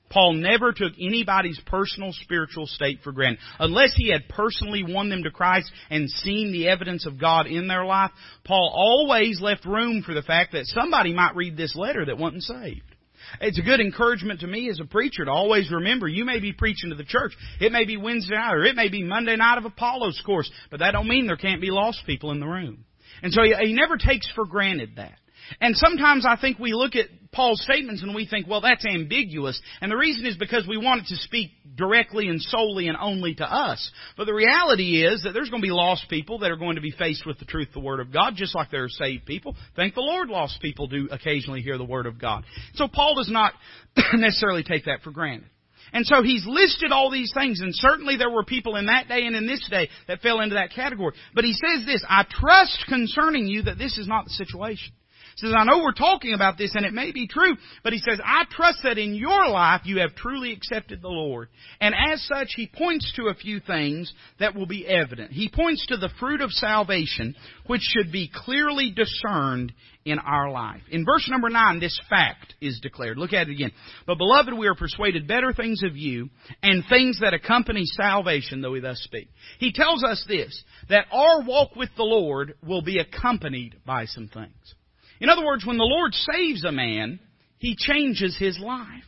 Paul 0.10 0.34
never 0.34 0.73
took 0.73 0.93
anybody's 0.99 1.60
personal 1.65 2.12
spiritual 2.13 2.67
state 2.67 2.99
for 3.03 3.12
granted. 3.12 3.39
Unless 3.58 3.95
he 3.95 4.12
had 4.12 4.29
personally 4.29 4.84
won 4.88 5.10
them 5.10 5.23
to 5.23 5.32
Christ 5.32 5.71
and 5.89 6.08
seen 6.08 6.51
the 6.51 6.67
evidence 6.67 7.08
of 7.08 7.19
God 7.19 7.47
in 7.47 7.67
their 7.67 7.84
life, 7.84 8.12
Paul 8.43 8.71
always 8.75 9.41
left 9.41 9.65
room 9.65 10.03
for 10.03 10.13
the 10.13 10.21
fact 10.21 10.51
that 10.51 10.67
somebody 10.67 11.13
might 11.13 11.36
read 11.36 11.58
this 11.58 11.75
letter 11.75 12.06
that 12.06 12.19
wasn't 12.19 12.43
saved. 12.43 12.92
It's 13.41 13.60
a 13.60 13.63
good 13.63 13.80
encouragement 13.80 14.41
to 14.41 14.48
me 14.48 14.69
as 14.69 14.80
a 14.80 14.86
preacher 14.86 15.26
to 15.26 15.32
always 15.32 15.72
remember 15.72 16.08
you 16.08 16.26
may 16.26 16.39
be 16.39 16.54
preaching 16.54 16.89
to 16.89 16.96
the 16.96 17.04
church. 17.04 17.34
It 17.60 17.72
may 17.72 17.86
be 17.86 17.98
Wednesday 17.98 18.36
night 18.36 18.54
or 18.54 18.63
it 18.63 18.76
may 18.76 18.89
be 18.89 19.04
Monday 19.04 19.36
night 19.36 19.58
of 19.58 19.65
Apollos 19.65 20.22
course, 20.26 20.50
but 20.69 20.80
that 20.80 20.91
don't 20.91 21.08
mean 21.08 21.28
there 21.28 21.38
can't 21.38 21.62
be 21.62 21.72
lost 21.72 22.02
people 22.06 22.32
in 22.32 22.39
the 22.39 22.48
room. 22.48 22.86
And 23.22 23.34
so 23.34 23.43
he, 23.43 23.54
he 23.67 23.74
never 23.74 23.98
takes 23.98 24.30
for 24.32 24.46
granted 24.46 24.98
that. 24.98 25.17
And 25.60 25.76
sometimes 25.76 26.26
I 26.26 26.38
think 26.39 26.60
we 26.60 26.74
look 26.74 26.96
at 26.96 27.08
Paul's 27.34 27.62
statements 27.62 28.02
and 28.02 28.15
we 28.15 28.26
think, 28.26 28.48
well, 28.48 28.62
that's 28.62 28.86
ambiguous. 28.86 29.60
And 29.82 29.91
the 29.91 29.98
reason 29.98 30.26
is 30.26 30.38
because 30.38 30.65
we 30.67 30.78
want 30.78 31.02
it 31.02 31.08
to 31.08 31.15
speak 31.17 31.52
directly 31.76 32.28
and 32.28 32.41
solely 32.41 32.88
and 32.88 32.98
only 33.00 33.36
to 33.36 33.43
us. 33.43 33.91
But 34.15 34.26
the 34.26 34.34
reality 34.34 35.04
is 35.04 35.24
that 35.24 35.34
there's 35.34 35.50
going 35.50 35.62
to 35.62 35.67
be 35.67 35.74
lost 35.74 36.06
people 36.10 36.39
that 36.39 36.52
are 36.52 36.58
going 36.58 36.76
to 36.76 36.82
be 36.82 36.91
faced 36.91 37.26
with 37.26 37.39
the 37.39 37.46
truth 37.46 37.69
the 37.74 37.80
Word 37.80 38.00
of 38.00 38.13
God, 38.13 38.34
just 38.36 38.56
like 38.56 38.72
there 38.72 38.84
are 38.84 38.89
saved 38.89 39.26
people. 39.26 39.56
Thank 39.76 39.96
the 39.96 40.02
Lord, 40.02 40.30
lost 40.30 40.62
people 40.62 40.88
do 40.88 41.10
occasionally 41.12 41.62
hear 41.62 41.78
the 41.78 41.84
Word 41.84 42.06
of 42.06 42.19
God. 42.19 42.43
So 42.76 42.88
Paul 42.88 43.15
does 43.15 43.32
not 43.32 43.54
necessarily 44.13 44.63
take 44.63 44.86
that 44.86 45.02
for 45.04 45.12
granted. 45.12 45.50
And 45.91 46.08
so 46.08 46.24
he's 46.24 46.43
listed 46.48 46.91
all 46.91 47.12
these 47.12 47.32
things, 47.36 47.62
and 47.62 47.74
certainly 47.76 48.17
there 48.17 48.30
were 48.30 48.43
people 48.43 48.78
in 48.78 48.88
that 48.88 49.08
day 49.08 49.26
and 49.26 49.36
in 49.36 49.46
this 49.46 49.65
day 49.69 49.89
that 50.08 50.22
fell 50.22 50.41
into 50.41 50.56
that 50.56 50.72
category. 50.72 51.13
But 51.36 51.43
he 51.43 51.54
says 51.54 51.86
this, 51.86 52.04
I 52.10 52.26
trust 52.28 52.86
concerning 52.88 53.48
you 53.48 53.63
that 53.63 53.78
this 53.78 53.98
is 54.00 54.08
not 54.08 54.26
the 54.26 54.32
situation. 54.32 54.93
He 55.36 55.48
says, 55.48 55.56
I 55.58 55.63
know 55.63 55.80
we're 55.80 55.93
talking 55.93 56.34
about 56.34 56.58
this 56.58 56.72
and 56.76 56.86
it 56.86 56.93
may 56.93 57.12
be 57.12 57.28
true, 57.28 57.56
but 57.84 57.93
he 57.93 58.00
says, 58.00 58.19
I 58.24 58.43
trust 58.50 58.80
that 58.84 58.98
in 58.98 59.15
your 59.15 59.48
life 59.50 59.82
you 59.86 60.00
have 60.00 60.15
truly 60.15 60.54
accepted 60.54 61.02
the 61.02 61.10
Lord. 61.10 61.50
And 61.82 61.96
as 61.96 62.24
such, 62.28 62.54
he 62.56 62.67
points 62.67 63.12
to 63.15 63.28
a 63.28 63.34
few 63.34 63.60
things 63.60 64.13
that 64.39 64.56
will 64.56 64.65
be 64.65 64.88
evident. 64.88 65.32
He 65.32 65.50
points 65.50 65.86
to 65.88 65.98
the 65.98 66.10
fruit 66.19 66.41
of 66.41 66.52
salvation, 66.52 67.36
which 67.67 67.82
should 67.82 68.12
be 68.12 68.30
clearly 68.34 68.91
discerned 68.91 69.74
in 70.06 70.19
our 70.19 70.52
life. 70.52 70.82
In 70.91 71.06
verse 71.06 71.28
number 71.30 71.50
9, 71.50 71.80
this 71.80 71.98
fact 72.10 72.56
is 72.62 72.80
declared. 72.82 73.17
Look 73.17 73.34
at 73.34 73.48
it 73.48 73.54
again. 73.54 73.72
But 74.06 74.17
beloved, 74.17 74.54
we 74.54 74.67
are 74.67 74.76
persuaded 74.76 75.28
better 75.28 75.54
things 75.54 75.82
of 75.84 75.96
you 75.96 76.30
and 76.62 76.84
things 76.89 77.19
that 77.22 77.34
accompany 77.34 77.86
salvation, 77.86 78.62
though 78.62 78.72
we 78.72 78.82
thus 78.82 79.00
speak. 79.04 79.30
He 79.60 79.72
tells 79.72 80.04
us 80.04 80.24
this, 80.28 80.63
that 80.89 81.06
our 81.12 81.41
walk 81.43 81.76
with 81.76 81.89
the 81.96 82.04
Lord 82.04 82.56
will 82.65 82.82
be 82.82 83.00
accompanied 83.00 83.78
by 83.86 84.06
some 84.06 84.28
things. 84.28 84.76
In 85.23 85.29
other 85.29 85.45
words, 85.45 85.65
when 85.65 85.77
the 85.77 85.86
Lord 85.86 86.13
saves 86.13 86.65
a 86.65 86.71
man, 86.73 87.17
He 87.57 87.77
changes 87.77 88.36
his 88.38 88.59
life. 88.59 89.05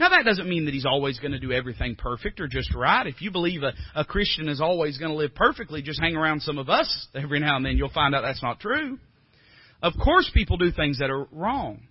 Now 0.00 0.08
that 0.08 0.24
doesn't 0.24 0.48
mean 0.48 0.64
that 0.64 0.72
he's 0.72 0.86
always 0.86 1.18
going 1.18 1.32
to 1.32 1.38
do 1.38 1.52
everything 1.52 1.94
perfect 1.94 2.40
or 2.40 2.48
just 2.48 2.74
right. 2.74 3.06
If 3.06 3.20
you 3.20 3.30
believe 3.30 3.62
a, 3.62 3.74
a 3.94 4.06
Christian 4.06 4.48
is 4.48 4.62
always 4.62 4.96
going 4.96 5.10
to 5.10 5.16
live 5.16 5.34
perfectly, 5.34 5.82
just 5.82 6.00
hang 6.00 6.16
around 6.16 6.40
some 6.40 6.56
of 6.56 6.70
us 6.70 7.06
every 7.14 7.38
now 7.38 7.56
and 7.56 7.66
then, 7.66 7.76
you'll 7.76 7.90
find 7.90 8.14
out 8.14 8.22
that's 8.22 8.42
not 8.42 8.60
true. 8.60 8.98
Of 9.82 9.92
course 10.02 10.30
people 10.32 10.56
do 10.56 10.72
things 10.72 11.00
that 11.00 11.10
are 11.10 11.26
wrong. 11.30 11.82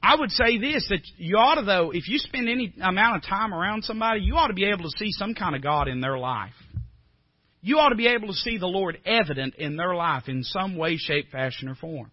I 0.00 0.14
would 0.14 0.30
say 0.30 0.58
this, 0.58 0.86
that 0.90 1.00
you 1.16 1.36
ought 1.36 1.56
to 1.56 1.62
though, 1.62 1.90
if 1.90 2.08
you 2.08 2.18
spend 2.18 2.48
any 2.48 2.72
amount 2.80 3.16
of 3.16 3.28
time 3.28 3.52
around 3.52 3.82
somebody, 3.82 4.20
you 4.20 4.36
ought 4.36 4.48
to 4.48 4.54
be 4.54 4.66
able 4.66 4.84
to 4.84 4.96
see 4.98 5.10
some 5.10 5.34
kind 5.34 5.56
of 5.56 5.62
God 5.62 5.88
in 5.88 6.00
their 6.00 6.16
life. 6.16 6.54
You 7.60 7.78
ought 7.78 7.88
to 7.88 7.96
be 7.96 8.06
able 8.06 8.28
to 8.28 8.34
see 8.34 8.56
the 8.56 8.68
Lord 8.68 8.98
evident 9.04 9.56
in 9.56 9.76
their 9.76 9.96
life 9.96 10.28
in 10.28 10.44
some 10.44 10.76
way, 10.76 10.96
shape, 10.96 11.32
fashion, 11.32 11.68
or 11.68 11.74
form. 11.74 12.12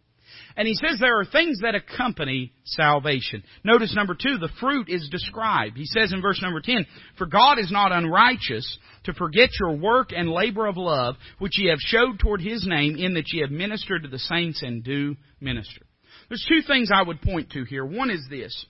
And 0.57 0.67
he 0.67 0.73
says 0.73 0.97
there 0.99 1.19
are 1.19 1.25
things 1.25 1.59
that 1.61 1.75
accompany 1.75 2.51
salvation. 2.63 3.43
Notice 3.63 3.93
number 3.95 4.15
two, 4.15 4.39
the 4.39 4.49
fruit 4.59 4.89
is 4.89 5.07
described. 5.09 5.77
He 5.77 5.85
says 5.85 6.11
in 6.11 6.21
verse 6.21 6.41
number 6.41 6.61
10, 6.61 6.87
For 7.19 7.27
God 7.27 7.59
is 7.59 7.71
not 7.71 7.91
unrighteous 7.91 8.79
to 9.03 9.13
forget 9.13 9.51
your 9.59 9.77
work 9.77 10.09
and 10.11 10.27
labor 10.27 10.65
of 10.65 10.75
love, 10.75 11.15
which 11.37 11.59
ye 11.59 11.69
have 11.69 11.79
showed 11.79 12.19
toward 12.19 12.41
his 12.41 12.65
name, 12.65 12.95
in 12.97 13.13
that 13.13 13.31
ye 13.31 13.41
have 13.41 13.51
ministered 13.51 14.01
to 14.01 14.09
the 14.09 14.17
saints 14.17 14.63
and 14.63 14.83
do 14.83 15.15
minister. 15.39 15.85
There's 16.27 16.45
two 16.49 16.63
things 16.65 16.89
I 16.91 17.03
would 17.03 17.21
point 17.21 17.51
to 17.51 17.63
here. 17.63 17.85
One 17.85 18.09
is 18.09 18.25
this. 18.27 18.65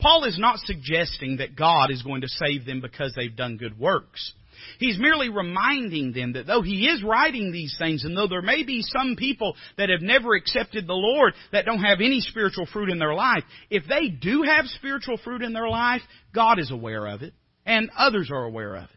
Paul 0.00 0.24
is 0.24 0.38
not 0.38 0.58
suggesting 0.58 1.38
that 1.38 1.56
God 1.56 1.90
is 1.90 2.02
going 2.02 2.20
to 2.20 2.28
save 2.28 2.64
them 2.64 2.80
because 2.80 3.12
they've 3.14 3.34
done 3.34 3.56
good 3.56 3.78
works. 3.78 4.32
He's 4.78 4.98
merely 4.98 5.28
reminding 5.28 6.12
them 6.12 6.32
that 6.34 6.46
though 6.46 6.62
he 6.62 6.86
is 6.86 7.02
writing 7.02 7.52
these 7.52 7.74
things, 7.78 8.04
and 8.04 8.16
though 8.16 8.28
there 8.28 8.42
may 8.42 8.62
be 8.62 8.82
some 8.82 9.16
people 9.16 9.56
that 9.78 9.88
have 9.88 10.02
never 10.02 10.34
accepted 10.34 10.86
the 10.86 10.92
Lord 10.94 11.34
that 11.52 11.64
don't 11.64 11.82
have 11.82 12.00
any 12.00 12.20
spiritual 12.20 12.66
fruit 12.72 12.90
in 12.90 12.98
their 12.98 13.14
life, 13.14 13.44
if 13.70 13.84
they 13.88 14.08
do 14.08 14.42
have 14.42 14.66
spiritual 14.66 15.18
fruit 15.22 15.42
in 15.42 15.52
their 15.52 15.68
life, 15.68 16.02
God 16.34 16.58
is 16.58 16.70
aware 16.70 17.06
of 17.06 17.22
it, 17.22 17.34
and 17.66 17.90
others 17.96 18.30
are 18.30 18.44
aware 18.44 18.76
of 18.76 18.84
it. 18.84 18.96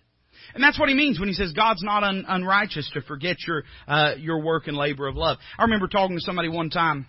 And 0.54 0.64
that's 0.64 0.80
what 0.80 0.90
he 0.90 0.96
means 0.96 1.20
when 1.20 1.28
he 1.28 1.34
says 1.34 1.54
God's 1.54 1.84
not 1.84 2.04
un- 2.04 2.26
unrighteous 2.28 2.90
to 2.94 3.02
forget 3.02 3.38
your 3.48 3.64
uh, 3.88 4.14
your 4.18 4.42
work 4.42 4.68
and 4.68 4.78
labor 4.78 5.08
of 5.08 5.16
love. 5.16 5.38
I 5.58 5.64
remember 5.64 5.88
talking 5.88 6.16
to 6.16 6.22
somebody 6.22 6.50
one 6.50 6.70
time 6.70 7.08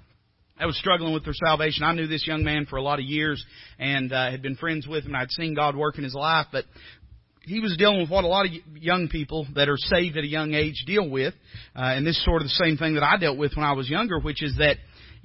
that 0.59 0.67
was 0.67 0.79
struggling 0.79 1.13
with 1.13 1.25
their 1.25 1.35
salvation. 1.35 1.85
I 1.85 1.93
knew 1.93 2.07
this 2.07 2.27
young 2.27 2.43
man 2.43 2.67
for 2.67 2.77
a 2.77 2.83
lot 2.83 2.99
of 2.99 3.05
years 3.05 3.45
and 3.79 4.13
uh, 4.13 4.31
had 4.31 4.43
been 4.43 4.57
friends 4.57 4.87
with 4.87 5.05
him. 5.05 5.15
I'd 5.15 5.31
seen 5.31 5.55
God 5.55 5.77
work 5.77 5.99
in 5.99 6.05
his 6.05 6.15
life, 6.15 6.47
but 6.51 6.65
he 7.47 7.61
was 7.61 7.77
dealing 7.77 8.01
with 8.01 8.11
what 8.11 8.25
a 8.25 8.29
lot 8.29 8.47
of 8.47 8.53
young 8.75 9.09
people 9.09 9.47
that 9.55 9.69
are 9.69 9.77
saved 9.77 10.17
at 10.17 10.25
a 10.25 10.29
young 10.29 10.55
age 10.55 10.85
deal 10.87 11.09
with, 11.09 11.35
uh, 11.75 11.81
and 11.83 12.07
this 12.07 12.17
is 12.17 12.25
sort 12.25 12.43
of 12.43 12.49
the 12.49 12.65
same 12.65 12.77
thing 12.77 12.95
that 12.95 13.03
I 13.03 13.17
dealt 13.19 13.39
with 13.39 13.53
when 13.57 13.65
I 13.65 13.73
was 13.73 13.89
younger, 13.89 14.19
which 14.19 14.43
is 14.43 14.57
that 14.59 14.77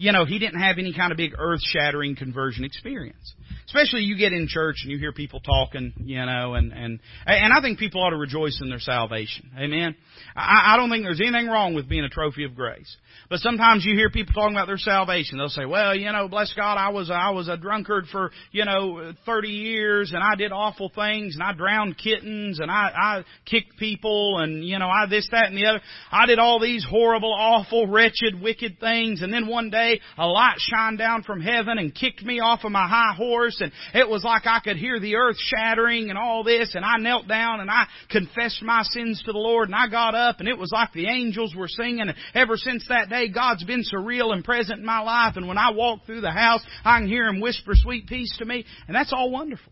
you 0.02 0.12
know, 0.12 0.26
he 0.26 0.40
didn't 0.40 0.60
have 0.60 0.80
any 0.80 0.94
kind 0.94 1.12
of 1.12 1.18
big 1.18 1.34
earth 1.38 1.62
shattering 1.62 2.16
conversion 2.16 2.64
experience. 2.64 3.36
Especially 3.68 4.02
you 4.02 4.18
get 4.18 4.34
in 4.34 4.48
church 4.50 4.78
and 4.82 4.92
you 4.92 4.98
hear 4.98 5.14
people 5.14 5.40
talking, 5.42 5.94
you 5.98 6.26
know, 6.26 6.56
and, 6.56 6.74
and, 6.74 7.00
and 7.28 7.54
I 7.54 7.62
think 7.62 7.78
people 7.78 8.02
ought 8.02 8.10
to 8.10 8.18
rejoice 8.18 8.60
in 8.64 8.70
their 8.70 8.80
salvation. 8.80 9.52
Amen. 9.56 9.96
I, 10.36 10.74
I 10.74 10.78
don't 10.78 10.90
think 10.90 11.04
there's 11.04 11.22
anything 11.22 11.48
wrong 11.48 11.76
with 11.76 11.88
being 11.88 12.04
a 12.04 12.10
trophy 12.10 12.46
of 12.46 12.56
grace. 12.56 12.98
But 13.30 13.40
sometimes 13.40 13.86
you 13.86 13.96
hear 13.96 14.10
people 14.10 14.34
talking 14.34 14.56
about 14.56 14.68
their 14.68 14.78
salvation. 14.78 15.38
They'll 15.38 15.50
say, 15.50 15.66
well, 15.66 15.96
you 15.96 16.12
know, 16.12 16.28
bless 16.28 16.54
God, 16.54 16.76
I 16.78 16.90
was, 16.90 17.10
I 17.10 17.30
was 17.30 17.48
a 17.48 17.58
drunkard 17.58 18.06
for, 18.12 18.32
you 18.52 18.66
know, 18.66 19.14
30 19.26 19.48
years 19.48 20.12
and 20.14 20.22
I 20.22 20.36
did 20.36 20.52
awful 20.52 20.92
things 20.94 21.36
and 21.36 21.44
I 21.44 21.54
drowned 21.54 21.98
kittens 21.98 22.60
and 22.60 22.70
I, 22.70 22.92
I 22.96 23.24
kicked 23.46 23.78
people 23.78 24.40
and, 24.40 24.66
you 24.66 24.80
know, 24.80 24.88
I 24.88 25.06
this, 25.08 25.28
that 25.32 25.48
and 25.48 25.58
the 25.58 25.66
other. 25.66 25.82
I 26.12 26.26
did 26.26 26.40
all 26.40 26.60
these 26.60 26.86
horrible, 26.88 27.34
awful, 27.34 27.88
wretched, 27.88 28.42
wicked 28.42 28.80
things 28.80 29.22
and 29.22 29.34
then 29.34 29.48
one 29.48 29.70
day 29.70 30.00
a 30.18 30.28
light 30.28 30.58
shined 30.60 30.98
down 30.98 31.24
from 31.24 31.42
heaven 31.42 31.78
and 31.78 31.96
kicked 31.96 32.24
me 32.24 32.40
off 32.40 32.64
of 32.64 32.72
my 32.72 32.88
high 32.88 33.14
horse 33.16 33.62
and 33.62 33.72
it 33.94 34.10
was 34.10 34.24
like 34.24 34.46
I 34.46 34.60
could 34.60 34.78
hear 34.78 35.00
the 35.00 35.16
earth 35.16 35.38
shattering 35.38 36.10
and 36.10 36.18
all 36.18 36.44
this 36.44 36.76
and 36.76 36.84
I 36.84 36.98
knelt 36.98 37.28
down 37.28 37.60
and 37.60 37.70
I 37.70 37.88
confessed 38.10 38.62
my 38.62 38.84
sins 38.84 39.22
to 39.26 39.32
the 39.32 39.38
Lord 39.38 39.70
and 39.70 39.76
I 39.76 39.88
got 39.88 40.16
up 40.16 40.40
and 40.40 40.48
it 40.48 40.58
was 40.58 40.72
like 40.72 40.92
the 40.94 41.08
angels 41.08 41.56
were 41.56 41.68
singing 41.68 42.02
and 42.02 42.14
ever 42.34 42.58
since 42.58 42.86
that 42.90 43.01
day 43.10 43.30
God's 43.30 43.64
been 43.64 43.84
so 43.84 43.98
real 43.98 44.32
and 44.32 44.44
present 44.44 44.80
in 44.80 44.86
my 44.86 45.00
life 45.00 45.36
and 45.38 45.48
when 45.48 45.58
I 45.58 45.72
walk 45.72 46.06
through 46.06 46.22
the 46.22 46.32
house 46.32 46.62
I 46.84 47.00
can 47.00 47.08
hear 47.08 47.26
Him 47.26 47.40
whisper 47.42 47.74
sweet 47.76 48.08
peace 48.08 48.36
to 48.40 48.46
me 48.46 48.66
and 48.88 48.96
that's 48.96 49.14
all 49.14 49.32
wonderful. 49.32 49.72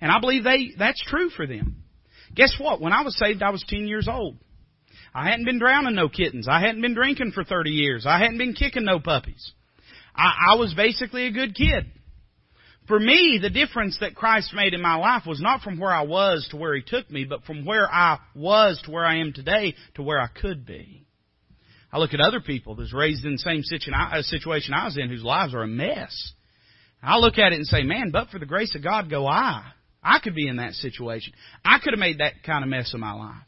And 0.00 0.12
I 0.12 0.20
believe 0.20 0.44
they, 0.44 0.72
that's 0.78 1.02
true 1.04 1.30
for 1.30 1.46
them. 1.46 1.82
Guess 2.34 2.56
what? 2.58 2.80
When 2.80 2.92
I 2.92 3.02
was 3.02 3.18
saved 3.18 3.42
I 3.42 3.50
was 3.50 3.64
10 3.68 3.86
years 3.86 4.08
old. 4.08 4.36
I 5.14 5.28
hadn't 5.28 5.46
been 5.46 5.58
drowning 5.58 5.94
no 5.94 6.08
kittens. 6.08 6.46
I 6.48 6.60
hadn't 6.60 6.82
been 6.82 6.94
drinking 6.94 7.32
for 7.32 7.44
30 7.44 7.70
years. 7.70 8.06
I 8.06 8.18
hadn't 8.18 8.38
been 8.38 8.52
kicking 8.52 8.84
no 8.84 9.00
puppies. 9.00 9.52
I, 10.14 10.52
I 10.52 10.56
was 10.56 10.74
basically 10.74 11.26
a 11.26 11.32
good 11.32 11.54
kid. 11.54 11.86
For 12.88 12.98
me, 12.98 13.38
the 13.40 13.50
difference 13.50 13.98
that 14.00 14.14
Christ 14.14 14.54
made 14.54 14.72
in 14.72 14.80
my 14.80 14.96
life 14.96 15.24
was 15.26 15.42
not 15.42 15.60
from 15.60 15.78
where 15.78 15.92
I 15.92 16.02
was 16.02 16.48
to 16.50 16.56
where 16.56 16.74
He 16.74 16.82
took 16.82 17.10
me, 17.10 17.24
but 17.24 17.44
from 17.44 17.66
where 17.66 17.86
I 17.86 18.18
was 18.34 18.80
to 18.84 18.90
where 18.90 19.04
I 19.04 19.18
am 19.18 19.32
today 19.34 19.74
to 19.96 20.02
where 20.02 20.18
I 20.18 20.28
could 20.28 20.64
be. 20.64 21.06
I 21.92 21.98
look 21.98 22.12
at 22.12 22.20
other 22.20 22.40
people 22.40 22.74
that's 22.74 22.92
raised 22.92 23.24
in 23.24 23.32
the 23.32 23.38
same 23.38 23.62
uh, 23.94 24.22
situation 24.22 24.74
I 24.74 24.84
was 24.84 24.98
in 24.98 25.08
whose 25.08 25.22
lives 25.22 25.54
are 25.54 25.62
a 25.62 25.68
mess. 25.68 26.32
I 27.02 27.16
look 27.18 27.38
at 27.38 27.52
it 27.52 27.56
and 27.56 27.66
say, 27.66 27.82
man, 27.82 28.10
but 28.12 28.28
for 28.28 28.38
the 28.38 28.46
grace 28.46 28.74
of 28.74 28.82
God 28.82 29.08
go 29.08 29.26
I. 29.26 29.64
I 30.02 30.18
could 30.20 30.34
be 30.34 30.48
in 30.48 30.56
that 30.56 30.74
situation. 30.74 31.32
I 31.64 31.78
could 31.82 31.92
have 31.92 32.00
made 32.00 32.18
that 32.18 32.42
kind 32.44 32.62
of 32.62 32.70
mess 32.70 32.92
of 32.94 33.00
my 33.00 33.12
life. 33.12 33.42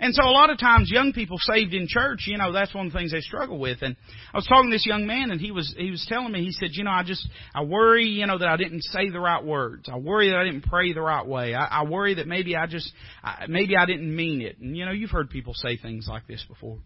And 0.00 0.14
so 0.14 0.24
a 0.24 0.32
lot 0.32 0.50
of 0.50 0.58
times 0.58 0.90
young 0.90 1.12
people 1.12 1.36
saved 1.38 1.74
in 1.74 1.86
church, 1.86 2.24
you 2.26 2.36
know, 2.36 2.52
that's 2.52 2.74
one 2.74 2.86
of 2.86 2.92
the 2.92 2.98
things 2.98 3.12
they 3.12 3.20
struggle 3.20 3.58
with. 3.58 3.82
And 3.82 3.94
I 4.34 4.36
was 4.36 4.46
talking 4.46 4.68
to 4.68 4.74
this 4.74 4.84
young 4.84 5.06
man 5.06 5.30
and 5.30 5.40
he 5.40 5.52
was, 5.52 5.72
he 5.78 5.92
was 5.92 6.04
telling 6.08 6.32
me, 6.32 6.42
he 6.42 6.50
said, 6.50 6.70
you 6.72 6.82
know, 6.82 6.90
I 6.90 7.04
just, 7.04 7.24
I 7.54 7.62
worry, 7.62 8.06
you 8.06 8.26
know, 8.26 8.36
that 8.36 8.48
I 8.48 8.56
didn't 8.56 8.82
say 8.82 9.10
the 9.10 9.20
right 9.20 9.44
words. 9.44 9.88
I 9.88 9.98
worry 9.98 10.30
that 10.30 10.38
I 10.38 10.44
didn't 10.44 10.62
pray 10.62 10.92
the 10.92 11.02
right 11.02 11.24
way. 11.24 11.54
I, 11.54 11.82
I 11.82 11.84
worry 11.84 12.14
that 12.14 12.26
maybe 12.26 12.56
I 12.56 12.66
just, 12.66 12.90
I, 13.22 13.44
maybe 13.48 13.76
I 13.76 13.86
didn't 13.86 14.14
mean 14.14 14.40
it. 14.40 14.58
And 14.58 14.76
you 14.76 14.86
know, 14.86 14.92
you've 14.92 15.10
heard 15.10 15.30
people 15.30 15.54
say 15.54 15.76
things 15.76 16.08
like 16.08 16.26
this 16.26 16.44
before. 16.48 16.78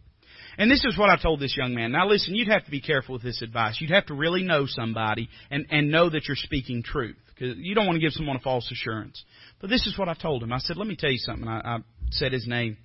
And 0.59 0.71
this 0.71 0.85
is 0.85 0.97
what 0.97 1.11
I 1.11 1.17
told 1.21 1.41
this 1.41 1.57
young 1.57 1.75
man. 1.75 1.93
Now 1.93 2.09
listen, 2.09 2.35
you'd 2.35 2.49
have 2.49 2.65
to 2.65 2.71
be 2.71 2.81
careful 2.81 3.15
with 3.15 3.23
this 3.23 3.43
advice. 3.43 3.79
You'd 3.81 3.91
have 3.91 4.07
to 4.07 4.15
really 4.15 4.43
know 4.43 4.65
somebody 4.67 5.29
and, 5.51 5.67
and 5.71 5.91
know 5.91 6.09
that 6.09 6.27
you're 6.27 6.37
speaking 6.37 6.83
truth. 6.83 7.17
Because 7.35 7.57
you 7.59 7.75
don't 7.75 7.87
want 7.87 7.97
to 7.97 8.01
give 8.01 8.13
someone 8.13 8.37
a 8.37 8.41
false 8.41 8.71
assurance. 8.73 9.23
But 9.61 9.69
this 9.69 9.87
is 9.87 9.99
what 9.99 10.09
I 10.09 10.15
told 10.15 10.43
him. 10.43 10.53
I 10.53 10.59
said, 10.59 10.79
let 10.79 10.87
me 10.87 10.97
tell 10.97 11.11
you 11.11 11.19
something. 11.19 11.47
I, 11.47 11.59
I 11.59 11.79
said 12.11 12.33
his 12.33 12.47
name. 12.47 12.79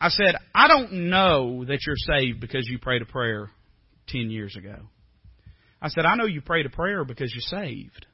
I 0.00 0.08
said, 0.08 0.34
I 0.54 0.66
don't 0.66 1.08
know 1.08 1.64
that 1.64 1.78
you're 1.86 1.96
saved 1.96 2.40
because 2.40 2.66
you 2.68 2.78
prayed 2.78 3.02
a 3.02 3.06
prayer 3.06 3.50
10 4.08 4.30
years 4.30 4.56
ago. 4.56 4.76
I 5.80 5.88
said, 5.88 6.04
I 6.04 6.16
know 6.16 6.26
you 6.26 6.40
prayed 6.40 6.66
a 6.66 6.70
prayer 6.70 7.04
because 7.04 7.32
you're 7.32 7.60
saved. 7.60 8.06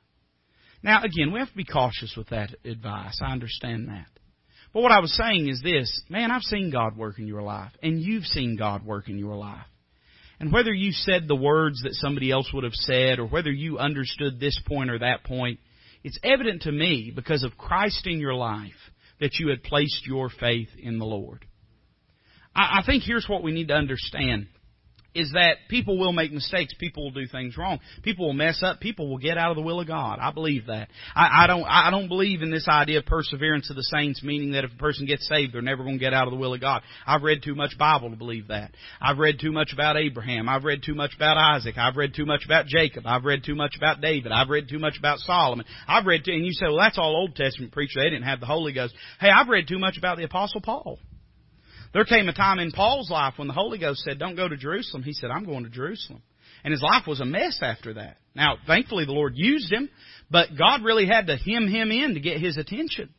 Now, 0.82 1.02
again, 1.02 1.32
we 1.32 1.38
have 1.38 1.50
to 1.50 1.56
be 1.56 1.64
cautious 1.64 2.14
with 2.16 2.28
that 2.28 2.50
advice. 2.64 3.18
I 3.22 3.32
understand 3.32 3.88
that. 3.88 4.06
But 4.72 4.82
what 4.82 4.92
I 4.92 5.00
was 5.00 5.16
saying 5.16 5.48
is 5.48 5.60
this 5.62 6.02
man, 6.08 6.30
I've 6.30 6.42
seen 6.42 6.70
God 6.70 6.96
work 6.96 7.18
in 7.18 7.26
your 7.26 7.42
life, 7.42 7.72
and 7.82 8.00
you've 8.00 8.24
seen 8.24 8.56
God 8.56 8.84
work 8.84 9.08
in 9.08 9.18
your 9.18 9.36
life. 9.36 9.66
And 10.38 10.52
whether 10.52 10.72
you 10.72 10.92
said 10.92 11.28
the 11.28 11.36
words 11.36 11.82
that 11.82 11.94
somebody 11.94 12.30
else 12.30 12.50
would 12.54 12.64
have 12.64 12.74
said, 12.74 13.18
or 13.18 13.26
whether 13.26 13.50
you 13.50 13.78
understood 13.78 14.40
this 14.40 14.58
point 14.66 14.90
or 14.90 14.98
that 15.00 15.24
point, 15.24 15.60
it's 16.02 16.18
evident 16.22 16.62
to 16.62 16.72
me 16.72 17.12
because 17.14 17.42
of 17.42 17.58
Christ 17.58 18.06
in 18.06 18.18
your 18.18 18.34
life 18.34 18.72
that 19.20 19.34
you 19.38 19.48
had 19.48 19.62
placed 19.62 20.06
your 20.06 20.30
faith 20.30 20.70
in 20.78 20.98
the 20.98 21.04
Lord. 21.04 21.44
I, 22.54 22.82
think 22.84 23.04
here's 23.04 23.28
what 23.28 23.42
we 23.42 23.52
need 23.52 23.68
to 23.68 23.74
understand 23.74 24.48
is 25.14 25.32
that 25.32 25.56
people 25.68 25.98
will 25.98 26.12
make 26.12 26.32
mistakes. 26.32 26.72
People 26.78 27.04
will 27.04 27.10
do 27.10 27.26
things 27.26 27.56
wrong. 27.56 27.80
People 28.02 28.26
will 28.26 28.32
mess 28.32 28.62
up. 28.62 28.80
People 28.80 29.08
will 29.08 29.18
get 29.18 29.36
out 29.36 29.50
of 29.50 29.56
the 29.56 29.62
will 29.62 29.80
of 29.80 29.86
God. 29.86 30.18
I 30.20 30.30
believe 30.32 30.66
that. 30.66 30.88
I, 31.14 31.44
I 31.44 31.46
don't. 31.46 31.64
I 31.64 31.90
don't 31.90 32.08
believe 32.08 32.42
in 32.42 32.50
this 32.50 32.68
idea 32.68 32.98
of 32.98 33.06
perseverance 33.06 33.70
of 33.70 33.76
the 33.76 33.82
saints, 33.82 34.22
meaning 34.22 34.52
that 34.52 34.64
if 34.64 34.72
a 34.72 34.76
person 34.76 35.06
gets 35.06 35.26
saved, 35.28 35.54
they're 35.54 35.62
never 35.62 35.82
going 35.82 35.98
to 35.98 36.04
get 36.04 36.14
out 36.14 36.28
of 36.28 36.32
the 36.32 36.38
will 36.38 36.54
of 36.54 36.60
God. 36.60 36.82
I've 37.06 37.22
read 37.22 37.42
too 37.42 37.54
much 37.54 37.76
Bible 37.78 38.10
to 38.10 38.16
believe 38.16 38.48
that. 38.48 38.70
I've 39.00 39.18
read 39.18 39.40
too 39.40 39.52
much 39.52 39.72
about 39.72 39.96
Abraham. 39.96 40.48
I've 40.48 40.64
read 40.64 40.82
too 40.84 40.94
much 40.94 41.14
about 41.16 41.36
Isaac. 41.36 41.76
I've 41.76 41.96
read 41.96 42.14
too 42.14 42.26
much 42.26 42.44
about 42.44 42.66
Jacob. 42.66 43.04
I've 43.06 43.24
read 43.24 43.42
too 43.44 43.56
much 43.56 43.76
about 43.76 44.00
David. 44.00 44.32
I've 44.32 44.48
read 44.48 44.68
too 44.68 44.78
much 44.78 44.96
about 44.98 45.18
Solomon. 45.18 45.66
I've 45.88 46.06
read 46.06 46.24
too, 46.24 46.32
and 46.32 46.44
you 46.44 46.52
say, 46.52 46.66
well, 46.66 46.78
that's 46.78 46.98
all 46.98 47.16
Old 47.16 47.34
Testament 47.34 47.72
preacher. 47.72 48.00
They 48.00 48.10
didn't 48.10 48.24
have 48.24 48.40
the 48.40 48.46
Holy 48.46 48.72
Ghost. 48.72 48.94
Hey, 49.20 49.30
I've 49.30 49.48
read 49.48 49.66
too 49.66 49.78
much 49.78 49.98
about 49.98 50.18
the 50.18 50.24
Apostle 50.24 50.60
Paul. 50.60 50.98
There 51.92 52.04
came 52.04 52.28
a 52.28 52.32
time 52.32 52.58
in 52.58 52.70
Paul's 52.70 53.10
life 53.10 53.34
when 53.36 53.48
the 53.48 53.54
Holy 53.54 53.78
Ghost 53.78 54.00
said, 54.00 54.18
Don't 54.18 54.36
go 54.36 54.48
to 54.48 54.56
Jerusalem. 54.56 55.02
He 55.02 55.12
said, 55.12 55.30
I'm 55.30 55.44
going 55.44 55.64
to 55.64 55.70
Jerusalem. 55.70 56.22
And 56.62 56.72
his 56.72 56.82
life 56.82 57.06
was 57.06 57.20
a 57.20 57.24
mess 57.24 57.58
after 57.62 57.94
that. 57.94 58.18
Now, 58.34 58.56
thankfully, 58.66 59.06
the 59.06 59.12
Lord 59.12 59.32
used 59.34 59.72
him, 59.72 59.88
but 60.30 60.48
God 60.56 60.84
really 60.84 61.06
had 61.06 61.26
to 61.26 61.36
hem 61.36 61.68
him 61.68 61.90
in 61.90 62.14
to 62.14 62.20
get 62.20 62.40
his 62.40 62.56
attention. 62.56 63.10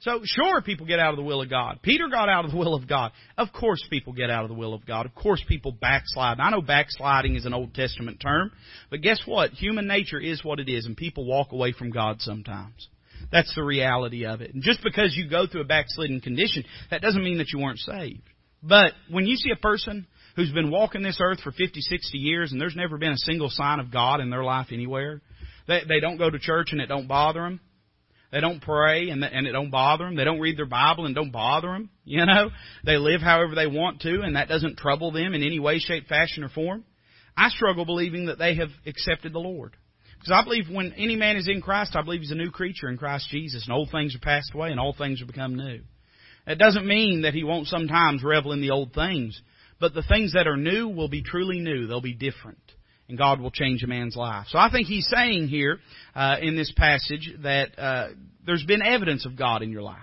So, 0.00 0.20
sure, 0.24 0.60
people 0.60 0.84
get 0.84 0.98
out 0.98 1.14
of 1.14 1.16
the 1.16 1.22
will 1.22 1.40
of 1.40 1.48
God. 1.48 1.78
Peter 1.82 2.08
got 2.10 2.28
out 2.28 2.44
of 2.44 2.50
the 2.50 2.56
will 2.58 2.74
of 2.74 2.86
God. 2.86 3.12
Of 3.38 3.52
course, 3.52 3.82
people 3.88 4.12
get 4.12 4.28
out 4.28 4.42
of 4.42 4.48
the 4.48 4.54
will 4.54 4.74
of 4.74 4.84
God. 4.84 5.06
Of 5.06 5.14
course, 5.14 5.42
people 5.48 5.72
backslide. 5.72 6.38
And 6.38 6.42
I 6.42 6.50
know 6.50 6.60
backsliding 6.60 7.36
is 7.36 7.46
an 7.46 7.54
Old 7.54 7.72
Testament 7.72 8.20
term, 8.20 8.50
but 8.90 9.00
guess 9.00 9.22
what? 9.24 9.52
Human 9.52 9.86
nature 9.86 10.20
is 10.20 10.44
what 10.44 10.60
it 10.60 10.68
is, 10.68 10.84
and 10.84 10.94
people 10.96 11.24
walk 11.24 11.52
away 11.52 11.72
from 11.72 11.90
God 11.90 12.20
sometimes. 12.20 12.88
That's 13.32 13.54
the 13.54 13.62
reality 13.62 14.26
of 14.26 14.40
it. 14.40 14.54
And 14.54 14.62
just 14.62 14.82
because 14.82 15.14
you 15.16 15.28
go 15.28 15.46
through 15.46 15.62
a 15.62 15.66
backslidden 15.66 16.20
condition, 16.20 16.64
that 16.90 17.02
doesn't 17.02 17.22
mean 17.22 17.38
that 17.38 17.52
you 17.52 17.58
weren't 17.58 17.78
saved. 17.78 18.22
But 18.62 18.92
when 19.10 19.26
you 19.26 19.36
see 19.36 19.50
a 19.50 19.60
person 19.60 20.06
who's 20.36 20.52
been 20.52 20.70
walking 20.70 21.02
this 21.02 21.18
earth 21.20 21.40
for 21.40 21.52
50, 21.52 21.80
60 21.80 22.18
years 22.18 22.52
and 22.52 22.60
there's 22.60 22.76
never 22.76 22.98
been 22.98 23.12
a 23.12 23.18
single 23.18 23.50
sign 23.50 23.78
of 23.78 23.92
God 23.92 24.20
in 24.20 24.30
their 24.30 24.44
life 24.44 24.68
anywhere, 24.72 25.20
they, 25.68 25.82
they 25.86 26.00
don't 26.00 26.16
go 26.16 26.30
to 26.30 26.38
church 26.38 26.68
and 26.72 26.80
it 26.80 26.86
don't 26.86 27.08
bother 27.08 27.42
them. 27.42 27.60
They 28.32 28.40
don't 28.40 28.60
pray 28.60 29.10
and, 29.10 29.22
and 29.22 29.46
it 29.46 29.52
don't 29.52 29.70
bother 29.70 30.06
them. 30.06 30.16
They 30.16 30.24
don't 30.24 30.40
read 30.40 30.58
their 30.58 30.66
Bible 30.66 31.06
and 31.06 31.14
don't 31.14 31.30
bother 31.30 31.68
them. 31.68 31.90
You 32.04 32.26
know, 32.26 32.50
they 32.84 32.96
live 32.96 33.20
however 33.20 33.54
they 33.54 33.66
want 33.66 34.00
to 34.00 34.22
and 34.22 34.36
that 34.36 34.48
doesn't 34.48 34.78
trouble 34.78 35.12
them 35.12 35.34
in 35.34 35.42
any 35.42 35.60
way, 35.60 35.78
shape, 35.78 36.08
fashion, 36.08 36.42
or 36.42 36.48
form. 36.48 36.84
I 37.36 37.48
struggle 37.48 37.84
believing 37.84 38.26
that 38.26 38.38
they 38.38 38.56
have 38.56 38.70
accepted 38.86 39.32
the 39.32 39.38
Lord. 39.40 39.76
Because 40.24 40.40
I 40.40 40.44
believe 40.44 40.70
when 40.70 40.94
any 40.94 41.16
man 41.16 41.36
is 41.36 41.48
in 41.48 41.60
Christ, 41.60 41.94
I 41.94 42.00
believe 42.00 42.20
he's 42.20 42.30
a 42.30 42.34
new 42.34 42.50
creature 42.50 42.88
in 42.88 42.96
Christ 42.96 43.28
Jesus, 43.28 43.66
and 43.66 43.76
old 43.76 43.90
things 43.90 44.16
are 44.16 44.20
passed 44.20 44.52
away, 44.54 44.70
and 44.70 44.80
all 44.80 44.94
things 44.96 45.20
are 45.20 45.26
become 45.26 45.54
new. 45.54 45.80
It 46.46 46.58
doesn't 46.58 46.86
mean 46.86 47.22
that 47.22 47.34
he 47.34 47.44
won't 47.44 47.66
sometimes 47.66 48.24
revel 48.24 48.52
in 48.52 48.62
the 48.62 48.70
old 48.70 48.94
things, 48.94 49.38
but 49.78 49.92
the 49.92 50.02
things 50.02 50.32
that 50.32 50.46
are 50.46 50.56
new 50.56 50.88
will 50.88 51.10
be 51.10 51.22
truly 51.22 51.58
new. 51.58 51.86
They'll 51.86 52.00
be 52.00 52.14
different, 52.14 52.58
and 53.06 53.18
God 53.18 53.38
will 53.38 53.50
change 53.50 53.82
a 53.82 53.86
man's 53.86 54.16
life. 54.16 54.46
So 54.48 54.58
I 54.58 54.70
think 54.70 54.86
he's 54.86 55.06
saying 55.14 55.48
here 55.48 55.78
uh, 56.14 56.36
in 56.40 56.56
this 56.56 56.72
passage 56.74 57.30
that 57.42 57.78
uh, 57.78 58.08
there's 58.46 58.64
been 58.64 58.80
evidence 58.80 59.26
of 59.26 59.36
God 59.36 59.60
in 59.60 59.70
your 59.70 59.82
life. 59.82 59.98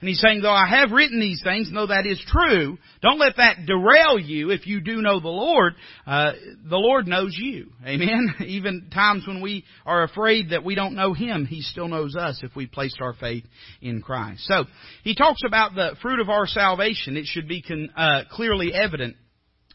And 0.00 0.08
he's 0.08 0.20
saying, 0.20 0.42
though 0.42 0.52
I 0.52 0.68
have 0.68 0.90
written 0.90 1.18
these 1.20 1.40
things, 1.42 1.70
though 1.72 1.86
that 1.86 2.06
is 2.06 2.22
true, 2.26 2.76
don't 3.02 3.18
let 3.18 3.36
that 3.38 3.64
derail 3.66 4.18
you 4.18 4.50
if 4.50 4.66
you 4.66 4.80
do 4.80 5.00
know 5.00 5.20
the 5.20 5.28
Lord. 5.28 5.74
Uh, 6.06 6.32
the 6.68 6.76
Lord 6.76 7.06
knows 7.06 7.34
you. 7.38 7.70
Amen? 7.84 8.34
Even 8.46 8.90
times 8.92 9.26
when 9.26 9.40
we 9.40 9.64
are 9.86 10.02
afraid 10.02 10.50
that 10.50 10.64
we 10.64 10.74
don't 10.74 10.94
know 10.94 11.14
Him, 11.14 11.46
He 11.46 11.62
still 11.62 11.88
knows 11.88 12.14
us 12.14 12.40
if 12.42 12.54
we 12.54 12.66
placed 12.66 13.00
our 13.00 13.14
faith 13.14 13.44
in 13.80 14.02
Christ. 14.02 14.46
So, 14.46 14.64
he 15.02 15.14
talks 15.14 15.40
about 15.46 15.74
the 15.74 15.96
fruit 16.02 16.20
of 16.20 16.28
our 16.28 16.46
salvation. 16.46 17.16
It 17.16 17.26
should 17.26 17.48
be 17.48 17.62
con, 17.62 17.90
uh, 17.96 18.22
clearly 18.30 18.72
evident 18.74 19.16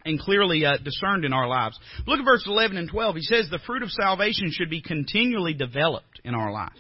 and 0.06 0.20
clearly 0.20 0.66
uh, 0.66 0.78
discerned 0.84 1.26
in 1.26 1.34
our 1.34 1.48
lives. 1.48 1.80
Look 2.06 2.20
at 2.20 2.26
verses 2.26 2.48
11 2.48 2.78
and 2.78 2.90
12. 2.90 3.16
He 3.16 3.22
says 3.22 3.48
the 3.50 3.60
fruit 3.66 3.84
of 3.84 3.92
salvation 3.92 4.52
should 4.52 4.70
be 4.70 4.82
continually 4.82 5.54
developed 5.54 6.20
in 6.24 6.36
our 6.36 6.52
life. 6.52 6.74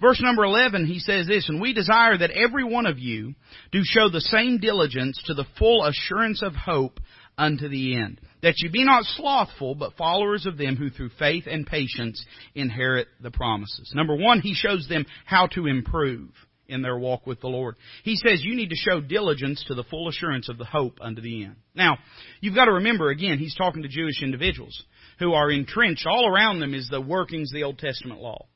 Verse 0.00 0.20
number 0.22 0.44
11, 0.44 0.86
he 0.86 0.98
says 0.98 1.26
this, 1.26 1.48
And 1.48 1.60
we 1.60 1.74
desire 1.74 2.16
that 2.16 2.30
every 2.30 2.64
one 2.64 2.86
of 2.86 2.98
you 2.98 3.34
do 3.70 3.80
show 3.84 4.08
the 4.08 4.20
same 4.20 4.58
diligence 4.58 5.22
to 5.26 5.34
the 5.34 5.44
full 5.58 5.84
assurance 5.84 6.42
of 6.42 6.54
hope 6.54 6.98
unto 7.36 7.68
the 7.68 7.96
end, 7.96 8.20
that 8.42 8.54
you 8.58 8.70
be 8.70 8.84
not 8.84 9.04
slothful, 9.04 9.74
but 9.74 9.96
followers 9.96 10.46
of 10.46 10.58
them 10.58 10.76
who 10.76 10.90
through 10.90 11.10
faith 11.18 11.44
and 11.46 11.66
patience 11.66 12.24
inherit 12.54 13.08
the 13.20 13.30
promises. 13.30 13.92
Number 13.94 14.14
one, 14.14 14.40
he 14.40 14.54
shows 14.54 14.86
them 14.88 15.06
how 15.24 15.46
to 15.48 15.66
improve 15.66 16.30
in 16.70 16.82
their 16.82 16.98
walk 16.98 17.26
with 17.26 17.40
the 17.40 17.48
Lord. 17.48 17.76
He 18.04 18.16
says 18.16 18.42
you 18.42 18.54
need 18.54 18.70
to 18.70 18.76
show 18.76 19.00
diligence 19.00 19.64
to 19.66 19.74
the 19.74 19.84
full 19.84 20.08
assurance 20.08 20.48
of 20.48 20.56
the 20.56 20.64
hope 20.64 20.98
unto 21.00 21.20
the 21.20 21.44
end. 21.44 21.56
Now, 21.74 21.98
you've 22.40 22.54
got 22.54 22.66
to 22.66 22.72
remember 22.72 23.10
again, 23.10 23.38
he's 23.38 23.56
talking 23.56 23.82
to 23.82 23.88
Jewish 23.88 24.22
individuals 24.22 24.82
who 25.18 25.32
are 25.32 25.50
entrenched. 25.50 26.06
All 26.06 26.28
around 26.28 26.60
them 26.60 26.74
is 26.74 26.88
the 26.88 27.00
workings 27.00 27.50
of 27.50 27.54
the 27.54 27.64
Old 27.64 27.78
Testament 27.78 28.20
law. 28.20 28.46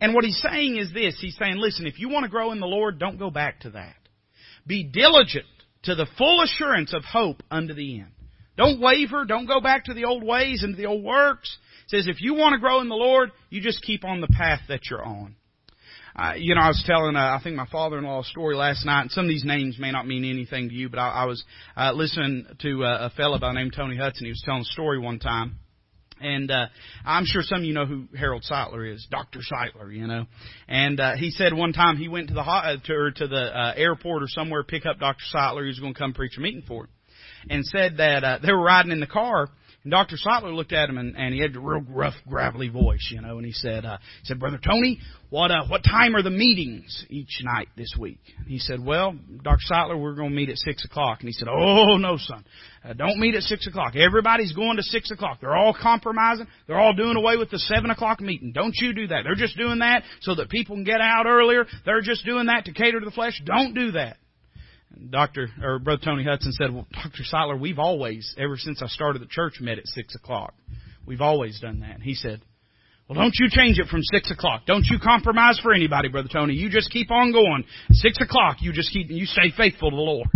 And 0.00 0.14
what 0.14 0.24
he's 0.24 0.40
saying 0.42 0.76
is 0.76 0.92
this. 0.92 1.16
He's 1.20 1.36
saying, 1.38 1.56
listen, 1.56 1.86
if 1.86 1.98
you 1.98 2.08
want 2.08 2.24
to 2.24 2.30
grow 2.30 2.52
in 2.52 2.60
the 2.60 2.66
Lord, 2.66 2.98
don't 2.98 3.18
go 3.18 3.30
back 3.30 3.60
to 3.60 3.70
that. 3.70 3.96
Be 4.66 4.84
diligent 4.84 5.46
to 5.84 5.94
the 5.94 6.06
full 6.18 6.42
assurance 6.42 6.92
of 6.92 7.04
hope 7.04 7.42
unto 7.50 7.72
the 7.74 8.00
end. 8.00 8.10
Don't 8.56 8.80
waver. 8.80 9.24
Don't 9.24 9.46
go 9.46 9.60
back 9.60 9.84
to 9.84 9.94
the 9.94 10.04
old 10.04 10.22
ways 10.22 10.62
and 10.62 10.76
the 10.76 10.86
old 10.86 11.04
works. 11.04 11.56
It 11.86 11.90
says 11.90 12.08
if 12.08 12.20
you 12.20 12.34
want 12.34 12.54
to 12.54 12.58
grow 12.58 12.80
in 12.80 12.88
the 12.88 12.94
Lord, 12.94 13.30
you 13.50 13.60
just 13.60 13.82
keep 13.82 14.04
on 14.04 14.20
the 14.20 14.28
path 14.28 14.60
that 14.68 14.80
you're 14.90 15.04
on. 15.04 15.36
Uh, 16.14 16.32
you 16.36 16.54
know, 16.54 16.62
I 16.62 16.68
was 16.68 16.82
telling, 16.86 17.14
uh, 17.14 17.20
I 17.20 17.40
think 17.44 17.56
my 17.56 17.66
father-in-law 17.66 18.20
a 18.20 18.24
story 18.24 18.56
last 18.56 18.86
night, 18.86 19.02
and 19.02 19.10
some 19.10 19.26
of 19.26 19.28
these 19.28 19.44
names 19.44 19.78
may 19.78 19.92
not 19.92 20.06
mean 20.06 20.24
anything 20.24 20.70
to 20.70 20.74
you, 20.74 20.88
but 20.88 20.98
I, 20.98 21.08
I 21.10 21.24
was 21.26 21.44
uh, 21.76 21.92
listening 21.92 22.46
to 22.60 22.84
uh, 22.84 22.98
a 23.02 23.10
fellow 23.10 23.38
by 23.38 23.48
the 23.48 23.52
name 23.52 23.70
Tony 23.70 23.98
Hudson. 23.98 24.24
He 24.24 24.30
was 24.30 24.42
telling 24.42 24.62
a 24.62 24.64
story 24.64 24.98
one 24.98 25.18
time 25.18 25.58
and 26.20 26.50
uh, 26.50 26.66
I'm 27.04 27.24
sure 27.26 27.42
some 27.42 27.58
of 27.58 27.64
you 27.64 27.74
know 27.74 27.86
who 27.86 28.06
Harold 28.16 28.44
Sightler 28.48 28.92
is, 28.92 29.06
Doctor 29.10 29.40
Sightler, 29.40 29.94
you 29.94 30.06
know. 30.06 30.26
And 30.68 30.98
uh, 30.98 31.16
he 31.16 31.30
said 31.30 31.52
one 31.52 31.72
time 31.72 31.96
he 31.96 32.08
went 32.08 32.28
to 32.28 32.34
the 32.34 32.40
uh, 32.40 32.76
to, 32.84 32.92
or 32.92 33.10
to 33.10 33.26
the 33.28 33.58
uh, 33.58 33.74
airport 33.76 34.22
or 34.22 34.28
somewhere 34.28 34.62
pick 34.62 34.86
up 34.86 34.98
Doctor 34.98 35.24
Sightler. 35.34 35.66
who's 35.66 35.78
going 35.78 35.94
to 35.94 35.98
come 35.98 36.14
preach 36.14 36.36
a 36.38 36.40
meeting 36.40 36.62
for 36.66 36.84
him, 36.84 36.90
and 37.50 37.64
said 37.64 37.98
that 37.98 38.24
uh, 38.24 38.38
they 38.44 38.52
were 38.52 38.62
riding 38.62 38.92
in 38.92 39.00
the 39.00 39.06
car, 39.06 39.48
and 39.86 39.92
Dr. 39.92 40.16
Sightler 40.16 40.52
looked 40.52 40.72
at 40.72 40.88
him 40.88 40.98
and, 40.98 41.16
and 41.16 41.32
he 41.32 41.40
had 41.40 41.54
a 41.54 41.60
real 41.60 41.80
rough, 41.88 42.16
gravelly 42.28 42.66
voice, 42.66 43.08
you 43.12 43.20
know, 43.20 43.36
and 43.36 43.46
he 43.46 43.52
said, 43.52 43.84
uh, 43.84 43.98
he 44.20 44.26
said, 44.26 44.40
Brother 44.40 44.58
Tony, 44.58 44.98
what, 45.30 45.52
uh, 45.52 45.64
what 45.68 45.84
time 45.84 46.16
are 46.16 46.24
the 46.24 46.30
meetings 46.30 47.04
each 47.08 47.40
night 47.44 47.68
this 47.76 47.94
week? 47.96 48.18
And 48.36 48.48
he 48.48 48.58
said, 48.58 48.84
well, 48.84 49.14
Dr. 49.44 49.60
Sightler, 49.70 49.96
we're 49.96 50.16
going 50.16 50.30
to 50.30 50.34
meet 50.34 50.48
at 50.48 50.56
six 50.56 50.84
o'clock. 50.84 51.20
And 51.20 51.28
he 51.28 51.32
said, 51.32 51.46
oh, 51.48 51.98
no, 51.98 52.16
son, 52.18 52.44
uh, 52.84 52.94
don't 52.94 53.20
meet 53.20 53.36
at 53.36 53.44
six 53.44 53.68
o'clock. 53.68 53.94
Everybody's 53.94 54.52
going 54.54 54.76
to 54.76 54.82
six 54.82 55.12
o'clock. 55.12 55.38
They're 55.40 55.56
all 55.56 55.72
compromising. 55.80 56.48
They're 56.66 56.80
all 56.80 56.92
doing 56.92 57.16
away 57.16 57.36
with 57.36 57.52
the 57.52 57.60
seven 57.60 57.90
o'clock 57.90 58.20
meeting. 58.20 58.50
Don't 58.50 58.74
you 58.74 58.92
do 58.92 59.06
that. 59.06 59.22
They're 59.22 59.36
just 59.36 59.56
doing 59.56 59.78
that 59.78 60.02
so 60.22 60.34
that 60.34 60.50
people 60.50 60.74
can 60.74 60.82
get 60.82 61.00
out 61.00 61.26
earlier. 61.26 61.64
They're 61.84 62.02
just 62.02 62.26
doing 62.26 62.46
that 62.46 62.64
to 62.64 62.72
cater 62.72 62.98
to 62.98 63.06
the 63.06 63.12
flesh. 63.12 63.40
Don't 63.44 63.72
do 63.72 63.92
that. 63.92 64.16
Dr. 65.10 65.48
or 65.62 65.78
Brother 65.78 66.02
Tony 66.04 66.24
Hudson 66.24 66.52
said, 66.52 66.72
"Well, 66.72 66.86
Dr. 66.92 67.22
Sightler, 67.30 67.58
we've 67.58 67.78
always, 67.78 68.34
ever 68.38 68.56
since 68.56 68.82
I 68.82 68.86
started 68.86 69.20
the 69.20 69.26
church, 69.26 69.60
met 69.60 69.78
at 69.78 69.86
six 69.86 70.14
o'clock. 70.14 70.54
We've 71.06 71.20
always 71.20 71.60
done 71.60 71.80
that." 71.80 71.94
And 71.94 72.02
he 72.02 72.14
said, 72.14 72.40
"Well, 73.08 73.18
don't 73.18 73.34
you 73.38 73.48
change 73.50 73.78
it 73.78 73.88
from 73.88 74.02
six 74.02 74.30
o'clock. 74.30 74.62
Don't 74.66 74.86
you 74.86 74.98
compromise 74.98 75.58
for 75.58 75.72
anybody, 75.74 76.08
Brother 76.08 76.28
Tony. 76.32 76.54
You 76.54 76.70
just 76.70 76.90
keep 76.90 77.10
on 77.10 77.32
going. 77.32 77.64
Six 77.90 78.20
o'clock, 78.20 78.58
you 78.60 78.72
just 78.72 78.92
keep, 78.92 79.10
you 79.10 79.26
stay 79.26 79.50
faithful 79.56 79.90
to 79.90 79.96
the 79.96 80.02
Lord." 80.02 80.28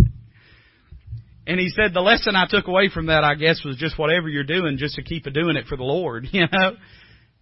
And 1.47 1.59
he 1.59 1.69
said, 1.69 1.93
the 1.93 2.01
lesson 2.01 2.35
I 2.35 2.45
took 2.47 2.67
away 2.67 2.89
from 2.93 3.07
that, 3.07 3.23
I 3.23 3.33
guess, 3.35 3.63
was 3.65 3.75
just 3.75 3.97
whatever 3.97 4.29
you're 4.29 4.43
doing, 4.43 4.77
just 4.77 4.95
to 4.95 5.03
keep 5.03 5.23
doing 5.23 5.55
it 5.55 5.65
for 5.65 5.75
the 5.75 5.83
Lord, 5.83 6.27
you 6.31 6.45
know. 6.51 6.77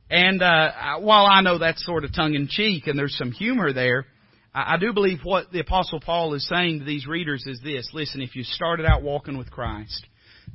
And 0.10 0.42
uh, 0.42 0.98
while 1.00 1.26
I 1.26 1.42
know 1.42 1.60
that's 1.60 1.86
sort 1.86 2.06
of 2.06 2.14
tongue 2.16 2.34
in 2.34 2.48
cheek 2.48 2.88
and 2.88 2.98
there's 2.98 3.16
some 3.18 3.32
humor 3.32 3.74
there, 3.74 4.06
I 4.54 4.78
do 4.78 4.94
believe 4.94 5.20
what 5.24 5.52
the 5.52 5.60
Apostle 5.60 6.00
Paul 6.00 6.34
is 6.34 6.48
saying 6.48 6.80
to 6.80 6.86
these 6.86 7.06
readers 7.06 7.44
is 7.46 7.60
this 7.64 7.90
listen, 7.94 8.22
if 8.22 8.36
you 8.36 8.44
started 8.44 8.86
out 8.86 9.04
walking 9.04 9.38
with 9.38 9.52
Christ, 9.52 10.06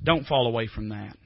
don't 0.02 0.26
fall 0.26 0.46
away 0.48 0.66
from 0.66 0.88
that. 0.88 1.16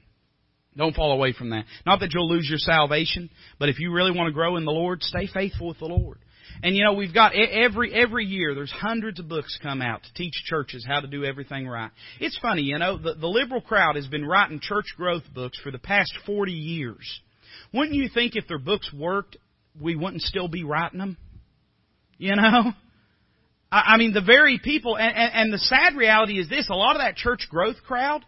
Don't 0.77 0.95
fall 0.95 1.11
away 1.11 1.33
from 1.33 1.49
that. 1.49 1.65
Not 1.85 1.99
that 2.01 2.13
you'll 2.13 2.29
lose 2.29 2.47
your 2.47 2.59
salvation, 2.59 3.29
but 3.57 3.69
if 3.69 3.79
you 3.79 3.91
really 3.91 4.15
want 4.15 4.27
to 4.27 4.33
grow 4.33 4.55
in 4.55 4.65
the 4.65 4.71
Lord, 4.71 5.01
stay 5.01 5.27
faithful 5.27 5.67
with 5.67 5.79
the 5.79 5.85
Lord. 5.85 6.19
And 6.61 6.75
you 6.75 6.83
know, 6.83 6.93
we've 6.93 7.13
got 7.13 7.33
every 7.35 7.93
every 7.93 8.25
year 8.25 8.53
there's 8.53 8.71
hundreds 8.71 9.19
of 9.19 9.27
books 9.27 9.57
come 9.61 9.81
out 9.81 10.03
to 10.03 10.13
teach 10.13 10.33
churches 10.45 10.85
how 10.87 10.99
to 10.99 11.07
do 11.07 11.25
everything 11.25 11.67
right. 11.67 11.91
It's 12.19 12.37
funny, 12.37 12.63
you 12.63 12.77
know, 12.77 12.97
the, 12.97 13.15
the 13.15 13.27
liberal 13.27 13.61
crowd 13.61 13.95
has 13.95 14.07
been 14.07 14.25
writing 14.25 14.59
church 14.61 14.87
growth 14.95 15.23
books 15.33 15.59
for 15.63 15.71
the 15.71 15.79
past 15.79 16.13
40 16.25 16.51
years. 16.51 17.21
Wouldn't 17.73 17.95
you 17.95 18.09
think 18.13 18.35
if 18.35 18.47
their 18.47 18.59
books 18.59 18.91
worked, 18.93 19.37
we 19.79 19.95
wouldn't 19.95 20.21
still 20.21 20.47
be 20.47 20.63
writing 20.63 20.99
them? 20.99 21.17
You 22.19 22.35
know? 22.35 22.73
I, 23.71 23.93
I 23.93 23.97
mean, 23.97 24.13
the 24.13 24.21
very 24.21 24.59
people, 24.63 24.95
and, 24.95 25.15
and, 25.15 25.31
and 25.33 25.53
the 25.53 25.57
sad 25.57 25.95
reality 25.95 26.39
is 26.39 26.47
this, 26.47 26.69
a 26.69 26.75
lot 26.75 26.95
of 26.95 27.01
that 27.01 27.15
church 27.15 27.47
growth 27.49 27.77
crowd, 27.87 28.23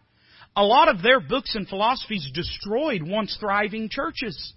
a 0.55 0.63
lot 0.63 0.89
of 0.89 1.01
their 1.03 1.19
books 1.19 1.55
and 1.55 1.67
philosophies 1.67 2.29
destroyed 2.33 3.01
once 3.03 3.37
thriving 3.39 3.89
churches. 3.89 4.53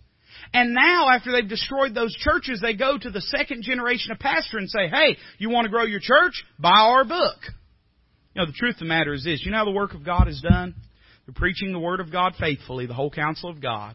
And 0.53 0.75
now, 0.75 1.09
after 1.11 1.33
they've 1.33 1.49
destroyed 1.49 1.95
those 1.95 2.15
churches, 2.17 2.61
they 2.61 2.75
go 2.75 2.99
to 2.99 3.11
the 3.11 3.21
second 3.21 3.63
generation 3.63 4.13
of 4.13 4.19
pastor 4.19 4.59
and 4.59 4.69
say, 4.69 4.89
hey, 4.89 5.17
you 5.39 5.51
want 5.51 5.67
to 5.67 5.71
grow 5.71 5.85
your 5.85 6.01
church? 6.01 6.45
Buy 6.59 6.71
our 6.71 7.05
book. 7.05 7.37
You 8.35 8.43
know, 8.43 8.47
the 8.47 8.53
truth 8.53 8.75
of 8.75 8.81
the 8.81 8.85
matter 8.87 9.15
is 9.15 9.25
this. 9.25 9.43
You 9.45 9.53
know 9.53 9.59
how 9.59 9.65
the 9.65 9.71
work 9.71 9.95
of 9.95 10.05
God 10.05 10.29
is 10.29 10.45
done? 10.49 10.75
Through 11.25 11.35
preaching 11.35 11.73
the 11.73 11.79
Word 11.79 12.01
of 12.01 12.13
God 12.13 12.35
faithfully, 12.39 12.87
the 12.87 12.95
whole 12.95 13.11
counsel 13.11 13.49
of 13.49 13.63
God. 13.63 13.95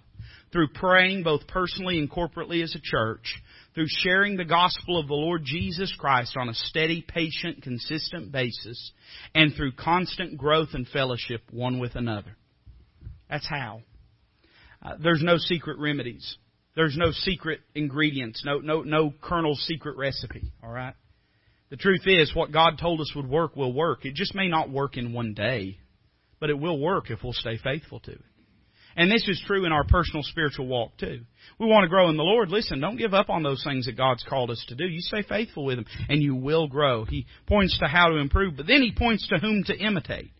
Through 0.51 0.69
praying 0.69 1.23
both 1.23 1.47
personally 1.47 1.99
and 1.99 2.09
corporately 2.09 2.63
as 2.63 2.73
a 2.73 2.81
church. 2.81 3.41
Through 3.76 3.88
sharing 3.88 4.36
the 4.36 4.45
gospel 4.45 4.99
of 4.99 5.07
the 5.07 5.13
Lord 5.13 5.43
Jesus 5.45 5.93
Christ 5.97 6.36
on 6.36 6.49
a 6.49 6.53
steady, 6.53 7.05
patient, 7.07 7.61
consistent 7.61 8.32
basis. 8.32 8.91
And 9.36 9.53
through 9.53 9.74
constant 9.74 10.38
growth 10.38 10.70
and 10.74 10.88
fellowship 10.88 11.41
one 11.51 11.80
with 11.80 11.95
another. 11.95 12.36
That's 13.30 13.47
how. 13.47 13.82
Uh, 14.82 14.95
there's 15.01 15.22
no 15.24 15.38
secret 15.38 15.78
remedies. 15.78 16.38
There's 16.76 16.97
no 16.97 17.11
secret 17.11 17.59
ingredients. 17.76 18.43
No, 18.45 18.59
no, 18.59 18.82
no 18.82 19.13
Colonel's 19.22 19.61
secret 19.67 19.97
recipe. 19.97 20.51
All 20.63 20.72
right. 20.72 20.93
The 21.70 21.78
truth 21.78 22.03
is, 22.05 22.34
what 22.34 22.51
God 22.51 22.80
told 22.80 22.99
us 23.01 23.11
would 23.15 23.30
work 23.30 23.55
will 23.55 23.74
work. 23.74 24.05
It 24.05 24.15
just 24.15 24.34
may 24.34 24.47
not 24.47 24.72
work 24.72 24.97
in 24.97 25.13
one 25.13 25.34
day, 25.34 25.78
but 26.39 26.49
it 26.49 26.57
will 26.57 26.80
work 26.80 27.11
if 27.11 27.24
we'll 27.24 27.34
stay 27.34 27.57
faithful 27.63 27.99
to 28.01 28.11
it. 28.11 28.22
And 28.99 29.09
this 29.09 29.25
is 29.29 29.41
true 29.47 29.65
in 29.65 29.71
our 29.71 29.85
personal 29.85 30.23
spiritual 30.23 30.67
walk 30.67 30.97
too. 30.97 31.21
We 31.57 31.67
want 31.67 31.85
to 31.85 31.89
grow 31.89 32.09
in 32.09 32.17
the 32.17 32.23
Lord. 32.23 32.49
Listen, 32.49 32.81
don't 32.81 32.97
give 32.97 33.13
up 33.13 33.29
on 33.29 33.43
those 33.43 33.63
things 33.63 33.85
that 33.85 33.95
God's 33.95 34.25
called 34.27 34.51
us 34.51 34.61
to 34.67 34.75
do. 34.75 34.83
You 34.83 34.99
stay 34.99 35.21
faithful 35.21 35.63
with 35.63 35.77
them 35.77 35.85
and 36.09 36.21
you 36.21 36.35
will 36.35 36.67
grow. 36.67 37.05
He 37.05 37.25
points 37.47 37.79
to 37.79 37.87
how 37.87 38.09
to 38.09 38.17
improve, 38.17 38.57
but 38.57 38.67
then 38.67 38.81
he 38.81 38.91
points 38.91 39.25
to 39.29 39.37
whom 39.37 39.63
to 39.67 39.73
imitate. 39.73 40.31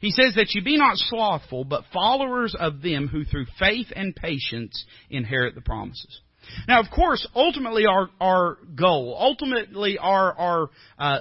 He 0.00 0.10
says 0.10 0.34
that 0.34 0.48
you 0.54 0.64
be 0.64 0.76
not 0.76 0.96
slothful, 0.96 1.62
but 1.62 1.84
followers 1.92 2.56
of 2.58 2.82
them 2.82 3.06
who 3.06 3.24
through 3.24 3.46
faith 3.60 3.92
and 3.94 4.16
patience 4.16 4.84
inherit 5.08 5.54
the 5.54 5.60
promises. 5.60 6.20
Now, 6.66 6.80
of 6.80 6.86
course, 6.92 7.24
ultimately 7.36 7.86
our, 7.86 8.08
our 8.20 8.58
goal, 8.74 9.16
ultimately 9.16 9.98
our, 9.98 10.36
our, 10.36 10.70
uh, 10.98 11.18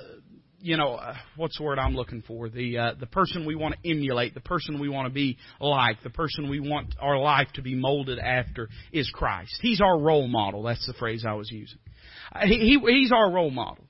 you 0.62 0.78
know, 0.78 0.96
uh, 0.96 1.16
what's 1.36 1.58
the 1.58 1.64
word 1.64 1.80
I'm 1.80 1.96
looking 1.96 2.24
for? 2.28 2.50
The, 2.50 2.78
uh, 2.78 2.94
the 3.00 3.06
person 3.06 3.46
we 3.46 3.56
want 3.56 3.76
to 3.82 3.90
emulate, 3.90 4.34
the 4.34 4.42
person 4.42 4.80
we 4.80 4.90
want 4.90 5.08
to 5.08 5.14
be 5.14 5.38
like, 5.60 6.02
the 6.04 6.10
person 6.10 6.50
we 6.50 6.60
want 6.60 6.96
our 7.00 7.18
life 7.18 7.48
to 7.56 7.62
be 7.62 7.76
molded 7.76 8.20
after 8.20 8.70
is 8.92 9.10
Christ. 9.14 9.58
He's 9.62 9.82
our 9.82 9.98
role 9.98 10.28
model. 10.28 10.64
That's 10.64 10.86
the 10.86 10.94
phrase 10.94 11.26
I 11.28 11.34
was 11.34 11.52
using. 11.52 11.80
Uh, 12.34 12.46
he, 12.46 12.60
he, 12.60 12.80
he's 12.94 13.12
our 13.12 13.32
role 13.32 13.52
model. 13.52 13.89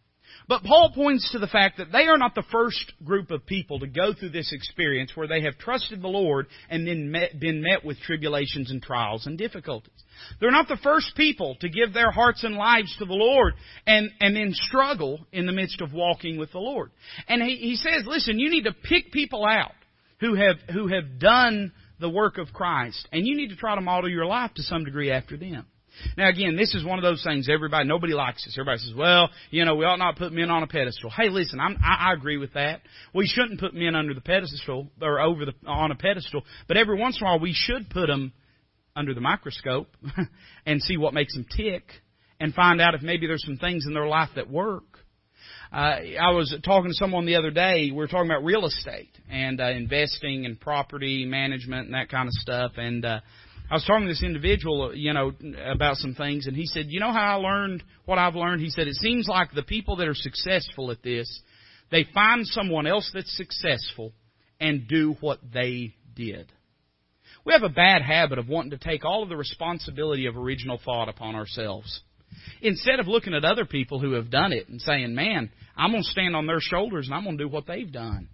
But 0.50 0.64
Paul 0.64 0.92
points 0.96 1.32
to 1.32 1.38
the 1.38 1.46
fact 1.46 1.78
that 1.78 1.92
they 1.92 2.08
are 2.08 2.18
not 2.18 2.34
the 2.34 2.44
first 2.52 2.92
group 3.06 3.30
of 3.30 3.46
people 3.46 3.80
to 3.80 3.88
go 3.88 4.16
through 4.16 4.32
this 4.32 4.52
experience 4.52 5.12
where 5.14 5.28
they 5.28 5.42
have 5.42 5.60
trusted 5.60 6.02
the 6.02 6.08
Lord 6.08 6.48
and 6.72 6.88
then 6.88 7.12
met, 7.12 7.40
been 7.40 7.62
met 7.62 7.86
with 7.86 8.00
tribulations 8.00 8.72
and 8.72 8.82
trials 8.82 9.28
and 9.28 9.38
difficulties. 9.38 9.94
They're 10.42 10.50
not 10.50 10.68
the 10.68 10.80
first 10.82 11.16
people 11.16 11.56
to 11.62 11.70
give 11.70 11.94
their 11.94 12.10
hearts 12.10 12.44
and 12.44 12.56
lives 12.56 12.94
to 12.98 13.06
the 13.06 13.14
Lord 13.14 13.54
and, 13.86 14.10
and 14.20 14.36
then 14.36 14.50
struggle 14.54 15.20
in 15.32 15.46
the 15.46 15.52
midst 15.52 15.82
of 15.82 15.94
walking 15.94 16.40
with 16.40 16.52
the 16.52 16.58
Lord. 16.58 16.90
And 17.28 17.44
he, 17.44 17.56
he 17.58 17.76
says, 17.76 18.08
listen, 18.08 18.40
you 18.40 18.50
need 18.50 18.64
to 18.64 18.74
pick 18.74 19.12
people 19.12 19.46
out 19.46 19.74
who 20.20 20.34
have, 20.34 20.56
who 20.74 20.88
have 20.88 21.20
done 21.20 21.72
the 22.00 22.10
work 22.10 22.40
of 22.40 22.54
Christ, 22.54 23.08
and 23.12 23.28
you 23.28 23.38
need 23.38 23.50
to 23.50 23.56
try 23.56 23.76
to 23.76 23.82
model 23.82 24.10
your 24.10 24.26
life 24.26 24.56
to 24.56 24.64
some 24.64 24.84
degree 24.84 25.12
after 25.12 25.38
them. 25.38 25.68
Now 26.18 26.30
again, 26.30 26.56
this 26.56 26.74
is 26.76 26.84
one 26.84 27.00
of 27.00 27.04
those 27.04 27.24
things 27.24 27.48
everybody, 27.50 27.88
nobody 27.88 28.14
likes 28.14 28.46
this. 28.46 28.56
Everybody 28.58 28.80
says, 28.80 28.94
well, 28.96 29.30
you 29.50 29.66
know, 29.66 29.76
we 29.76 29.86
ought 29.86 30.00
not 30.00 30.18
put 30.18 30.32
men 30.32 30.50
on 30.50 30.64
a 30.64 30.68
pedestal. 30.68 31.10
Hey, 31.10 31.30
listen, 31.30 31.60
I'm, 31.60 31.78
I, 31.84 32.10
I 32.10 32.14
agree 32.14 32.38
with 32.38 32.54
that. 32.54 32.82
We 33.14 33.28
shouldn't 33.28 33.60
put 33.60 33.74
men 33.74 33.96
under 33.96 34.14
the 34.14 34.22
pedestal 34.22 34.90
or 35.02 35.20
over 35.20 35.46
the, 35.46 35.54
on 35.68 35.92
a 35.92 35.96
pedestal, 35.96 36.44
but 36.68 36.78
every 36.78 36.98
once 36.98 37.18
in 37.20 37.28
a 37.28 37.30
while 37.30 37.40
we 37.40 37.54
should 37.54 37.90
put 37.90 38.08
them 38.08 38.34
under 38.96 39.14
the 39.14 39.22
microscope 39.22 39.88
and 40.66 40.82
see 40.82 40.98
what 40.98 41.14
makes 41.14 41.34
them 41.34 41.46
tick 41.56 41.84
and 42.40 42.54
find 42.54 42.82
out 42.82 42.96
if 42.96 43.02
maybe 43.02 43.28
there's 43.28 43.46
some 43.46 43.58
things 43.58 43.86
in 43.86 43.94
their 43.94 44.08
life 44.08 44.30
that 44.36 44.50
work. 44.50 44.84
Uh, 45.72 45.98
I 46.20 46.32
was 46.32 46.56
talking 46.66 46.90
to 46.90 46.96
someone 46.96 47.26
the 47.26 47.36
other 47.36 47.52
day. 47.52 47.92
We 47.92 47.98
were 47.98 48.08
talking 48.08 48.30
about 48.30 48.44
real 48.44 48.66
estate 48.66 49.12
and 49.30 49.62
uh, 49.62 49.70
investing 49.70 50.46
and 50.46 50.60
property 50.60 51.26
management 51.26 51.86
and 51.86 51.94
that 51.94 52.10
kind 52.10 52.28
of 52.28 52.34
stuff. 52.34 52.72
And 52.78 53.06
uh, 53.06 53.20
I 53.70 53.76
was 53.76 53.86
talking 53.86 54.08
to 54.08 54.12
this 54.12 54.24
individual, 54.24 54.90
uh, 54.90 54.92
you 54.92 55.14
know, 55.14 55.32
about 55.66 55.98
some 55.98 56.16
things, 56.16 56.48
and 56.48 56.56
he 56.56 56.66
said, 56.66 56.88
"You 56.90 57.00
know 57.00 57.12
how 57.12 57.38
I 57.38 57.42
learned 57.42 57.84
what 58.06 58.18
I've 58.18 58.36
learned?" 58.36 58.62
He 58.62 58.70
said, 58.70 58.88
"It 58.88 58.96
seems 58.96 59.28
like 59.28 59.52
the 59.52 59.64
people 59.64 59.98
that 59.98 60.08
are 60.08 60.16
successful 60.16 60.92
at 60.92 61.04
this, 61.04 61.42
they 61.92 62.04
find 62.06 62.48
someone 62.48 62.88
else 62.88 63.10
that's 63.14 63.36
successful 63.38 64.14
and 64.60 64.88
do 64.88 65.16
what 65.20 65.40
they 65.52 65.94
did." 66.16 66.52
We 67.46 67.54
have 67.54 67.64
a 67.64 67.70
bad 67.70 68.02
habit 68.02 68.38
of 68.38 68.50
wanting 68.50 68.72
to 68.72 68.78
take 68.78 69.06
all 69.06 69.24
of 69.24 69.30
the 69.30 69.38
responsibility 69.38 70.26
of 70.26 70.36
original 70.36 70.78
thought 70.78 71.10
upon 71.10 71.36
ourselves. 71.36 72.02
Instead 72.62 73.00
of 73.00 73.08
looking 73.08 73.34
at 73.34 73.46
other 73.46 73.66
people 73.66 74.00
who 74.00 74.14
have 74.14 74.30
done 74.30 74.52
it 74.52 74.68
and 74.68 74.82
saying, 74.82 75.16
man, 75.16 75.50
I'm 75.76 75.92
going 75.92 76.04
to 76.04 76.10
stand 76.10 76.36
on 76.36 76.46
their 76.46 76.60
shoulders 76.60 77.08
and 77.08 77.16
I'm 77.16 77.24
going 77.24 77.38
to 77.38 77.44
do 77.46 77.50
what 77.50 77.66
they've 77.66 77.92
done. 77.92 78.30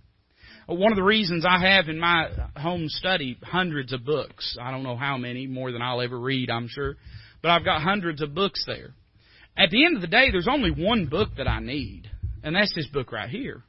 One 0.68 0.92
of 0.92 0.96
the 0.96 1.04
reasons 1.04 1.46
I 1.46 1.60
have 1.60 1.90
in 1.90 2.00
my 2.00 2.30
home 2.58 2.90
study 2.90 3.38
hundreds 3.44 3.94
of 3.94 4.04
books. 4.04 4.58
I 4.60 4.72
don't 4.72 4.84
know 4.84 4.98
how 4.98 5.18
many, 5.18 5.46
more 5.46 5.72
than 5.72 5.82
I'll 5.82 6.02
ever 6.02 6.20
read, 6.20 6.50
I'm 6.50 6.68
sure. 6.68 6.96
But 7.42 7.52
I've 7.52 7.66
got 7.66 7.82
hundreds 7.82 8.22
of 8.22 8.34
books 8.34 8.64
there. 8.66 8.96
At 9.56 9.70
the 9.70 9.86
end 9.86 9.96
of 9.96 10.02
the 10.02 10.08
day, 10.08 10.32
there's 10.32 10.48
only 10.48 10.72
one 10.72 11.06
book 11.06 11.30
that 11.38 11.48
I 11.48 11.60
need, 11.60 12.10
and 12.44 12.56
that's 12.56 12.74
this 12.74 12.88
book 12.88 13.12
right 13.12 13.30
here. 13.30 13.64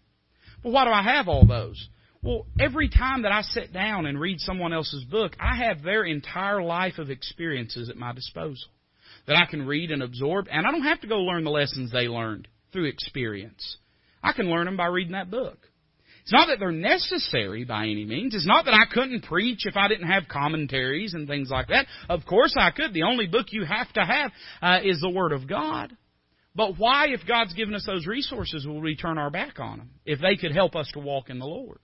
But 0.62 0.72
why 0.72 0.84
do 0.84 0.90
I 0.90 1.02
have 1.02 1.28
all 1.28 1.46
those? 1.46 1.88
Well, 2.22 2.46
every 2.58 2.88
time 2.88 3.22
that 3.22 3.30
I 3.30 3.42
sit 3.42 3.72
down 3.72 4.06
and 4.06 4.18
read 4.18 4.40
someone 4.40 4.72
else's 4.72 5.04
book, 5.04 5.36
I 5.38 5.56
have 5.64 5.82
their 5.82 6.04
entire 6.04 6.62
life 6.62 6.98
of 6.98 7.10
experiences 7.10 7.90
at 7.90 7.96
my 7.96 8.12
disposal 8.12 8.68
that 9.26 9.36
I 9.36 9.44
can 9.50 9.66
read 9.66 9.90
and 9.90 10.02
absorb, 10.02 10.46
and 10.50 10.66
I 10.66 10.70
don't 10.70 10.82
have 10.82 11.00
to 11.02 11.06
go 11.06 11.18
learn 11.18 11.44
the 11.44 11.50
lessons 11.50 11.92
they 11.92 12.08
learned 12.08 12.48
through 12.72 12.86
experience. 12.86 13.76
I 14.22 14.32
can 14.32 14.50
learn 14.50 14.64
them 14.64 14.76
by 14.76 14.86
reading 14.86 15.12
that 15.12 15.30
book. 15.30 15.58
It's 16.26 16.32
not 16.32 16.48
that 16.48 16.58
they're 16.58 16.72
necessary 16.72 17.62
by 17.62 17.84
any 17.84 18.04
means. 18.04 18.34
It's 18.34 18.48
not 18.48 18.64
that 18.64 18.74
I 18.74 18.92
couldn't 18.92 19.22
preach 19.22 19.60
if 19.64 19.76
I 19.76 19.86
didn't 19.86 20.08
have 20.08 20.24
commentaries 20.26 21.14
and 21.14 21.28
things 21.28 21.50
like 21.50 21.68
that. 21.68 21.86
Of 22.08 22.26
course 22.26 22.56
I 22.58 22.72
could. 22.72 22.92
The 22.92 23.04
only 23.04 23.28
book 23.28 23.46
you 23.50 23.64
have 23.64 23.92
to 23.92 24.00
have 24.00 24.32
uh, 24.60 24.80
is 24.82 25.00
the 25.00 25.08
Word 25.08 25.30
of 25.30 25.48
God. 25.48 25.96
But 26.52 26.78
why, 26.78 27.10
if 27.10 27.20
God's 27.28 27.54
given 27.54 27.76
us 27.76 27.84
those 27.86 28.08
resources, 28.08 28.66
will 28.66 28.80
we 28.80 28.96
turn 28.96 29.18
our 29.18 29.30
back 29.30 29.60
on 29.60 29.78
them? 29.78 29.90
If 30.04 30.20
they 30.20 30.34
could 30.34 30.50
help 30.50 30.74
us 30.74 30.90
to 30.94 30.98
walk 30.98 31.30
in 31.30 31.38
the 31.38 31.46
Lord. 31.46 31.78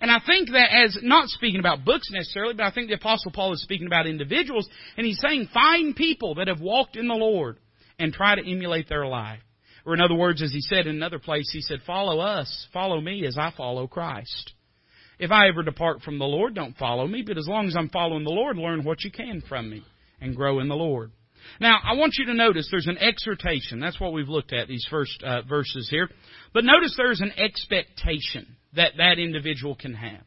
And 0.00 0.08
I 0.08 0.20
think 0.24 0.50
that 0.50 0.68
as, 0.72 0.96
not 1.02 1.26
speaking 1.26 1.58
about 1.58 1.84
books 1.84 2.12
necessarily, 2.12 2.54
but 2.54 2.66
I 2.66 2.70
think 2.70 2.90
the 2.90 2.94
Apostle 2.94 3.32
Paul 3.32 3.54
is 3.54 3.62
speaking 3.62 3.88
about 3.88 4.06
individuals, 4.06 4.68
and 4.96 5.04
he's 5.04 5.18
saying 5.20 5.48
find 5.52 5.96
people 5.96 6.36
that 6.36 6.46
have 6.46 6.60
walked 6.60 6.94
in 6.94 7.08
the 7.08 7.14
Lord 7.14 7.58
and 7.98 8.12
try 8.12 8.36
to 8.36 8.48
emulate 8.48 8.88
their 8.88 9.06
life. 9.06 9.40
Or 9.86 9.94
in 9.94 10.00
other 10.00 10.14
words, 10.14 10.42
as 10.42 10.52
he 10.52 10.60
said 10.60 10.86
in 10.86 10.96
another 10.96 11.18
place, 11.18 11.50
he 11.52 11.60
said, 11.60 11.80
follow 11.86 12.20
us, 12.20 12.66
follow 12.72 13.00
me 13.00 13.26
as 13.26 13.36
I 13.38 13.52
follow 13.56 13.86
Christ. 13.86 14.52
If 15.18 15.30
I 15.30 15.48
ever 15.48 15.62
depart 15.62 16.02
from 16.02 16.18
the 16.18 16.24
Lord, 16.24 16.54
don't 16.54 16.76
follow 16.76 17.06
me, 17.06 17.22
but 17.26 17.36
as 17.36 17.46
long 17.46 17.66
as 17.66 17.76
I'm 17.76 17.90
following 17.90 18.24
the 18.24 18.30
Lord, 18.30 18.56
learn 18.56 18.84
what 18.84 19.04
you 19.04 19.10
can 19.10 19.42
from 19.48 19.68
me 19.68 19.82
and 20.20 20.36
grow 20.36 20.60
in 20.60 20.68
the 20.68 20.74
Lord. 20.74 21.12
Now, 21.60 21.78
I 21.82 21.94
want 21.94 22.14
you 22.18 22.26
to 22.26 22.34
notice 22.34 22.68
there's 22.70 22.86
an 22.86 22.98
exhortation. 22.98 23.80
That's 23.80 24.00
what 24.00 24.12
we've 24.12 24.28
looked 24.28 24.52
at, 24.52 24.68
these 24.68 24.86
first 24.90 25.22
uh, 25.22 25.42
verses 25.42 25.88
here. 25.90 26.08
But 26.52 26.64
notice 26.64 26.94
there's 26.96 27.20
an 27.20 27.32
expectation 27.38 28.56
that 28.74 28.92
that 28.98 29.18
individual 29.18 29.74
can 29.74 29.94
have 29.94 30.22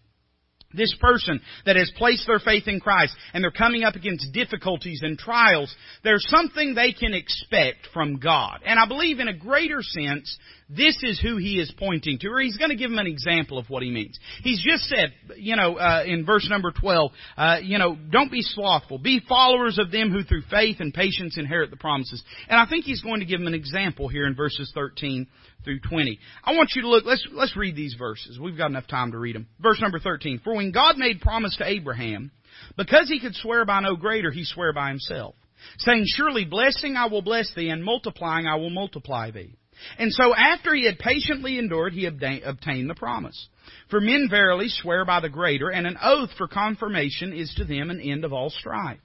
this 0.74 0.94
person 1.00 1.42
that 1.66 1.76
has 1.76 1.92
placed 1.98 2.28
their 2.28 2.40
faith 2.40 2.68
in 2.68 2.80
Christ 2.80 3.16
and 3.34 3.44
they're 3.44 3.52
coming 3.52 3.84
up 3.84 3.96
against 3.96 4.34
difficulties 4.34 5.02
and 5.04 5.18
trials, 5.18 5.74
there's 6.04 6.26
something 6.30 6.74
they 6.74 6.94
can 6.94 7.14
expect 7.14 7.88
from 7.94 8.20
God. 8.20 8.60
And 8.66 8.80
I 8.80 8.88
believe 8.88 9.20
in 9.20 9.28
a 9.28 9.38
greater 9.38 9.82
sense, 9.82 10.38
this 10.70 10.98
is 11.04 11.20
who 11.20 11.38
he 11.38 11.60
is 11.60 11.72
pointing 11.78 12.20
to, 12.20 12.28
or 12.30 12.40
he's 12.40 12.58
going 12.58 12.70
to 12.70 12.76
give 12.76 12.90
them 12.90 13.00
an 13.00 13.08
example 13.08 13.58
of 13.58 13.70
what 13.70 13.84
he 13.84 13.92
means. 13.92 14.18
He's 14.44 14.64
just 14.64 14.86
said, 14.86 15.14
you 15.38 15.56
know, 15.56 15.76
uh, 15.76 16.04
in 16.06 16.26
verse 16.26 16.48
number 16.50 16.72
12, 16.72 17.12
uh, 17.38 17.58
you 17.62 17.78
know, 17.78 17.98
don't 18.10 18.32
be 18.32 18.42
slothful. 18.42 18.98
Be 18.98 19.22
followers 19.28 19.78
of 19.78 19.92
them 19.92 20.12
who 20.12 20.24
through 20.24 20.44
faith 20.50 20.78
and 20.80 20.94
patience 20.94 21.38
inherit 21.38 21.70
the 21.70 21.78
promises. 21.78 22.24
And 22.48 22.60
I 22.60 22.66
think 22.66 22.86
he's 22.86 23.02
going 23.02 23.20
to 23.20 23.26
give 23.26 23.40
them 23.40 23.48
an 23.48 23.54
example 23.54 24.08
here 24.08 24.26
in 24.26 24.36
verses 24.36 24.72
13 24.74 25.28
through 25.64 25.80
20. 25.80 26.20
I 26.44 26.56
want 26.56 26.72
you 26.76 26.84
to 26.84 26.90
look, 26.90 27.06
let's, 27.06 27.26
let's 27.32 27.58
read 27.58 27.76
these 27.76 27.96
verses. 27.98 28.40
We've 28.40 28.58
got 28.58 28.70
enough 28.70 28.88
time 28.88 29.12
to 29.12 29.18
read 29.18 29.36
them. 29.36 29.48
Verse 29.60 29.80
number 29.82 30.00
13. 30.00 30.42
For 30.44 30.56
when 30.56 30.72
God 30.72 30.98
made 30.98 31.22
promise 31.22 31.56
to 31.58 31.68
Abraham, 31.68 32.32
because 32.78 33.10
he 33.10 33.20
could 33.20 33.36
swear 33.36 33.66
by 33.66 33.82
no 33.82 33.96
greater, 33.96 34.32
he 34.32 34.44
swore 34.44 34.74
by 34.74 34.90
himself 34.90 35.36
saying, 35.80 36.06
Surely 36.08 36.46
blessing 36.46 36.96
I 36.96 37.08
will 37.08 37.22
bless 37.22 37.54
thee, 37.56 37.70
and 37.70 37.84
multiplying 37.84 38.48
I 38.48 38.56
will 38.56 38.70
multiply 38.70 39.32
thee. 39.32 39.56
And 39.98 40.14
so 40.14 40.36
after 40.36 40.74
he 40.74 40.86
had 40.86 41.00
patiently 41.00 41.58
endured, 41.58 41.94
he 41.94 42.06
obtained 42.06 42.90
the 42.90 42.96
promise. 42.96 43.50
For 43.90 44.00
men 44.00 44.28
verily 44.30 44.68
swear 44.70 45.04
by 45.04 45.20
the 45.20 45.30
greater, 45.30 45.70
and 45.70 45.88
an 45.88 45.98
oath 46.02 46.30
for 46.38 46.48
confirmation 46.48 47.34
is 47.34 47.54
to 47.58 47.66
them 47.66 47.90
an 47.90 48.00
end 48.00 48.24
of 48.24 48.34
all 48.34 48.50
strife. 48.50 49.00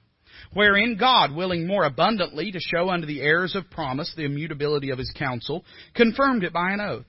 Wherein 0.53 0.97
God, 0.97 1.33
willing 1.33 1.67
more 1.67 1.83
abundantly 1.83 2.51
to 2.51 2.59
show 2.59 2.89
unto 2.89 3.07
the 3.07 3.21
heirs 3.21 3.55
of 3.55 3.69
promise 3.69 4.13
the 4.15 4.25
immutability 4.25 4.89
of 4.89 4.97
his 4.97 5.11
counsel, 5.17 5.65
confirmed 5.93 6.43
it 6.43 6.53
by 6.53 6.71
an 6.71 6.81
oath. 6.81 7.05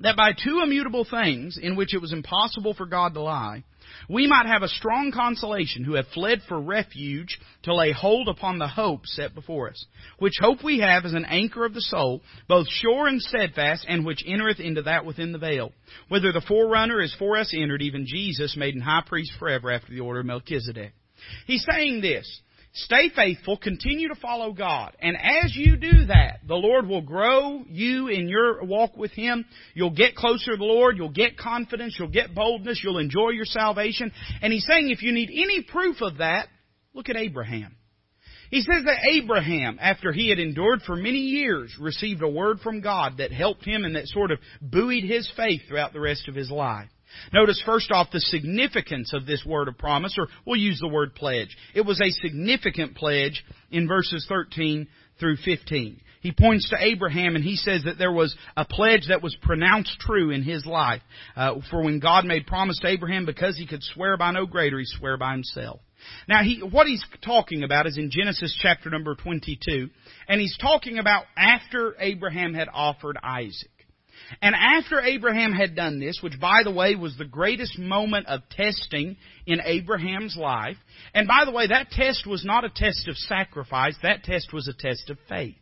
That 0.00 0.16
by 0.16 0.32
two 0.32 0.60
immutable 0.62 1.04
things, 1.04 1.58
in 1.60 1.76
which 1.76 1.94
it 1.94 2.00
was 2.00 2.12
impossible 2.12 2.72
for 2.72 2.86
God 2.86 3.12
to 3.14 3.20
lie, 3.20 3.64
we 4.08 4.26
might 4.26 4.46
have 4.46 4.62
a 4.62 4.68
strong 4.68 5.12
consolation 5.12 5.84
who 5.84 5.94
have 5.94 6.06
fled 6.14 6.40
for 6.48 6.60
refuge 6.60 7.38
to 7.64 7.74
lay 7.74 7.92
hold 7.92 8.28
upon 8.28 8.58
the 8.58 8.68
hope 8.68 9.06
set 9.06 9.34
before 9.34 9.68
us, 9.68 9.84
which 10.18 10.38
hope 10.40 10.64
we 10.64 10.78
have 10.78 11.04
as 11.04 11.12
an 11.12 11.26
anchor 11.26 11.66
of 11.66 11.74
the 11.74 11.82
soul, 11.82 12.22
both 12.48 12.66
sure 12.68 13.08
and 13.08 13.20
steadfast, 13.20 13.84
and 13.88 14.06
which 14.06 14.24
entereth 14.26 14.60
into 14.60 14.82
that 14.82 15.04
within 15.04 15.32
the 15.32 15.38
veil, 15.38 15.72
whither 16.08 16.32
the 16.32 16.40
forerunner 16.40 17.02
is 17.02 17.14
for 17.18 17.36
us 17.36 17.52
entered, 17.54 17.82
even 17.82 18.06
Jesus, 18.06 18.56
made 18.56 18.74
an 18.74 18.80
high 18.80 19.02
priest 19.06 19.32
forever 19.38 19.70
after 19.70 19.92
the 19.92 20.00
order 20.00 20.20
of 20.20 20.26
Melchizedek. 20.26 20.92
He's 21.46 21.66
saying 21.70 22.00
this, 22.00 22.40
Stay 22.72 23.10
faithful, 23.14 23.56
continue 23.56 24.08
to 24.08 24.14
follow 24.14 24.52
God. 24.52 24.96
And 25.00 25.16
as 25.16 25.56
you 25.56 25.76
do 25.76 26.06
that, 26.06 26.40
the 26.46 26.54
Lord 26.54 26.86
will 26.86 27.02
grow 27.02 27.64
you 27.68 28.06
in 28.06 28.28
your 28.28 28.62
walk 28.64 28.96
with 28.96 29.10
Him. 29.10 29.44
You'll 29.74 29.90
get 29.90 30.14
closer 30.14 30.52
to 30.52 30.56
the 30.56 30.64
Lord, 30.64 30.96
you'll 30.96 31.08
get 31.10 31.36
confidence, 31.36 31.96
you'll 31.98 32.08
get 32.08 32.34
boldness, 32.34 32.80
you'll 32.84 32.98
enjoy 32.98 33.30
your 33.30 33.44
salvation. 33.44 34.12
And 34.40 34.52
He's 34.52 34.66
saying 34.66 34.88
if 34.90 35.02
you 35.02 35.12
need 35.12 35.30
any 35.30 35.62
proof 35.62 36.00
of 36.00 36.18
that, 36.18 36.46
look 36.94 37.08
at 37.08 37.16
Abraham. 37.16 37.74
He 38.50 38.62
says 38.62 38.84
that 38.84 39.04
Abraham, 39.08 39.78
after 39.80 40.12
he 40.12 40.28
had 40.28 40.40
endured 40.40 40.82
for 40.82 40.96
many 40.96 41.18
years, 41.18 41.72
received 41.80 42.20
a 42.22 42.28
word 42.28 42.58
from 42.60 42.80
God 42.80 43.18
that 43.18 43.30
helped 43.30 43.64
him 43.64 43.84
and 43.84 43.94
that 43.94 44.08
sort 44.08 44.32
of 44.32 44.40
buoyed 44.60 45.04
his 45.04 45.30
faith 45.36 45.62
throughout 45.68 45.92
the 45.92 46.00
rest 46.00 46.28
of 46.28 46.34
his 46.34 46.50
life. 46.50 46.88
Notice 47.32 47.62
first 47.64 47.90
off 47.90 48.10
the 48.12 48.20
significance 48.20 49.12
of 49.12 49.26
this 49.26 49.44
word 49.44 49.68
of 49.68 49.78
promise, 49.78 50.16
or 50.18 50.28
we'll 50.46 50.60
use 50.60 50.80
the 50.80 50.88
word 50.88 51.14
pledge. 51.14 51.56
It 51.74 51.82
was 51.82 52.00
a 52.00 52.10
significant 52.10 52.96
pledge 52.96 53.44
in 53.70 53.88
verses 53.88 54.26
13 54.28 54.88
through 55.18 55.36
15. 55.36 56.00
He 56.20 56.32
points 56.32 56.68
to 56.68 56.76
Abraham 56.78 57.34
and 57.34 57.42
he 57.42 57.56
says 57.56 57.84
that 57.84 57.98
there 57.98 58.12
was 58.12 58.36
a 58.56 58.64
pledge 58.66 59.06
that 59.08 59.22
was 59.22 59.34
pronounced 59.40 59.98
true 60.00 60.30
in 60.30 60.42
his 60.42 60.66
life. 60.66 61.00
Uh, 61.34 61.56
for 61.70 61.82
when 61.82 61.98
God 61.98 62.26
made 62.26 62.46
promise 62.46 62.78
to 62.80 62.88
Abraham, 62.88 63.24
because 63.24 63.56
he 63.56 63.66
could 63.66 63.82
swear 63.82 64.18
by 64.18 64.30
no 64.30 64.44
greater, 64.44 64.78
he 64.78 64.84
swore 64.84 65.16
by 65.16 65.32
himself. 65.32 65.80
Now, 66.28 66.42
he, 66.42 66.62
what 66.62 66.86
he's 66.86 67.04
talking 67.24 67.62
about 67.62 67.86
is 67.86 67.98
in 67.98 68.10
Genesis 68.10 68.56
chapter 68.62 68.90
number 68.90 69.14
22, 69.14 69.88
and 70.28 70.40
he's 70.40 70.56
talking 70.58 70.98
about 70.98 71.24
after 71.36 71.94
Abraham 71.98 72.54
had 72.54 72.68
offered 72.72 73.18
Isaac. 73.22 73.69
And 74.42 74.54
after 74.54 75.00
Abraham 75.00 75.52
had 75.52 75.74
done 75.74 76.00
this, 76.00 76.20
which 76.22 76.38
by 76.40 76.62
the 76.64 76.70
way 76.70 76.94
was 76.94 77.16
the 77.16 77.24
greatest 77.24 77.78
moment 77.78 78.26
of 78.26 78.40
testing 78.50 79.16
in 79.46 79.60
Abraham's 79.64 80.36
life, 80.36 80.76
and 81.14 81.26
by 81.26 81.44
the 81.44 81.50
way, 81.50 81.66
that 81.66 81.90
test 81.90 82.26
was 82.26 82.44
not 82.44 82.64
a 82.64 82.70
test 82.70 83.08
of 83.08 83.16
sacrifice, 83.16 83.96
that 84.02 84.24
test 84.24 84.52
was 84.52 84.68
a 84.68 84.72
test 84.72 85.10
of 85.10 85.18
faith. 85.28 85.56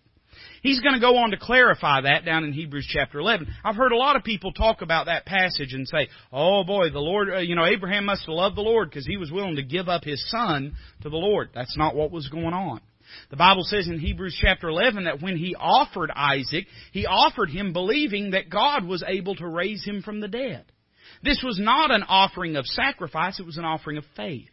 He's 0.63 0.81
going 0.81 0.95
to 0.95 1.01
go 1.01 1.17
on 1.19 1.31
to 1.31 1.37
clarify 1.37 2.03
that 2.03 2.25
down 2.25 2.45
in 2.45 2.53
Hebrews 2.53 2.89
chapter 2.93 3.19
11. 3.19 3.47
I've 3.65 3.77
heard 3.77 3.93
a 3.93 3.97
lot 3.97 4.17
of 4.17 4.25
people 4.25 4.53
talk 4.53 4.83
about 4.83 5.07
that 5.07 5.25
passage 5.25 5.73
and 5.73 5.87
say, 5.87 6.09
oh 6.33 6.65
boy, 6.65 6.91
the 6.91 6.99
Lord, 6.99 7.29
uh, 7.31 7.39
you 7.39 7.55
know, 7.55 7.65
Abraham 7.65 8.05
must 8.05 8.23
have 8.23 8.35
loved 8.35 8.57
the 8.57 8.63
Lord 8.63 8.91
because 8.91 9.07
he 9.07 9.17
was 9.17 9.31
willing 9.31 9.57
to 9.57 9.63
give 9.63 9.89
up 9.89 10.05
his 10.05 10.23
son 10.31 10.75
to 11.03 11.11
the 11.11 11.17
Lord. 11.17 11.51
That's 11.55 11.77
not 11.77 11.95
what 11.95 12.11
was 12.11 12.29
going 12.29 12.55
on. 12.55 12.81
The 13.31 13.37
Bible 13.37 13.65
says 13.65 13.89
in 13.89 13.99
Hebrews 13.99 14.37
chapter 14.41 14.69
11 14.69 15.05
that 15.05 15.23
when 15.23 15.37
he 15.37 15.55
offered 15.55 16.11
Isaac, 16.15 16.67
he 16.93 17.07
offered 17.07 17.51
him 17.51 17.73
believing 17.73 18.31
that 18.31 18.51
God 18.51 18.85
was 18.85 19.05
able 19.07 19.35
to 19.37 19.47
raise 19.47 19.85
him 19.85 20.03
from 20.03 20.21
the 20.21 20.29
dead. 20.29 20.65
This 21.23 21.43
was 21.45 21.59
not 21.59 21.91
an 21.91 22.03
offering 22.03 22.57
of 22.57 22.67
sacrifice, 22.67 23.41
it 23.41 23.47
was 23.47 23.57
an 23.57 23.65
offering 23.65 23.97
of 23.97 24.05
faith. 24.17 24.51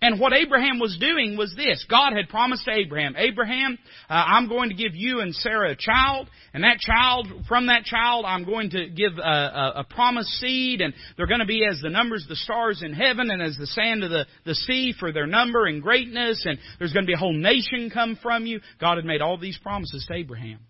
And 0.00 0.20
what 0.20 0.32
Abraham 0.32 0.78
was 0.78 0.96
doing 1.00 1.36
was 1.36 1.54
this. 1.56 1.84
God 1.88 2.12
had 2.14 2.28
promised 2.28 2.68
Abraham, 2.68 3.14
Abraham, 3.16 3.78
uh, 4.08 4.12
I'm 4.12 4.48
going 4.48 4.70
to 4.70 4.74
give 4.74 4.94
you 4.94 5.20
and 5.20 5.34
Sarah 5.34 5.72
a 5.72 5.76
child, 5.76 6.28
and 6.52 6.64
that 6.64 6.78
child, 6.78 7.28
from 7.48 7.66
that 7.66 7.84
child, 7.84 8.24
I'm 8.26 8.44
going 8.44 8.70
to 8.70 8.88
give 8.88 9.12
a, 9.18 9.22
a, 9.22 9.72
a 9.76 9.84
promised 9.84 10.30
seed, 10.40 10.80
and 10.80 10.94
they're 11.16 11.26
going 11.26 11.40
to 11.40 11.46
be 11.46 11.64
as 11.64 11.80
the 11.82 11.90
numbers 11.90 12.24
of 12.24 12.28
the 12.28 12.36
stars 12.36 12.82
in 12.82 12.92
heaven, 12.92 13.30
and 13.30 13.40
as 13.42 13.56
the 13.56 13.66
sand 13.66 14.04
of 14.04 14.10
the, 14.10 14.26
the 14.44 14.54
sea 14.54 14.94
for 14.98 15.12
their 15.12 15.26
number 15.26 15.66
and 15.66 15.82
greatness, 15.82 16.44
and 16.44 16.58
there's 16.78 16.92
going 16.92 17.04
to 17.04 17.10
be 17.10 17.14
a 17.14 17.18
whole 17.18 17.36
nation 17.36 17.90
come 17.92 18.18
from 18.22 18.46
you. 18.46 18.60
God 18.80 18.96
had 18.96 19.04
made 19.04 19.22
all 19.22 19.38
these 19.38 19.58
promises 19.62 20.04
to 20.08 20.14
Abraham. 20.14 20.60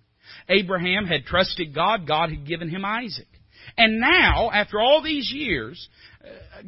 Abraham 0.48 1.06
had 1.06 1.24
trusted 1.24 1.74
God, 1.74 2.06
God 2.06 2.30
had 2.30 2.46
given 2.46 2.68
him 2.68 2.84
Isaac. 2.84 3.26
And 3.76 4.00
now, 4.00 4.50
after 4.50 4.80
all 4.80 5.02
these 5.02 5.30
years, 5.32 5.88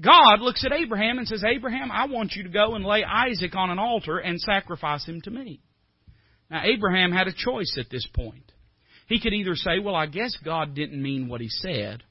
God 0.01 0.41
looks 0.41 0.65
at 0.65 0.73
Abraham 0.73 1.19
and 1.19 1.27
says, 1.27 1.43
Abraham, 1.45 1.91
I 1.91 2.07
want 2.07 2.33
you 2.33 2.45
to 2.45 2.49
go 2.49 2.75
and 2.75 2.85
lay 2.85 3.03
Isaac 3.05 3.55
on 3.55 3.71
an 3.71 3.79
altar 3.79 4.19
and 4.19 4.41
sacrifice 4.41 5.05
him 5.05 5.21
to 5.23 5.31
me. 5.31 5.61
Now, 6.51 6.63
Abraham 6.65 7.13
had 7.13 7.29
a 7.29 7.33
choice 7.33 7.77
at 7.79 7.91
this 7.91 8.07
point. 8.15 8.53
He 9.09 9.21
could 9.21 9.33
either 9.33 9.57
say, 9.57 9.79
well, 9.83 9.95
I 9.95 10.07
guess 10.07 10.37
God 10.45 10.75
didn't 10.75 11.03
mean 11.03 11.29
what 11.29 11.41
he 11.41 11.49
said, 11.49 12.03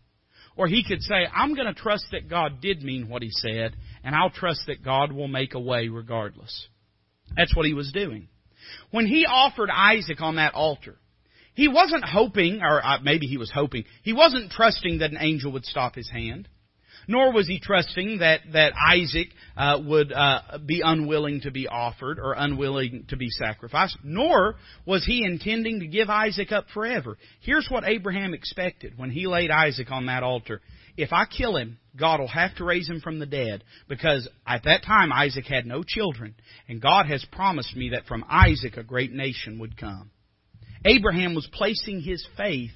or 0.57 0.67
he 0.67 0.83
could 0.85 1.01
say, 1.01 1.25
I'm 1.33 1.55
going 1.55 1.73
to 1.73 1.73
trust 1.73 2.05
that 2.11 2.29
God 2.29 2.59
did 2.61 2.83
mean 2.83 3.07
what 3.07 3.21
he 3.21 3.29
said, 3.31 3.75
and 4.03 4.13
I'll 4.13 4.29
trust 4.29 4.61
that 4.67 4.83
God 4.83 5.13
will 5.13 5.29
make 5.29 5.53
a 5.53 5.59
way 5.59 5.87
regardless. 5.87 6.67
That's 7.37 7.55
what 7.55 7.65
he 7.65 7.73
was 7.73 7.91
doing. 7.93 8.27
When 8.91 9.07
he 9.07 9.25
offered 9.25 9.69
Isaac 9.69 10.21
on 10.21 10.35
that 10.35 10.53
altar, 10.53 10.97
he 11.53 11.67
wasn't 11.67 12.03
hoping, 12.03 12.61
or 12.61 12.85
uh, 12.85 12.99
maybe 13.01 13.27
he 13.27 13.37
was 13.37 13.51
hoping, 13.53 13.85
he 14.03 14.13
wasn't 14.13 14.51
trusting 14.51 14.99
that 14.99 15.11
an 15.11 15.17
angel 15.19 15.53
would 15.53 15.65
stop 15.65 15.95
his 15.95 16.09
hand 16.09 16.47
nor 17.09 17.33
was 17.33 17.47
he 17.47 17.59
trusting 17.59 18.19
that, 18.19 18.41
that 18.53 18.71
Isaac 18.87 19.29
uh, 19.57 19.79
would 19.83 20.13
uh, 20.13 20.59
be 20.63 20.81
unwilling 20.85 21.41
to 21.41 21.49
be 21.49 21.67
offered 21.67 22.19
or 22.19 22.33
unwilling 22.33 23.05
to 23.09 23.17
be 23.17 23.29
sacrificed, 23.31 23.97
nor 24.03 24.57
was 24.85 25.03
he 25.07 25.25
intending 25.25 25.79
to 25.79 25.87
give 25.87 26.07
Isaac 26.07 26.51
up 26.51 26.67
forever. 26.71 27.17
Here's 27.41 27.67
what 27.67 27.83
Abraham 27.83 28.35
expected 28.35 28.93
when 28.95 29.09
he 29.09 29.25
laid 29.25 29.49
Isaac 29.49 29.89
on 29.89 30.05
that 30.05 30.21
altar. 30.21 30.61
If 30.97 31.11
I 31.11 31.25
kill 31.25 31.57
him, 31.57 31.79
God 31.99 32.19
will 32.19 32.27
have 32.27 32.55
to 32.57 32.63
raise 32.63 32.87
him 32.87 33.01
from 33.01 33.17
the 33.17 33.25
dead 33.25 33.63
because 33.87 34.29
at 34.45 34.65
that 34.65 34.83
time 34.83 35.11
Isaac 35.11 35.45
had 35.45 35.65
no 35.65 35.81
children, 35.81 36.35
and 36.67 36.79
God 36.79 37.07
has 37.07 37.25
promised 37.31 37.75
me 37.75 37.89
that 37.89 38.05
from 38.05 38.23
Isaac 38.29 38.77
a 38.77 38.83
great 38.83 39.11
nation 39.11 39.57
would 39.57 39.77
come. 39.77 40.11
Abraham 40.85 41.33
was 41.33 41.49
placing 41.53 42.01
his 42.01 42.23
faith 42.37 42.69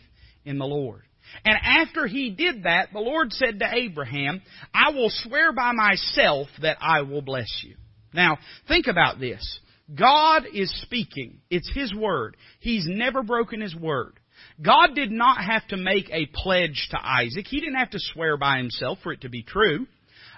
in 0.44 0.58
the 0.58 0.66
Lord. 0.66 1.04
And 1.46 1.56
after 1.62 2.08
he 2.08 2.30
did 2.30 2.64
that, 2.64 2.90
the 2.94 3.00
Lord 3.00 3.34
said 3.34 3.60
to 3.60 3.74
Abraham, 3.74 4.42
I 4.74 4.92
will 4.92 5.10
swear 5.10 5.54
by 5.54 5.72
myself 5.72 6.48
that 6.62 6.78
I 6.82 7.02
will 7.02 7.22
bless 7.22 7.64
you. 7.64 7.76
Now, 8.14 8.38
think 8.68 8.88
about 8.88 9.20
this. 9.20 9.60
God 9.94 10.44
is 10.54 10.72
speaking. 10.82 11.40
It's 11.50 11.72
His 11.74 11.94
Word. 11.94 12.38
He's 12.60 12.86
never 12.88 13.24
broken 13.24 13.62
His 13.62 13.76
Word. 13.76 14.20
God 14.62 14.96
did 14.96 15.12
not 15.12 15.44
have 15.44 15.68
to 15.70 15.78
make 15.78 16.10
a 16.12 16.28
pledge 16.28 16.88
to 16.92 17.00
Isaac. 17.02 17.46
He 17.48 17.60
didn't 17.60 17.80
have 17.80 17.90
to 17.92 18.00
swear 18.00 18.38
by 18.38 18.58
himself 18.58 19.00
for 19.02 19.12
it 19.12 19.22
to 19.22 19.30
be 19.30 19.44
true. 19.44 19.88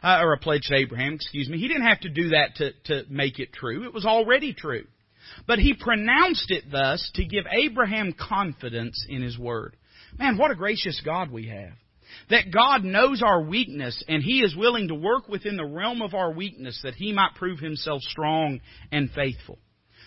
Uh, 0.04 0.20
or 0.22 0.34
a 0.34 0.38
pledge 0.38 0.64
to 0.68 0.76
Abraham, 0.76 1.14
excuse 1.14 1.50
me. 1.50 1.58
He 1.58 1.68
didn't 1.68 1.88
have 1.88 2.02
to 2.02 2.10
do 2.10 2.30
that 2.30 2.56
to, 2.58 2.72
to 2.86 3.10
make 3.10 3.39
it 3.39 3.54
true. 3.54 3.86
It 3.86 3.93
was 3.93 4.06
already 4.06 4.54
true. 4.54 4.86
But 5.48 5.58
he 5.58 5.74
pronounced 5.74 6.52
it 6.52 6.66
thus 6.72 7.10
to 7.16 7.26
give 7.26 7.46
Abraham 7.52 8.14
confidence 8.14 9.04
in 9.10 9.24
his 9.24 9.39
word. 9.39 9.76
Man, 10.18 10.38
what 10.38 10.51
a 10.51 10.55
gracious 10.55 11.01
God 11.03 11.32
we 11.32 11.47
have. 11.47 11.74
That 12.30 12.51
God 12.51 12.84
knows 12.84 13.22
our 13.24 13.41
weakness 13.41 14.01
and 14.07 14.24
He 14.24 14.41
is 14.41 14.55
willing 14.55 14.88
to 14.88 14.95
work 14.95 15.28
within 15.28 15.57
the 15.57 15.66
realm 15.66 16.01
of 16.01 16.13
our 16.13 16.32
weakness 16.32 16.80
that 16.84 16.95
He 16.95 17.11
might 17.11 17.36
prove 17.36 17.59
Himself 17.59 18.01
strong 18.03 18.61
and 18.91 19.09
faithful. 19.11 19.59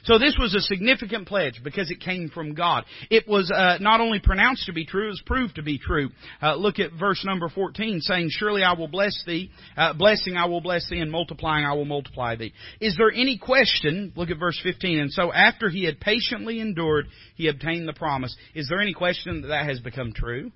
So 0.05 0.19
this 0.19 0.37
was 0.39 0.55
a 0.55 0.61
significant 0.61 1.27
pledge 1.29 1.61
because 1.63 1.91
it 1.91 2.01
came 2.01 2.29
from 2.29 2.55
God. 2.55 2.85
It 3.11 3.27
was 3.27 3.51
uh, 3.51 3.79
not 3.81 4.01
only 4.01 4.21
pronounced 4.21 4.67
to 4.67 4.73
be 4.73 4.87
true, 4.87 5.07
it 5.07 5.09
was 5.09 5.23
proved 5.27 5.57
to 5.57 5.63
be 5.63 5.79
true. 5.79 6.11
Uh, 6.43 6.55
look 6.57 6.79
at 6.79 6.93
verse 6.99 7.25
number 7.25 7.49
14 7.49 8.01
saying, 8.01 8.29
Surely 8.31 8.63
I 8.63 8.75
will 8.75 8.89
bless 8.89 9.23
thee, 9.27 9.51
uh, 9.77 9.95
blessing 9.95 10.37
I 10.37 10.47
will 10.47 10.61
bless 10.61 10.89
thee, 10.89 11.01
and 11.01 11.11
multiplying 11.11 11.65
I 11.65 11.75
will 11.75 11.85
multiply 11.85 12.37
thee. 12.37 12.53
Is 12.81 12.97
there 12.97 13.11
any 13.11 13.39
question, 13.39 14.13
look 14.17 14.31
at 14.31 14.39
verse 14.39 14.59
15, 14.63 15.01
and 15.01 15.13
so 15.13 15.33
after 15.33 15.69
he 15.69 15.85
had 15.85 16.01
patiently 16.01 16.61
endured, 16.61 17.07
he 17.35 17.49
obtained 17.49 17.89
the 17.89 17.93
promise. 17.93 18.35
Is 18.55 18.69
there 18.69 18.81
any 18.81 18.95
question 18.95 19.43
that 19.43 19.49
that 19.49 19.67
has 19.67 19.81
become 19.81 20.13
true? 20.13 20.53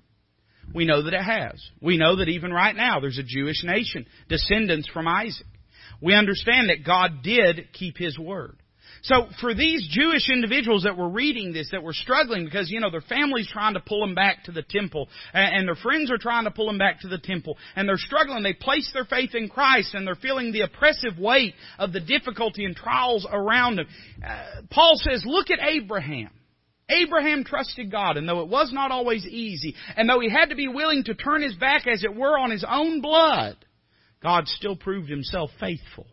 We 0.73 0.85
know 0.85 1.03
that 1.03 1.13
it 1.13 1.23
has. 1.23 1.61
We 1.81 1.97
know 1.97 2.17
that 2.17 2.29
even 2.29 2.51
right 2.51 2.75
now 2.75 2.99
there's 2.99 3.17
a 3.17 3.23
Jewish 3.23 3.63
nation, 3.63 4.05
descendants 4.29 4.87
from 4.87 5.07
Isaac. 5.07 5.47
We 6.01 6.15
understand 6.15 6.69
that 6.69 6.85
God 6.85 7.21
did 7.23 7.67
keep 7.73 7.97
His 7.97 8.17
word. 8.17 8.57
So 9.03 9.27
for 9.41 9.53
these 9.53 9.85
Jewish 9.91 10.29
individuals 10.29 10.83
that 10.83 10.97
were 10.97 11.09
reading 11.09 11.51
this, 11.51 11.69
that 11.71 11.83
were 11.83 11.93
struggling 11.93 12.45
because, 12.45 12.71
you 12.71 12.79
know, 12.79 12.89
their 12.89 13.01
family's 13.01 13.49
trying 13.51 13.73
to 13.73 13.81
pull 13.81 13.99
them 13.99 14.15
back 14.15 14.45
to 14.45 14.53
the 14.53 14.63
temple, 14.63 15.09
and 15.33 15.67
their 15.67 15.75
friends 15.75 16.09
are 16.09 16.17
trying 16.17 16.45
to 16.45 16.51
pull 16.51 16.67
them 16.67 16.77
back 16.77 17.01
to 17.01 17.09
the 17.09 17.17
temple, 17.17 17.57
and 17.75 17.87
they're 17.87 17.97
struggling, 17.97 18.43
they 18.43 18.53
place 18.53 18.89
their 18.93 19.03
faith 19.03 19.35
in 19.35 19.49
Christ, 19.49 19.93
and 19.93 20.07
they're 20.07 20.15
feeling 20.15 20.53
the 20.53 20.61
oppressive 20.61 21.19
weight 21.19 21.53
of 21.77 21.91
the 21.91 21.99
difficulty 21.99 22.63
and 22.63 22.77
trials 22.77 23.27
around 23.29 23.75
them. 23.75 23.87
Uh, 24.25 24.61
Paul 24.71 24.93
says, 24.95 25.23
look 25.25 25.51
at 25.51 25.59
Abraham. 25.59 26.29
Abraham 26.89 27.43
trusted 27.43 27.91
God, 27.91 28.15
and 28.15 28.27
though 28.27 28.41
it 28.41 28.49
was 28.49 28.71
not 28.71 28.91
always 28.91 29.25
easy, 29.25 29.75
and 29.97 30.07
though 30.07 30.21
he 30.21 30.29
had 30.29 30.49
to 30.49 30.55
be 30.55 30.69
willing 30.69 31.03
to 31.05 31.13
turn 31.13 31.41
his 31.41 31.55
back, 31.55 31.87
as 31.87 32.05
it 32.05 32.15
were, 32.15 32.39
on 32.39 32.51
his 32.51 32.65
own 32.67 33.01
blood, 33.01 33.57
God 34.21 34.47
still 34.47 34.77
proved 34.77 35.09
himself 35.09 35.49
faithful, 35.59 36.07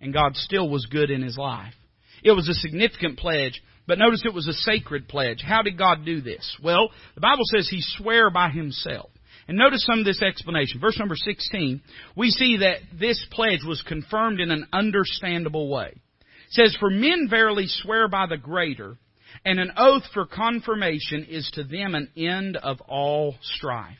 and 0.00 0.12
God 0.12 0.36
still 0.36 0.68
was 0.68 0.86
good 0.86 1.10
in 1.10 1.22
his 1.22 1.36
life. 1.36 1.74
It 2.22 2.32
was 2.32 2.48
a 2.48 2.54
significant 2.54 3.18
pledge, 3.18 3.62
but 3.86 3.98
notice 3.98 4.22
it 4.24 4.34
was 4.34 4.46
a 4.46 4.52
sacred 4.52 5.08
pledge. 5.08 5.42
How 5.42 5.62
did 5.62 5.78
God 5.78 6.04
do 6.04 6.20
this? 6.20 6.56
Well, 6.62 6.90
the 7.14 7.20
Bible 7.20 7.44
says 7.44 7.68
he 7.68 7.80
swore 7.80 8.30
by 8.30 8.50
himself. 8.50 9.10
And 9.48 9.56
notice 9.56 9.84
some 9.86 10.00
of 10.00 10.04
this 10.04 10.22
explanation. 10.22 10.78
Verse 10.78 10.98
number 10.98 11.16
16, 11.16 11.80
we 12.14 12.30
see 12.30 12.58
that 12.58 12.80
this 12.98 13.24
pledge 13.30 13.60
was 13.66 13.82
confirmed 13.88 14.40
in 14.40 14.50
an 14.50 14.66
understandable 14.74 15.70
way. 15.70 15.94
It 15.94 16.50
says, 16.50 16.76
For 16.78 16.90
men 16.90 17.28
verily 17.30 17.64
swear 17.66 18.08
by 18.08 18.26
the 18.28 18.36
greater, 18.36 18.98
and 19.46 19.58
an 19.58 19.72
oath 19.78 20.02
for 20.12 20.26
confirmation 20.26 21.24
is 21.30 21.50
to 21.54 21.64
them 21.64 21.94
an 21.94 22.10
end 22.14 22.58
of 22.58 22.80
all 22.82 23.36
strife. 23.40 23.96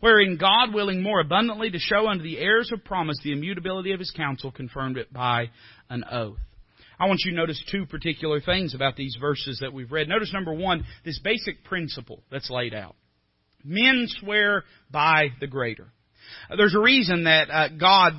Wherein 0.00 0.36
God, 0.36 0.74
willing 0.74 1.02
more 1.02 1.20
abundantly 1.20 1.70
to 1.70 1.78
show 1.78 2.08
unto 2.08 2.22
the 2.22 2.38
heirs 2.38 2.70
of 2.72 2.84
promise 2.84 3.18
the 3.22 3.32
immutability 3.32 3.92
of 3.92 4.00
his 4.00 4.10
counsel, 4.10 4.50
confirmed 4.50 4.98
it 4.98 5.12
by 5.12 5.50
an 5.88 6.04
oath. 6.10 6.38
I 7.02 7.06
want 7.06 7.22
you 7.24 7.32
to 7.32 7.36
notice 7.36 7.60
two 7.68 7.84
particular 7.84 8.40
things 8.40 8.76
about 8.76 8.94
these 8.94 9.16
verses 9.20 9.58
that 9.60 9.72
we've 9.72 9.90
read. 9.90 10.08
Notice 10.08 10.32
number 10.32 10.54
one, 10.54 10.84
this 11.04 11.18
basic 11.18 11.64
principle 11.64 12.22
that's 12.30 12.48
laid 12.48 12.74
out. 12.74 12.94
Men 13.64 14.06
swear 14.20 14.62
by 14.88 15.30
the 15.40 15.48
greater. 15.48 15.88
There's 16.56 16.76
a 16.76 16.80
reason 16.80 17.24
that 17.24 17.50
uh, 17.50 17.68
God, 17.70 18.12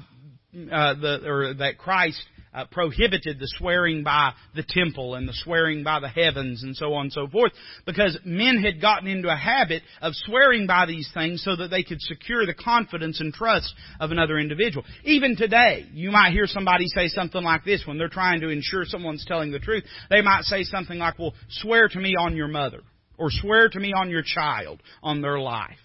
uh, 0.54 0.94
the, 0.96 1.22
or 1.26 1.54
that 1.54 1.78
Christ 1.78 2.22
uh, 2.54 2.66
prohibited 2.72 3.40
the 3.40 3.48
swearing 3.58 4.04
by 4.04 4.34
the 4.56 4.64
temple 4.68 5.16
and 5.16 5.28
the 5.28 5.34
swearing 5.34 5.84
by 5.84 6.00
the 6.00 6.08
heavens 6.08 6.64
and 6.64 6.76
so 6.76 6.94
on 6.94 7.06
and 7.06 7.14
so 7.14 7.28
forth 7.28 7.52
because 7.86 8.18
men 8.26 8.62
had 8.62 8.82
gotten 8.82 9.08
into 9.08 9.32
a 9.32 9.36
habit 9.36 9.84
of 10.02 10.14
swearing 10.26 10.68
by 10.68 10.86
these 10.86 11.10
things 11.14 11.44
so 11.44 11.56
that 11.56 11.70
they 11.70 11.84
could 11.84 12.02
secure 12.02 12.46
the 12.46 12.54
confidence 12.54 13.20
and 13.20 13.34
trust 13.34 13.74
of 14.00 14.12
another 14.12 14.38
individual. 14.38 14.86
Even 15.04 15.36
today, 15.36 15.86
you 15.94 16.12
might 16.12 16.32
hear 16.32 16.48
somebody 16.48 16.88
say 16.88 17.08
something 17.08 17.44
like 17.44 17.64
this 17.66 17.84
when 17.86 17.98
they're 17.98 18.08
trying 18.08 18.42
to 18.42 18.50
ensure 18.50 18.86
someone's 18.86 19.26
telling 19.28 19.52
the 19.52 19.60
truth. 19.60 19.84
They 20.10 20.22
might 20.22 20.44
say 20.44 20.64
something 20.64 21.00
like, 21.00 21.20
well, 21.20 21.34
swear 21.50 21.88
to 21.90 22.00
me 22.00 22.16
on 22.20 22.36
your 22.36 22.48
mother 22.48 22.82
or 23.18 23.28
swear 23.30 23.70
to 23.70 23.80
me 23.80 23.94
on 23.96 24.10
your 24.10 24.24
child, 24.26 24.82
on 25.02 25.22
their 25.22 25.40
life. 25.40 25.78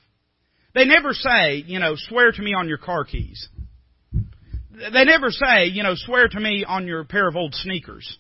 They 0.74 0.84
never 0.84 1.12
say, 1.12 1.64
you 1.66 1.78
know, 1.78 1.94
swear 1.96 2.30
to 2.30 2.42
me 2.42 2.54
on 2.54 2.68
your 2.68 2.78
car 2.78 3.04
keys 3.04 3.48
they 4.92 5.04
never 5.04 5.30
say, 5.30 5.66
you 5.66 5.82
know, 5.82 5.94
swear 5.94 6.28
to 6.28 6.40
me 6.40 6.64
on 6.66 6.86
your 6.86 7.04
pair 7.04 7.28
of 7.28 7.36
old 7.36 7.54
sneakers. 7.54 8.18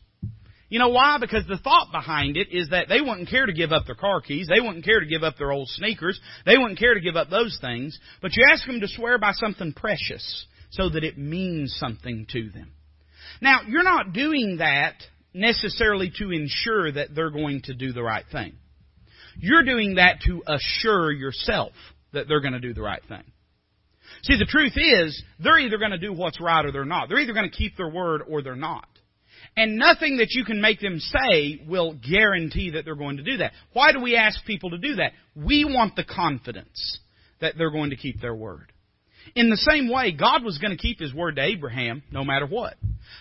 You 0.68 0.78
know 0.78 0.90
why? 0.90 1.16
Because 1.18 1.46
the 1.46 1.56
thought 1.56 1.90
behind 1.92 2.36
it 2.36 2.48
is 2.50 2.68
that 2.70 2.88
they 2.88 3.00
wouldn't 3.00 3.30
care 3.30 3.46
to 3.46 3.52
give 3.52 3.72
up 3.72 3.86
their 3.86 3.94
car 3.94 4.20
keys. 4.20 4.48
They 4.48 4.60
wouldn't 4.60 4.84
care 4.84 5.00
to 5.00 5.06
give 5.06 5.22
up 5.22 5.38
their 5.38 5.50
old 5.50 5.68
sneakers. 5.68 6.20
They 6.44 6.58
wouldn't 6.58 6.78
care 6.78 6.94
to 6.94 7.00
give 7.00 7.16
up 7.16 7.30
those 7.30 7.56
things. 7.60 7.98
But 8.20 8.36
you 8.36 8.44
ask 8.52 8.66
them 8.66 8.80
to 8.80 8.88
swear 8.88 9.18
by 9.18 9.32
something 9.32 9.72
precious 9.72 10.46
so 10.70 10.90
that 10.90 11.04
it 11.04 11.16
means 11.16 11.74
something 11.78 12.26
to 12.32 12.50
them. 12.50 12.72
Now, 13.40 13.60
you're 13.66 13.82
not 13.82 14.12
doing 14.12 14.58
that 14.58 14.96
necessarily 15.32 16.12
to 16.18 16.30
ensure 16.30 16.92
that 16.92 17.14
they're 17.14 17.30
going 17.30 17.62
to 17.64 17.74
do 17.74 17.92
the 17.92 18.02
right 18.02 18.24
thing. 18.30 18.54
You're 19.38 19.62
doing 19.62 19.94
that 19.94 20.20
to 20.26 20.42
assure 20.46 21.12
yourself 21.12 21.72
that 22.12 22.28
they're 22.28 22.40
going 22.40 22.54
to 22.54 22.60
do 22.60 22.74
the 22.74 22.82
right 22.82 23.02
thing. 23.08 23.22
See, 24.22 24.36
the 24.36 24.46
truth 24.48 24.72
is, 24.76 25.22
they're 25.38 25.58
either 25.58 25.78
going 25.78 25.92
to 25.92 25.98
do 25.98 26.12
what's 26.12 26.40
right 26.40 26.64
or 26.64 26.72
they're 26.72 26.84
not. 26.84 27.08
They're 27.08 27.20
either 27.20 27.32
going 27.34 27.50
to 27.50 27.56
keep 27.56 27.76
their 27.76 27.88
word 27.88 28.22
or 28.28 28.42
they're 28.42 28.56
not. 28.56 28.86
And 29.56 29.76
nothing 29.76 30.18
that 30.18 30.30
you 30.30 30.44
can 30.44 30.60
make 30.60 30.80
them 30.80 30.98
say 31.00 31.62
will 31.66 31.94
guarantee 31.94 32.70
that 32.70 32.84
they're 32.84 32.94
going 32.94 33.16
to 33.18 33.22
do 33.22 33.38
that. 33.38 33.52
Why 33.72 33.92
do 33.92 34.00
we 34.00 34.16
ask 34.16 34.44
people 34.44 34.70
to 34.70 34.78
do 34.78 34.96
that? 34.96 35.12
We 35.34 35.64
want 35.64 35.96
the 35.96 36.04
confidence 36.04 37.00
that 37.40 37.54
they're 37.56 37.70
going 37.70 37.90
to 37.90 37.96
keep 37.96 38.20
their 38.20 38.34
word. 38.34 38.72
In 39.34 39.50
the 39.50 39.56
same 39.56 39.90
way, 39.90 40.12
God 40.12 40.42
was 40.44 40.58
going 40.58 40.70
to 40.70 40.82
keep 40.82 41.00
His 41.00 41.12
word 41.12 41.36
to 41.36 41.42
Abraham 41.42 42.02
no 42.10 42.24
matter 42.24 42.46
what. 42.46 42.74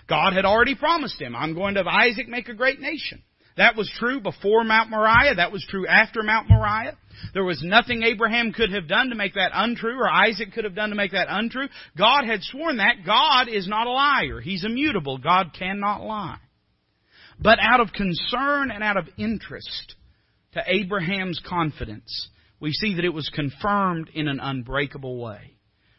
God 0.07 0.33
had 0.33 0.45
already 0.45 0.75
promised 0.75 1.21
him, 1.21 1.35
I'm 1.35 1.53
going 1.53 1.75
to 1.75 1.81
have 1.81 1.87
Isaac 1.87 2.27
make 2.27 2.49
a 2.49 2.53
great 2.53 2.79
nation. 2.79 3.21
That 3.57 3.75
was 3.75 3.91
true 3.97 4.21
before 4.21 4.63
Mount 4.63 4.89
Moriah. 4.89 5.35
That 5.35 5.51
was 5.51 5.65
true 5.67 5.87
after 5.87 6.21
Mount 6.21 6.47
Moriah. 6.49 6.95
There 7.33 7.43
was 7.43 7.61
nothing 7.63 8.03
Abraham 8.03 8.53
could 8.53 8.71
have 8.71 8.87
done 8.87 9.09
to 9.09 9.15
make 9.15 9.35
that 9.35 9.51
untrue, 9.53 9.99
or 9.99 10.09
Isaac 10.09 10.53
could 10.53 10.63
have 10.63 10.75
done 10.75 10.89
to 10.89 10.95
make 10.95 11.11
that 11.11 11.27
untrue. 11.29 11.67
God 11.97 12.25
had 12.25 12.41
sworn 12.43 12.77
that. 12.77 13.05
God 13.05 13.47
is 13.49 13.67
not 13.67 13.87
a 13.87 13.91
liar. 13.91 14.41
He's 14.41 14.65
immutable. 14.65 15.17
God 15.17 15.51
cannot 15.57 16.03
lie. 16.03 16.39
But 17.39 17.59
out 17.61 17.79
of 17.79 17.93
concern 17.93 18.71
and 18.71 18.83
out 18.83 18.97
of 18.97 19.07
interest 19.17 19.95
to 20.53 20.63
Abraham's 20.65 21.39
confidence, 21.47 22.29
we 22.59 22.71
see 22.71 22.95
that 22.95 23.05
it 23.05 23.13
was 23.13 23.29
confirmed 23.29 24.09
in 24.13 24.27
an 24.27 24.39
unbreakable 24.39 25.21
way. 25.21 25.53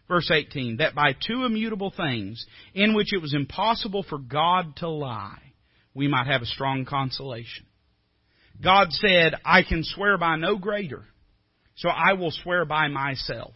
Verse 0.08 0.30
18, 0.32 0.78
that 0.78 0.94
by 0.94 1.12
two 1.12 1.44
immutable 1.44 1.92
things, 1.94 2.44
in 2.74 2.94
which 2.94 3.12
it 3.12 3.20
was 3.20 3.34
impossible 3.34 4.04
for 4.08 4.18
God 4.18 4.76
to 4.76 4.88
lie, 4.88 5.38
we 5.94 6.08
might 6.08 6.26
have 6.26 6.42
a 6.42 6.46
strong 6.46 6.86
consolation. 6.86 7.66
God 8.62 8.88
said, 8.90 9.34
I 9.44 9.62
can 9.62 9.82
swear 9.84 10.18
by 10.18 10.36
no 10.36 10.56
greater, 10.56 11.04
so 11.76 11.88
I 11.88 12.14
will 12.14 12.30
swear 12.30 12.64
by 12.64 12.88
myself. 12.88 13.54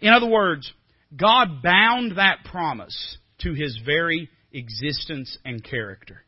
In 0.00 0.12
other 0.12 0.26
words, 0.28 0.72
God 1.16 1.62
bound 1.62 2.16
that 2.16 2.44
promise 2.50 3.18
to 3.40 3.54
His 3.54 3.78
very 3.84 4.28
existence 4.52 5.38
and 5.44 5.62
character. 5.62 6.22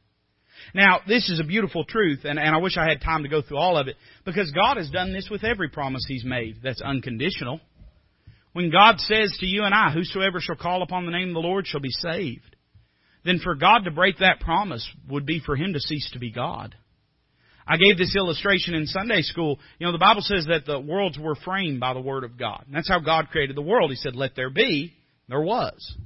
Now, 0.75 1.01
this 1.07 1.29
is 1.29 1.41
a 1.41 1.45
beautiful 1.45 1.85
truth, 1.85 2.21
and, 2.25 2.39
and 2.39 2.55
I 2.55 2.59
wish 2.59 2.77
I 2.77 2.89
had 2.89 3.01
time 3.01 3.23
to 3.23 3.29
go 3.29 3.43
through 3.43 3.59
all 3.59 3.77
of 3.77 3.89
it, 3.89 3.97
because 4.25 4.53
God 4.53 4.77
has 4.77 4.91
done 4.91 5.13
this 5.13 5.29
with 5.31 5.45
every 5.45 5.69
promise 5.69 6.05
He's 6.07 6.25
made 6.25 6.59
that's 6.63 6.83
unconditional. 6.83 7.61
When 8.53 8.71
God 8.71 8.99
says 8.99 9.37
to 9.41 9.47
you 9.47 9.65
and 9.65 9.75
I, 9.75 9.91
Whosoever 9.93 10.41
shall 10.41 10.57
call 10.57 10.83
upon 10.83 11.05
the 11.05 11.13
name 11.13 11.29
of 11.29 11.35
the 11.35 11.49
Lord 11.49 11.67
shall 11.67 11.81
be 11.81 11.91
saved, 11.91 12.57
then 13.25 13.39
for 13.39 13.55
God 13.55 13.85
to 13.85 13.91
break 13.91 14.19
that 14.19 14.41
promise 14.41 14.89
would 15.09 15.27
be 15.27 15.41
for 15.41 15.57
Him 15.57 15.73
to 15.73 15.81
cease 15.81 16.11
to 16.13 16.19
be 16.19 16.31
God. 16.31 16.75
I 17.69 17.77
gave 17.77 17.99
this 17.99 18.17
illustration 18.17 18.75
in 18.75 18.87
Sunday 18.87 19.21
school. 19.21 19.61
You 19.79 19.87
know, 19.87 19.93
the 19.93 19.99
Bible 19.99 20.23
says 20.23 20.47
that 20.47 20.65
the 20.65 20.81
worlds 20.81 21.19
were 21.19 21.35
framed 21.35 21.81
by 21.81 21.93
the 21.93 22.01
Word 22.01 22.25
of 22.25 22.39
God. 22.39 22.65
And 22.67 22.75
that's 22.75 22.89
how 22.89 22.99
God 22.99 23.29
created 23.31 23.57
the 23.57 23.63
world. 23.63 23.91
He 23.91 23.97
said, 23.97 24.17
let 24.17 24.35
there 24.35 24.51
be. 24.51 24.95
There 25.29 25.43
was. 25.43 25.97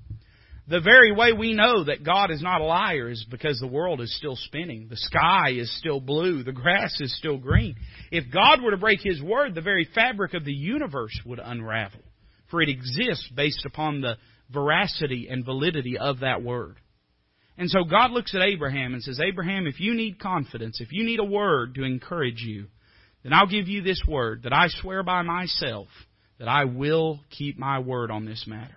The 0.66 0.80
very 0.80 1.12
way 1.12 1.32
we 1.32 1.54
know 1.54 1.84
that 1.84 2.04
God 2.04 2.30
is 2.30 2.42
not 2.42 2.60
a 2.60 2.64
liar 2.64 3.08
is 3.08 3.24
because 3.30 3.58
the 3.58 3.68
world 3.68 4.00
is 4.00 4.16
still 4.16 4.36
spinning. 4.36 4.88
The 4.88 4.96
sky 4.96 5.50
is 5.50 5.76
still 5.78 6.00
blue. 6.00 6.42
The 6.42 6.52
grass 6.52 7.00
is 7.00 7.16
still 7.16 7.38
green. 7.38 7.76
If 8.10 8.32
God 8.32 8.62
were 8.62 8.72
to 8.72 8.76
break 8.76 9.00
His 9.02 9.22
Word, 9.22 9.54
the 9.54 9.60
very 9.60 9.88
fabric 9.94 10.34
of 10.34 10.44
the 10.44 10.52
universe 10.52 11.18
would 11.24 11.40
unravel. 11.42 12.00
For 12.50 12.60
it 12.60 12.68
exists 12.68 13.28
based 13.34 13.64
upon 13.64 14.00
the 14.00 14.16
veracity 14.50 15.28
and 15.30 15.44
validity 15.44 15.96
of 15.98 16.20
that 16.20 16.42
Word. 16.42 16.76
And 17.58 17.68
so 17.68 17.84
God 17.84 18.10
looks 18.10 18.34
at 18.34 18.42
Abraham 18.42 18.94
and 18.94 19.02
says, 19.02 19.20
Abraham, 19.20 19.66
if 19.66 19.78
you 19.78 19.94
need 19.94 20.18
confidence, 20.18 20.80
if 20.80 20.90
you 20.90 21.04
need 21.04 21.20
a 21.20 21.24
word 21.24 21.74
to 21.74 21.84
encourage 21.84 22.42
you, 22.42 22.66
then 23.22 23.32
I'll 23.32 23.46
give 23.46 23.68
you 23.68 23.82
this 23.82 24.02
word 24.08 24.44
that 24.44 24.52
I 24.52 24.68
swear 24.68 25.02
by 25.02 25.22
myself 25.22 25.88
that 26.38 26.48
I 26.48 26.64
will 26.64 27.20
keep 27.30 27.58
my 27.58 27.78
word 27.78 28.10
on 28.10 28.24
this 28.24 28.46
matter. 28.46 28.76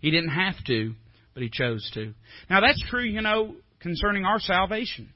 He 0.00 0.10
didn't 0.10 0.30
have 0.30 0.56
to, 0.66 0.94
but 1.34 1.42
he 1.42 1.50
chose 1.52 1.88
to. 1.94 2.14
Now 2.50 2.60
that's 2.60 2.82
true, 2.88 3.04
you 3.04 3.20
know, 3.20 3.54
concerning 3.80 4.24
our 4.24 4.40
salvation. 4.40 5.12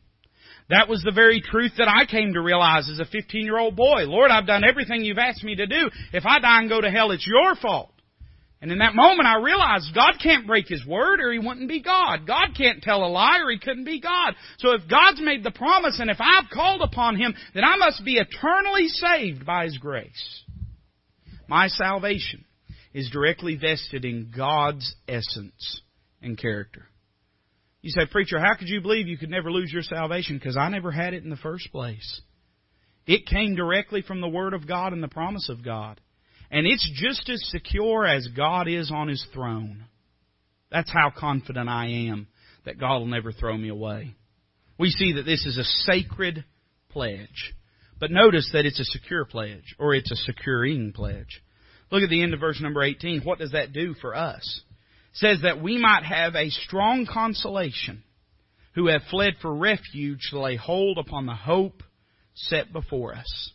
That 0.71 0.89
was 0.89 1.03
the 1.03 1.13
very 1.13 1.41
truth 1.41 1.73
that 1.79 1.89
I 1.89 2.07
came 2.07 2.35
to 2.35 2.41
realize 2.41 2.89
as 2.89 3.01
a 3.01 3.05
15 3.05 3.45
year 3.45 3.59
old 3.59 3.75
boy. 3.75 4.05
Lord, 4.05 4.31
I've 4.31 4.47
done 4.47 4.65
everything 4.65 5.05
you've 5.05 5.19
asked 5.19 5.43
me 5.43 5.57
to 5.57 5.67
do. 5.67 5.91
If 6.13 6.25
I 6.25 6.39
die 6.39 6.61
and 6.61 6.69
go 6.69 6.81
to 6.81 6.91
hell, 6.91 7.11
it's 7.11 7.27
your 7.27 7.57
fault. 7.57 7.92
And 8.63 8.71
in 8.71 8.79
that 8.79 8.95
moment 8.95 9.27
I 9.27 9.43
realized 9.43 9.93
God 9.93 10.15
can't 10.23 10.47
break 10.47 10.69
His 10.69 10.87
word 10.87 11.21
or 11.21 11.33
He 11.33 11.41
wouldn't 11.41 11.69
be 11.69 11.83
God. 11.83 12.29
God 12.29 12.51
can't 12.57 12.81
tell 12.81 13.05
a 13.05 13.11
lie 13.11 13.41
or 13.41 13.51
He 13.51 13.59
couldn't 13.59 13.85
be 13.85 14.01
God. 14.01 14.35
So 14.59 14.71
if 14.71 14.89
God's 14.89 15.21
made 15.21 15.43
the 15.43 15.51
promise 15.51 15.99
and 15.99 16.09
if 16.09 16.19
I've 16.21 16.49
called 16.49 16.81
upon 16.81 17.17
Him, 17.17 17.35
then 17.55 17.65
I 17.65 17.77
must 17.77 18.05
be 18.05 18.19
eternally 18.19 18.87
saved 18.87 19.45
by 19.45 19.65
His 19.65 19.77
grace. 19.79 20.45
My 21.49 21.67
salvation 21.67 22.45
is 22.95 23.11
directly 23.11 23.57
vested 23.57 24.05
in 24.05 24.33
God's 24.35 24.95
essence 25.09 25.81
and 26.23 26.39
character. 26.39 26.87
You 27.81 27.91
say, 27.91 28.07
Preacher, 28.09 28.39
how 28.39 28.55
could 28.57 28.69
you 28.69 28.81
believe 28.81 29.09
you 29.09 29.19
could 29.19 29.29
never 29.29 29.51
lose 29.51 29.73
your 29.73 29.83
salvation? 29.83 30.39
Because 30.39 30.57
I 30.57 30.69
never 30.69 30.93
had 30.93 31.15
it 31.15 31.25
in 31.25 31.31
the 31.31 31.37
first 31.37 31.73
place. 31.73 32.21
It 33.07 33.27
came 33.27 33.57
directly 33.57 34.03
from 34.03 34.21
the 34.21 34.29
Word 34.29 34.55
of 34.55 34.69
God 34.69 34.93
and 34.93 35.03
the 35.03 35.09
promise 35.09 35.49
of 35.49 35.65
God. 35.65 36.01
And 36.53 36.67
it's 36.67 36.89
just 36.95 37.29
as 37.31 37.43
secure 37.51 38.07
as 38.07 38.29
God 38.37 38.69
is 38.69 38.93
on 38.95 39.09
His 39.09 39.27
throne. 39.33 39.87
That's 40.71 40.93
how 40.93 41.11
confident 41.17 41.69
I 41.69 41.87
am 41.87 42.29
that 42.67 42.79
God 42.79 42.99
will 42.99 43.07
never 43.07 43.33
throw 43.33 43.57
me 43.57 43.71
away. 43.71 44.15
We 44.79 44.91
see 44.91 45.15
that 45.15 45.25
this 45.25 45.47
is 45.47 45.57
a 45.57 45.65
sacred 45.65 46.45
pledge. 46.91 47.55
But 47.99 48.11
notice 48.11 48.51
that 48.53 48.67
it's 48.67 48.81
a 48.81 48.85
secure 48.85 49.25
pledge, 49.25 49.75
or 49.79 49.95
it's 49.95 50.11
a 50.11 50.17
securing 50.17 50.93
pledge. 50.93 51.43
Look 51.91 52.03
at 52.03 52.11
the 52.11 52.23
end 52.23 52.35
of 52.35 52.41
verse 52.41 52.61
number 52.61 52.83
18. 52.83 53.23
What 53.23 53.39
does 53.39 53.53
that 53.53 53.73
do 53.73 53.95
for 53.95 54.15
us? 54.15 54.63
It 55.13 55.17
says 55.19 55.39
that 55.43 55.63
we 55.63 55.79
might 55.79 56.05
have 56.05 56.35
a 56.35 56.51
strong 56.51 57.07
consolation 57.11 58.03
who 58.75 58.89
have 58.89 59.03
fled 59.11 59.35
for 59.41 59.55
refuge 59.55 60.29
to 60.31 60.41
lay 60.41 60.57
hold 60.57 60.99
upon 60.99 61.27
the 61.27 61.35
hope 61.35 61.83
set 62.35 62.73
before 62.73 63.15
us. 63.15 63.51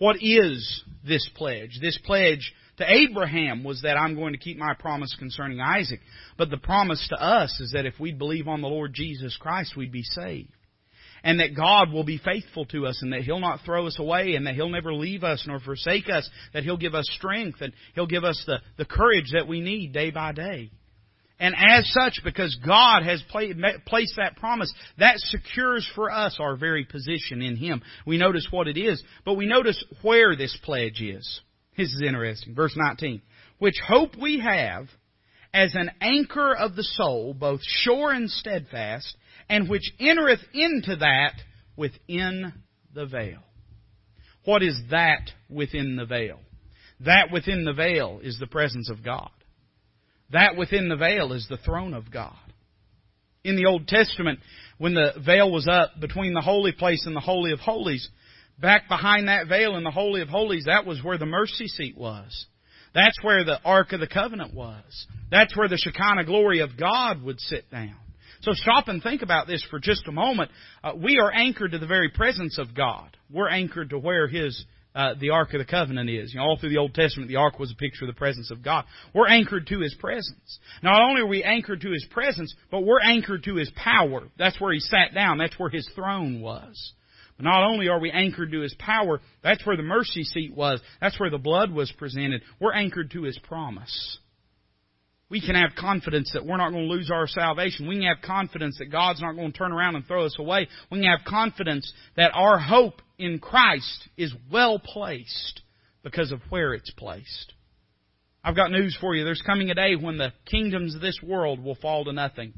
What 0.00 0.16
is 0.22 0.82
this 1.06 1.28
pledge? 1.36 1.78
This 1.82 1.98
pledge 2.06 2.54
to 2.78 2.90
Abraham 2.90 3.62
was 3.62 3.82
that 3.82 3.98
I'm 3.98 4.14
going 4.14 4.32
to 4.32 4.38
keep 4.38 4.56
my 4.56 4.72
promise 4.72 5.14
concerning 5.18 5.60
Isaac. 5.60 6.00
But 6.38 6.48
the 6.48 6.56
promise 6.56 7.06
to 7.10 7.22
us 7.22 7.54
is 7.60 7.72
that 7.72 7.84
if 7.84 8.00
we 8.00 8.10
believe 8.10 8.48
on 8.48 8.62
the 8.62 8.66
Lord 8.66 8.94
Jesus 8.94 9.36
Christ, 9.38 9.76
we'd 9.76 9.92
be 9.92 10.02
saved. 10.02 10.48
And 11.22 11.40
that 11.40 11.54
God 11.54 11.92
will 11.92 12.02
be 12.02 12.16
faithful 12.16 12.64
to 12.66 12.86
us 12.86 12.98
and 13.02 13.12
that 13.12 13.24
He'll 13.24 13.40
not 13.40 13.60
throw 13.66 13.86
us 13.86 13.98
away 13.98 14.36
and 14.36 14.46
that 14.46 14.54
He'll 14.54 14.70
never 14.70 14.94
leave 14.94 15.22
us 15.22 15.44
nor 15.46 15.60
forsake 15.60 16.08
us, 16.08 16.26
that 16.54 16.62
He'll 16.62 16.78
give 16.78 16.94
us 16.94 17.06
strength 17.18 17.60
and 17.60 17.74
He'll 17.94 18.06
give 18.06 18.24
us 18.24 18.42
the, 18.46 18.56
the 18.78 18.86
courage 18.86 19.32
that 19.34 19.46
we 19.46 19.60
need 19.60 19.92
day 19.92 20.10
by 20.10 20.32
day. 20.32 20.70
And 21.40 21.54
as 21.56 21.90
such, 21.90 22.20
because 22.22 22.54
God 22.64 23.02
has 23.02 23.22
placed 23.30 24.16
that 24.18 24.36
promise, 24.36 24.72
that 24.98 25.18
secures 25.18 25.90
for 25.94 26.10
us 26.10 26.36
our 26.38 26.54
very 26.54 26.84
position 26.84 27.40
in 27.40 27.56
Him. 27.56 27.80
We 28.06 28.18
notice 28.18 28.46
what 28.50 28.68
it 28.68 28.76
is, 28.76 29.02
but 29.24 29.34
we 29.34 29.46
notice 29.46 29.82
where 30.02 30.36
this 30.36 30.56
pledge 30.62 31.00
is. 31.00 31.40
This 31.78 31.88
is 31.88 32.02
interesting. 32.06 32.54
Verse 32.54 32.76
19. 32.76 33.22
Which 33.58 33.80
hope 33.84 34.16
we 34.20 34.40
have 34.40 34.88
as 35.54 35.74
an 35.74 35.90
anchor 36.02 36.54
of 36.54 36.76
the 36.76 36.84
soul, 36.84 37.32
both 37.32 37.60
sure 37.64 38.12
and 38.12 38.30
steadfast, 38.30 39.16
and 39.48 39.68
which 39.68 39.92
entereth 39.98 40.40
into 40.52 40.96
that 40.96 41.34
within 41.74 42.52
the 42.94 43.06
veil. 43.06 43.40
What 44.44 44.62
is 44.62 44.78
that 44.90 45.30
within 45.48 45.96
the 45.96 46.04
veil? 46.04 46.38
That 47.00 47.32
within 47.32 47.64
the 47.64 47.72
veil 47.72 48.20
is 48.22 48.38
the 48.38 48.46
presence 48.46 48.90
of 48.90 49.02
God. 49.02 49.30
That 50.32 50.56
within 50.56 50.88
the 50.88 50.96
veil 50.96 51.32
is 51.32 51.46
the 51.48 51.56
throne 51.56 51.94
of 51.94 52.10
God. 52.10 52.36
In 53.42 53.56
the 53.56 53.66
Old 53.66 53.88
Testament, 53.88 54.38
when 54.78 54.94
the 54.94 55.12
veil 55.24 55.50
was 55.50 55.66
up 55.66 55.98
between 56.00 56.34
the 56.34 56.40
holy 56.40 56.72
place 56.72 57.04
and 57.06 57.16
the 57.16 57.20
Holy 57.20 57.52
of 57.52 57.58
Holies, 57.58 58.08
back 58.58 58.88
behind 58.88 59.28
that 59.28 59.48
veil 59.48 59.76
in 59.76 59.84
the 59.84 59.90
Holy 59.90 60.20
of 60.20 60.28
Holies, 60.28 60.64
that 60.66 60.86
was 60.86 61.02
where 61.02 61.18
the 61.18 61.26
mercy 61.26 61.66
seat 61.66 61.96
was. 61.96 62.46
That's 62.94 63.16
where 63.22 63.44
the 63.44 63.60
Ark 63.64 63.92
of 63.92 64.00
the 64.00 64.06
Covenant 64.06 64.54
was. 64.54 65.06
That's 65.30 65.56
where 65.56 65.68
the 65.68 65.78
Shekinah 65.78 66.24
glory 66.24 66.60
of 66.60 66.76
God 66.76 67.22
would 67.22 67.40
sit 67.40 67.70
down. 67.70 67.96
So 68.42 68.52
stop 68.54 68.88
and 68.88 69.02
think 69.02 69.22
about 69.22 69.46
this 69.46 69.64
for 69.70 69.78
just 69.78 70.08
a 70.08 70.12
moment. 70.12 70.50
Uh, 70.82 70.92
we 70.96 71.18
are 71.18 71.32
anchored 71.32 71.72
to 71.72 71.78
the 71.78 71.86
very 71.86 72.08
presence 72.08 72.58
of 72.58 72.74
God. 72.74 73.16
We're 73.30 73.50
anchored 73.50 73.90
to 73.90 73.98
where 73.98 74.28
His 74.28 74.64
uh, 74.94 75.14
the 75.20 75.30
Ark 75.30 75.54
of 75.54 75.60
the 75.60 75.64
Covenant 75.64 76.10
is. 76.10 76.32
You 76.32 76.40
know, 76.40 76.46
all 76.46 76.56
through 76.58 76.70
the 76.70 76.78
Old 76.78 76.94
Testament, 76.94 77.28
the 77.28 77.36
Ark 77.36 77.58
was 77.58 77.70
a 77.70 77.76
picture 77.76 78.04
of 78.04 78.14
the 78.14 78.18
presence 78.18 78.50
of 78.50 78.62
God. 78.62 78.84
We're 79.14 79.28
anchored 79.28 79.66
to 79.68 79.80
His 79.80 79.94
presence. 79.94 80.58
Not 80.82 81.00
only 81.00 81.22
are 81.22 81.26
we 81.26 81.44
anchored 81.44 81.80
to 81.82 81.92
His 81.92 82.06
presence, 82.10 82.54
but 82.70 82.80
we're 82.80 83.00
anchored 83.02 83.44
to 83.44 83.56
His 83.56 83.70
power. 83.76 84.28
That's 84.38 84.60
where 84.60 84.72
He 84.72 84.80
sat 84.80 85.14
down. 85.14 85.38
That's 85.38 85.58
where 85.58 85.70
His 85.70 85.88
throne 85.94 86.40
was. 86.40 86.92
But 87.36 87.44
not 87.44 87.64
only 87.64 87.88
are 87.88 88.00
we 88.00 88.10
anchored 88.10 88.52
to 88.52 88.60
His 88.60 88.74
power, 88.78 89.20
that's 89.42 89.64
where 89.64 89.76
the 89.76 89.82
mercy 89.82 90.24
seat 90.24 90.54
was. 90.54 90.80
That's 91.00 91.18
where 91.18 91.30
the 91.30 91.38
blood 91.38 91.72
was 91.72 91.92
presented. 91.92 92.42
We're 92.60 92.74
anchored 92.74 93.12
to 93.12 93.22
His 93.22 93.38
promise. 93.38 94.18
We 95.30 95.40
can 95.40 95.54
have 95.54 95.76
confidence 95.78 96.32
that 96.34 96.44
we're 96.44 96.56
not 96.56 96.72
going 96.72 96.88
to 96.88 96.92
lose 96.92 97.10
our 97.10 97.28
salvation. 97.28 97.86
We 97.86 97.96
can 97.96 98.08
have 98.08 98.20
confidence 98.22 98.76
that 98.78 98.90
God's 98.90 99.22
not 99.22 99.36
going 99.36 99.52
to 99.52 99.58
turn 99.58 99.72
around 99.72 99.94
and 99.94 100.04
throw 100.04 100.24
us 100.24 100.36
away. 100.38 100.68
We 100.90 100.98
can 100.98 101.08
have 101.08 101.24
confidence 101.24 101.90
that 102.16 102.32
our 102.34 102.58
hope 102.58 103.00
in 103.16 103.38
Christ 103.38 104.08
is 104.16 104.34
well 104.50 104.80
placed 104.80 105.62
because 106.02 106.32
of 106.32 106.40
where 106.48 106.74
it's 106.74 106.90
placed. 106.90 107.54
I've 108.42 108.56
got 108.56 108.72
news 108.72 108.96
for 109.00 109.14
you. 109.14 109.24
There's 109.24 109.42
coming 109.42 109.70
a 109.70 109.74
day 109.74 109.94
when 109.94 110.18
the 110.18 110.32
kingdoms 110.50 110.96
of 110.96 111.00
this 111.00 111.18
world 111.22 111.62
will 111.62 111.76
fall 111.76 112.04
to 112.06 112.12
nothing 112.12 112.54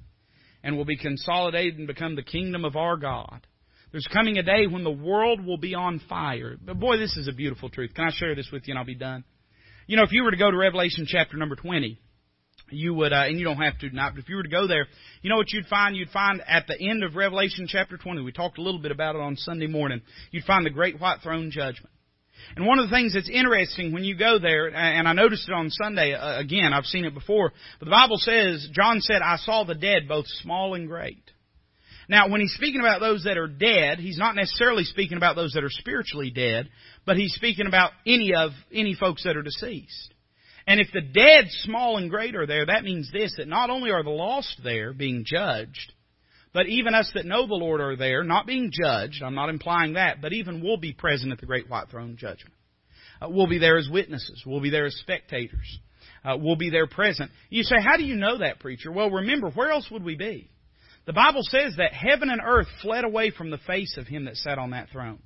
and 0.63 0.77
will 0.77 0.85
be 0.85 0.97
consolidated 0.97 1.79
and 1.79 1.87
become 1.87 2.17
the 2.17 2.23
kingdom 2.23 2.65
of 2.65 2.77
our 2.77 2.97
God. 2.97 3.47
There's 3.91 4.09
coming 4.11 4.39
a 4.39 4.43
day 4.43 4.67
when 4.67 4.85
the 4.85 4.91
world 4.91 5.45
will 5.45 5.59
be 5.59 5.75
on 5.75 6.01
fire. 6.09 6.57
But 6.65 6.81
boy, 6.81 6.97
this 6.97 7.17
is 7.19 7.29
a 7.29 7.33
beautiful 7.33 7.69
truth. 7.69 7.93
Can 7.95 8.07
I 8.07 8.13
share 8.13 8.35
this 8.35 8.49
with 8.51 8.67
you 8.67 8.73
and 8.73 8.79
I'll 8.79 8.87
be 8.87 8.95
done? 8.95 9.25
You 9.87 9.97
know, 9.97 10.05
if 10.05 10.13
you 10.13 10.23
were 10.23 10.31
to 10.31 10.37
go 10.37 10.51
to 10.51 10.57
Revelation 10.57 11.05
chapter 11.07 11.37
number 11.37 11.57
20, 11.57 11.99
you 12.73 12.95
would, 12.95 13.13
uh, 13.13 13.25
and 13.27 13.39
you 13.39 13.45
don't 13.45 13.61
have 13.61 13.79
to 13.81 13.91
not, 13.91 14.15
but 14.15 14.23
if 14.23 14.29
you 14.29 14.37
were 14.37 14.43
to 14.43 14.49
go 14.49 14.67
there, 14.67 14.87
you 15.23 15.31
know 15.31 15.37
what 15.37 15.53
you'd 15.53 15.67
find? 15.67 15.97
You'd 15.97 16.11
find 16.11 16.41
at 16.47 16.67
the 16.67 16.91
end 16.91 17.03
of 17.03 17.15
Revelation 17.15 17.67
chapter 17.69 17.97
20, 17.97 18.23
we 18.23 18.33
talked 18.33 18.59
a 18.59 18.63
little 18.63 18.81
bit 18.81 18.93
about 18.93 19.15
it 19.15 19.21
on 19.21 19.37
Sunday 19.37 19.67
morning, 19.67 20.03
you'd 20.31 20.45
find 20.45 20.65
the 20.65 20.71
great 20.71 21.01
white 21.01 21.21
throne 21.23 21.51
judgment. 21.51 21.91
And 22.57 22.67
one 22.67 22.79
of 22.79 22.89
the 22.89 22.95
things 22.95 23.15
that's 23.15 23.31
interesting 23.31 23.93
when 23.93 24.05
you 24.05 24.17
go 24.17 24.39
there, 24.39 24.67
and 24.69 25.07
I 25.07 25.13
noticed 25.13 25.49
it 25.49 25.55
on 25.55 25.71
Sunday, 25.71 26.13
uh, 26.15 26.39
again, 26.39 26.73
I've 26.73 26.85
seen 26.85 27.05
it 27.05 27.15
before, 27.15 27.53
but 27.79 27.85
the 27.85 27.91
Bible 27.91 28.17
says, 28.19 28.69
John 28.73 29.01
said, 29.01 29.23
I 29.23 29.37
saw 29.37 29.65
the 29.65 29.75
dead, 29.75 30.09
both 30.09 30.27
small 30.27 30.75
and 30.75 30.89
great. 30.89 31.23
Now, 32.09 32.29
when 32.29 32.41
he's 32.41 32.55
speaking 32.55 32.81
about 32.81 33.01
those 33.01 33.25
that 33.25 33.39
are 33.39 33.49
dead, 33.49 33.99
he's 33.99 34.19
not 34.19 34.35
necessarily 34.35 34.85
speaking 34.85 35.17
about 35.17 35.37
those 35.37 35.53
that 35.53 35.65
are 35.65 35.71
spiritually 35.71 36.31
dead, 36.31 36.69
but 37.07 37.17
he's 37.17 37.33
speaking 37.35 37.67
about 37.67 37.93
any 38.07 38.35
of, 38.35 38.51
any 38.73 38.95
folks 38.95 39.25
that 39.25 39.37
are 39.37 39.43
deceased. 39.43 40.12
And 40.67 40.81
if 40.81 40.89
the 40.93 41.01
dead, 41.01 41.47
small 41.49 41.97
and 41.97 42.11
great, 42.11 42.37
are 42.37 42.47
there, 42.47 42.67
that 42.67 42.85
means 42.85 43.11
this, 43.13 43.35
that 43.37 43.49
not 43.49 43.71
only 43.71 43.91
are 43.91 44.05
the 44.05 44.11
lost 44.11 44.61
there 44.63 44.93
being 44.93 45.25
judged, 45.27 45.93
but 46.53 46.69
even 46.69 46.95
us 46.95 47.11
that 47.15 47.27
know 47.27 47.47
the 47.47 47.55
Lord 47.55 47.81
are 47.81 47.97
there, 47.97 48.23
not 48.23 48.47
being 48.47 48.71
judged, 48.73 49.23
I'm 49.23 49.35
not 49.35 49.49
implying 49.49 49.95
that, 49.95 50.21
but 50.21 50.33
even 50.33 50.63
we'll 50.63 50.77
be 50.77 50.93
present 50.93 51.33
at 51.33 51.41
the 51.41 51.47
great 51.47 51.69
white 51.69 51.89
throne 51.91 52.17
judgment. 52.17 52.55
Uh, 53.21 53.29
we'll 53.31 53.49
be 53.49 53.59
there 53.59 53.79
as 53.79 53.89
witnesses. 53.91 54.43
We'll 54.47 54.61
be 54.61 54.71
there 54.71 54.87
as 54.87 54.95
spectators. 54.97 55.79
Uh, 56.25 56.37
we'll 56.39 56.57
be 56.57 56.71
there 56.71 56.87
present. 56.87 57.31
You 57.51 57.63
say, 57.63 57.77
how 57.83 57.97
do 57.97 58.05
you 58.05 58.15
know 58.15 58.39
that, 58.39 58.61
preacher? 58.61 58.93
Well, 58.93 59.11
remember, 59.11 59.51
where 59.51 59.71
else 59.71 59.89
would 59.91 60.05
we 60.05 60.17
be? 60.17 60.51
The 61.07 61.13
Bible 61.13 61.43
says 61.43 61.75
that 61.79 61.93
heaven 61.93 62.31
and 62.31 62.41
earth 62.45 62.69
fled 62.81 63.05
away 63.05 63.31
from 63.31 63.51
the 63.51 63.59
face 63.59 63.97
of 63.99 64.07
him 64.07 64.27
that 64.27 64.37
sat 64.37 64.59
on 64.59 64.71
that 64.71 64.91
throne. 64.91 65.19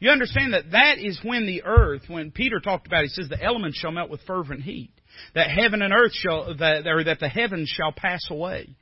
You 0.00 0.10
understand 0.10 0.54
that 0.54 0.72
that 0.72 0.98
is 0.98 1.20
when 1.22 1.46
the 1.46 1.62
earth, 1.64 2.02
when 2.08 2.30
Peter 2.30 2.60
talked 2.60 2.86
about, 2.86 3.04
it, 3.04 3.10
he 3.14 3.22
says 3.22 3.28
the 3.28 3.42
elements 3.42 3.78
shall 3.78 3.92
melt 3.92 4.10
with 4.10 4.20
fervent 4.26 4.62
heat. 4.62 4.92
That 5.34 5.50
heaven 5.50 5.82
and 5.82 5.92
earth 5.92 6.12
shall, 6.14 6.56
that, 6.56 6.86
or 6.86 7.04
that 7.04 7.20
the 7.20 7.28
heavens 7.28 7.68
shall 7.68 7.92
pass 7.92 8.26
away. 8.30 8.74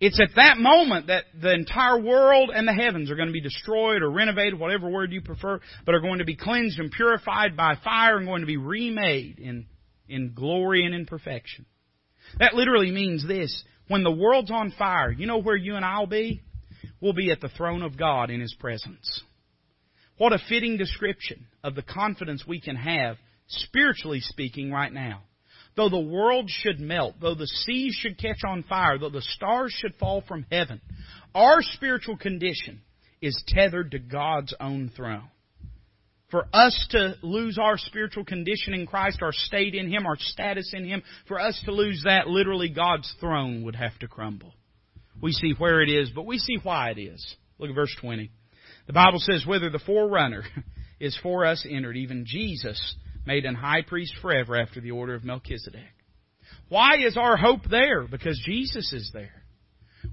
It's 0.00 0.18
at 0.18 0.34
that 0.36 0.56
moment 0.56 1.08
that 1.08 1.24
the 1.38 1.52
entire 1.52 2.00
world 2.00 2.50
and 2.54 2.66
the 2.66 2.72
heavens 2.72 3.10
are 3.10 3.16
going 3.16 3.28
to 3.28 3.32
be 3.32 3.42
destroyed 3.42 4.00
or 4.02 4.10
renovated, 4.10 4.58
whatever 4.58 4.88
word 4.88 5.12
you 5.12 5.20
prefer, 5.20 5.60
but 5.84 5.94
are 5.94 6.00
going 6.00 6.20
to 6.20 6.24
be 6.24 6.36
cleansed 6.36 6.78
and 6.78 6.90
purified 6.90 7.54
by 7.54 7.74
fire 7.84 8.16
and 8.16 8.26
going 8.26 8.40
to 8.40 8.46
be 8.46 8.56
remade 8.56 9.38
in, 9.38 9.66
in 10.08 10.32
glory 10.34 10.86
and 10.86 10.94
in 10.94 11.04
perfection. 11.04 11.66
That 12.38 12.54
literally 12.54 12.90
means 12.90 13.26
this. 13.26 13.62
When 13.88 14.02
the 14.02 14.10
world's 14.10 14.50
on 14.50 14.72
fire, 14.78 15.12
you 15.12 15.26
know 15.26 15.42
where 15.42 15.56
you 15.56 15.76
and 15.76 15.84
I'll 15.84 16.06
be? 16.06 16.40
We'll 17.00 17.12
be 17.12 17.30
at 17.30 17.40
the 17.40 17.48
throne 17.48 17.82
of 17.82 17.98
God 17.98 18.30
in 18.30 18.40
His 18.40 18.54
presence. 18.58 19.22
What 20.20 20.34
a 20.34 20.38
fitting 20.50 20.76
description 20.76 21.46
of 21.64 21.74
the 21.74 21.80
confidence 21.80 22.44
we 22.46 22.60
can 22.60 22.76
have, 22.76 23.16
spiritually 23.48 24.20
speaking, 24.20 24.70
right 24.70 24.92
now. 24.92 25.22
Though 25.76 25.88
the 25.88 25.98
world 25.98 26.50
should 26.50 26.78
melt, 26.78 27.14
though 27.22 27.34
the 27.34 27.46
seas 27.46 27.94
should 27.94 28.18
catch 28.18 28.44
on 28.46 28.62
fire, 28.64 28.98
though 28.98 29.08
the 29.08 29.22
stars 29.22 29.72
should 29.74 29.94
fall 29.94 30.22
from 30.28 30.44
heaven, 30.52 30.82
our 31.34 31.62
spiritual 31.62 32.18
condition 32.18 32.82
is 33.22 33.42
tethered 33.48 33.92
to 33.92 33.98
God's 33.98 34.52
own 34.60 34.92
throne. 34.94 35.30
For 36.30 36.44
us 36.52 36.88
to 36.90 37.14
lose 37.22 37.56
our 37.58 37.78
spiritual 37.78 38.26
condition 38.26 38.74
in 38.74 38.86
Christ, 38.86 39.20
our 39.22 39.32
state 39.32 39.74
in 39.74 39.90
Him, 39.90 40.04
our 40.04 40.18
status 40.18 40.74
in 40.74 40.84
Him, 40.84 41.02
for 41.28 41.40
us 41.40 41.58
to 41.64 41.72
lose 41.72 42.02
that, 42.04 42.28
literally 42.28 42.68
God's 42.68 43.10
throne 43.20 43.62
would 43.62 43.76
have 43.76 43.98
to 44.00 44.06
crumble. 44.06 44.52
We 45.22 45.32
see 45.32 45.54
where 45.56 45.80
it 45.80 45.88
is, 45.88 46.10
but 46.14 46.26
we 46.26 46.36
see 46.36 46.58
why 46.62 46.90
it 46.90 46.98
is. 47.00 47.36
Look 47.58 47.70
at 47.70 47.74
verse 47.74 47.96
20. 48.02 48.30
The 48.90 48.94
Bible 48.94 49.20
says, 49.20 49.46
whether 49.46 49.70
the 49.70 49.78
forerunner 49.78 50.42
is 51.00 51.16
for 51.22 51.46
us 51.46 51.64
entered, 51.64 51.96
even 51.96 52.24
Jesus 52.26 52.96
made 53.24 53.44
an 53.44 53.54
high 53.54 53.82
priest 53.82 54.14
forever 54.20 54.56
after 54.56 54.80
the 54.80 54.90
order 54.90 55.14
of 55.14 55.22
Melchizedek. 55.22 55.94
Why 56.68 56.96
is 56.98 57.16
our 57.16 57.36
hope 57.36 57.60
there? 57.70 58.08
Because 58.08 58.42
Jesus 58.44 58.92
is 58.92 59.08
there. 59.14 59.44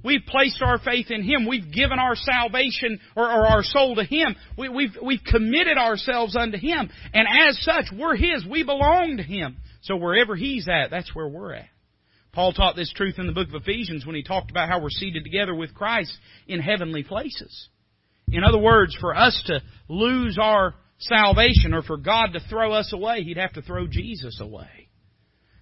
We've 0.03 0.21
placed 0.27 0.61
our 0.61 0.77
faith 0.77 1.09
in 1.09 1.23
Him. 1.23 1.47
We've 1.47 1.73
given 1.73 1.97
our 1.97 2.13
salvation 2.13 2.99
or, 3.15 3.23
or 3.23 3.47
our 3.47 3.63
soul 3.63 3.95
to 3.95 4.03
Him. 4.03 4.35
We, 4.59 4.69
we've, 4.69 4.95
we've 5.01 5.23
committed 5.25 5.79
ourselves 5.79 6.35
unto 6.35 6.59
Him. 6.59 6.91
And 7.15 7.27
as 7.47 7.59
such, 7.63 7.85
we're 7.97 8.15
His. 8.15 8.45
We 8.47 8.61
belong 8.61 9.17
to 9.17 9.23
Him. 9.23 9.57
So 9.81 9.95
wherever 9.95 10.35
He's 10.35 10.67
at, 10.67 10.91
that's 10.91 11.15
where 11.15 11.27
we're 11.27 11.55
at. 11.55 11.69
Paul 12.31 12.53
taught 12.53 12.75
this 12.75 12.93
truth 12.93 13.15
in 13.17 13.25
the 13.25 13.33
book 13.33 13.47
of 13.47 13.63
Ephesians 13.63 14.05
when 14.05 14.15
he 14.15 14.21
talked 14.21 14.51
about 14.51 14.69
how 14.69 14.79
we're 14.79 14.91
seated 14.91 15.23
together 15.23 15.55
with 15.55 15.73
Christ 15.73 16.15
in 16.47 16.59
heavenly 16.59 17.01
places. 17.01 17.69
In 18.31 18.43
other 18.43 18.57
words, 18.57 18.95
for 18.99 19.15
us 19.15 19.41
to 19.47 19.61
lose 19.87 20.37
our 20.41 20.75
salvation 20.99 21.73
or 21.73 21.81
for 21.81 21.97
God 21.97 22.33
to 22.33 22.39
throw 22.49 22.73
us 22.73 22.91
away, 22.93 23.23
He'd 23.23 23.37
have 23.37 23.53
to 23.53 23.61
throw 23.61 23.87
Jesus 23.87 24.39
away. 24.41 24.87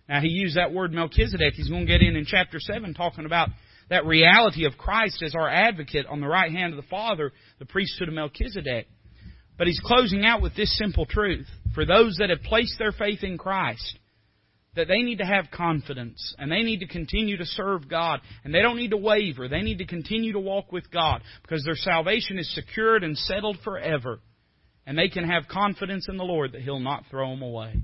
Now, 0.08 0.22
he 0.22 0.30
used 0.30 0.56
that 0.56 0.72
word 0.72 0.94
Melchizedek. 0.94 1.56
He's 1.56 1.70
going 1.70 1.88
to 1.88 1.92
get 1.92 2.02
in 2.02 2.16
in 2.16 2.26
chapter 2.26 2.60
7 2.60 2.94
talking 2.94 3.26
about 3.26 3.50
that 3.90 4.06
reality 4.06 4.66
of 4.66 4.78
Christ 4.78 5.24
as 5.24 5.36
our 5.36 5.50
advocate 5.50 6.06
on 6.08 6.22
the 6.22 6.28
right 6.28 6.52
hand 6.52 6.74
of 6.74 6.78
the 6.78 6.90
Father, 6.90 7.32
the 7.60 7.66
priesthood 7.66 8.08
of 8.08 8.14
Melchizedek. 8.14 8.88
But 9.58 9.68
he's 9.68 9.82
closing 9.84 10.26
out 10.26 10.42
with 10.42 10.56
this 10.56 10.78
simple 10.78 11.06
truth. 11.06 11.48
For 11.74 11.86
those 11.86 12.18
that 12.20 12.30
have 12.30 12.42
placed 12.44 12.78
their 12.78 12.92
faith 12.92 13.24
in 13.24 13.38
Christ, 13.38 14.00
that 14.76 14.88
they 14.88 15.02
need 15.02 15.20
to 15.20 15.26
have 15.26 15.46
confidence 15.52 16.36
and 16.38 16.52
they 16.52 16.62
need 16.62 16.80
to 16.80 16.88
continue 16.88 17.38
to 17.38 17.46
serve 17.46 17.90
God 17.90 18.22
and 18.44 18.54
they 18.54 18.62
don't 18.62 18.78
need 18.78 18.92
to 18.92 18.98
waver. 18.98 19.48
They 19.48 19.62
need 19.62 19.80
to 19.80 19.86
continue 19.86 20.34
to 20.34 20.40
walk 20.40 20.72
with 20.72 20.92
God 20.92 21.22
because 21.42 21.64
their 21.64 21.76
salvation 21.76 22.38
is 22.38 22.54
secured 22.54 23.04
and 23.04 23.18
settled 23.18 23.58
forever. 23.64 24.20
And 24.86 24.98
they 24.98 25.10
can 25.10 25.24
have 25.24 25.48
confidence 25.48 26.08
in 26.10 26.18
the 26.18 26.24
Lord 26.24 26.52
that 26.52 26.62
He'll 26.62 26.80
not 26.80 27.06
throw 27.10 27.30
them 27.32 27.42
away. 27.42 27.82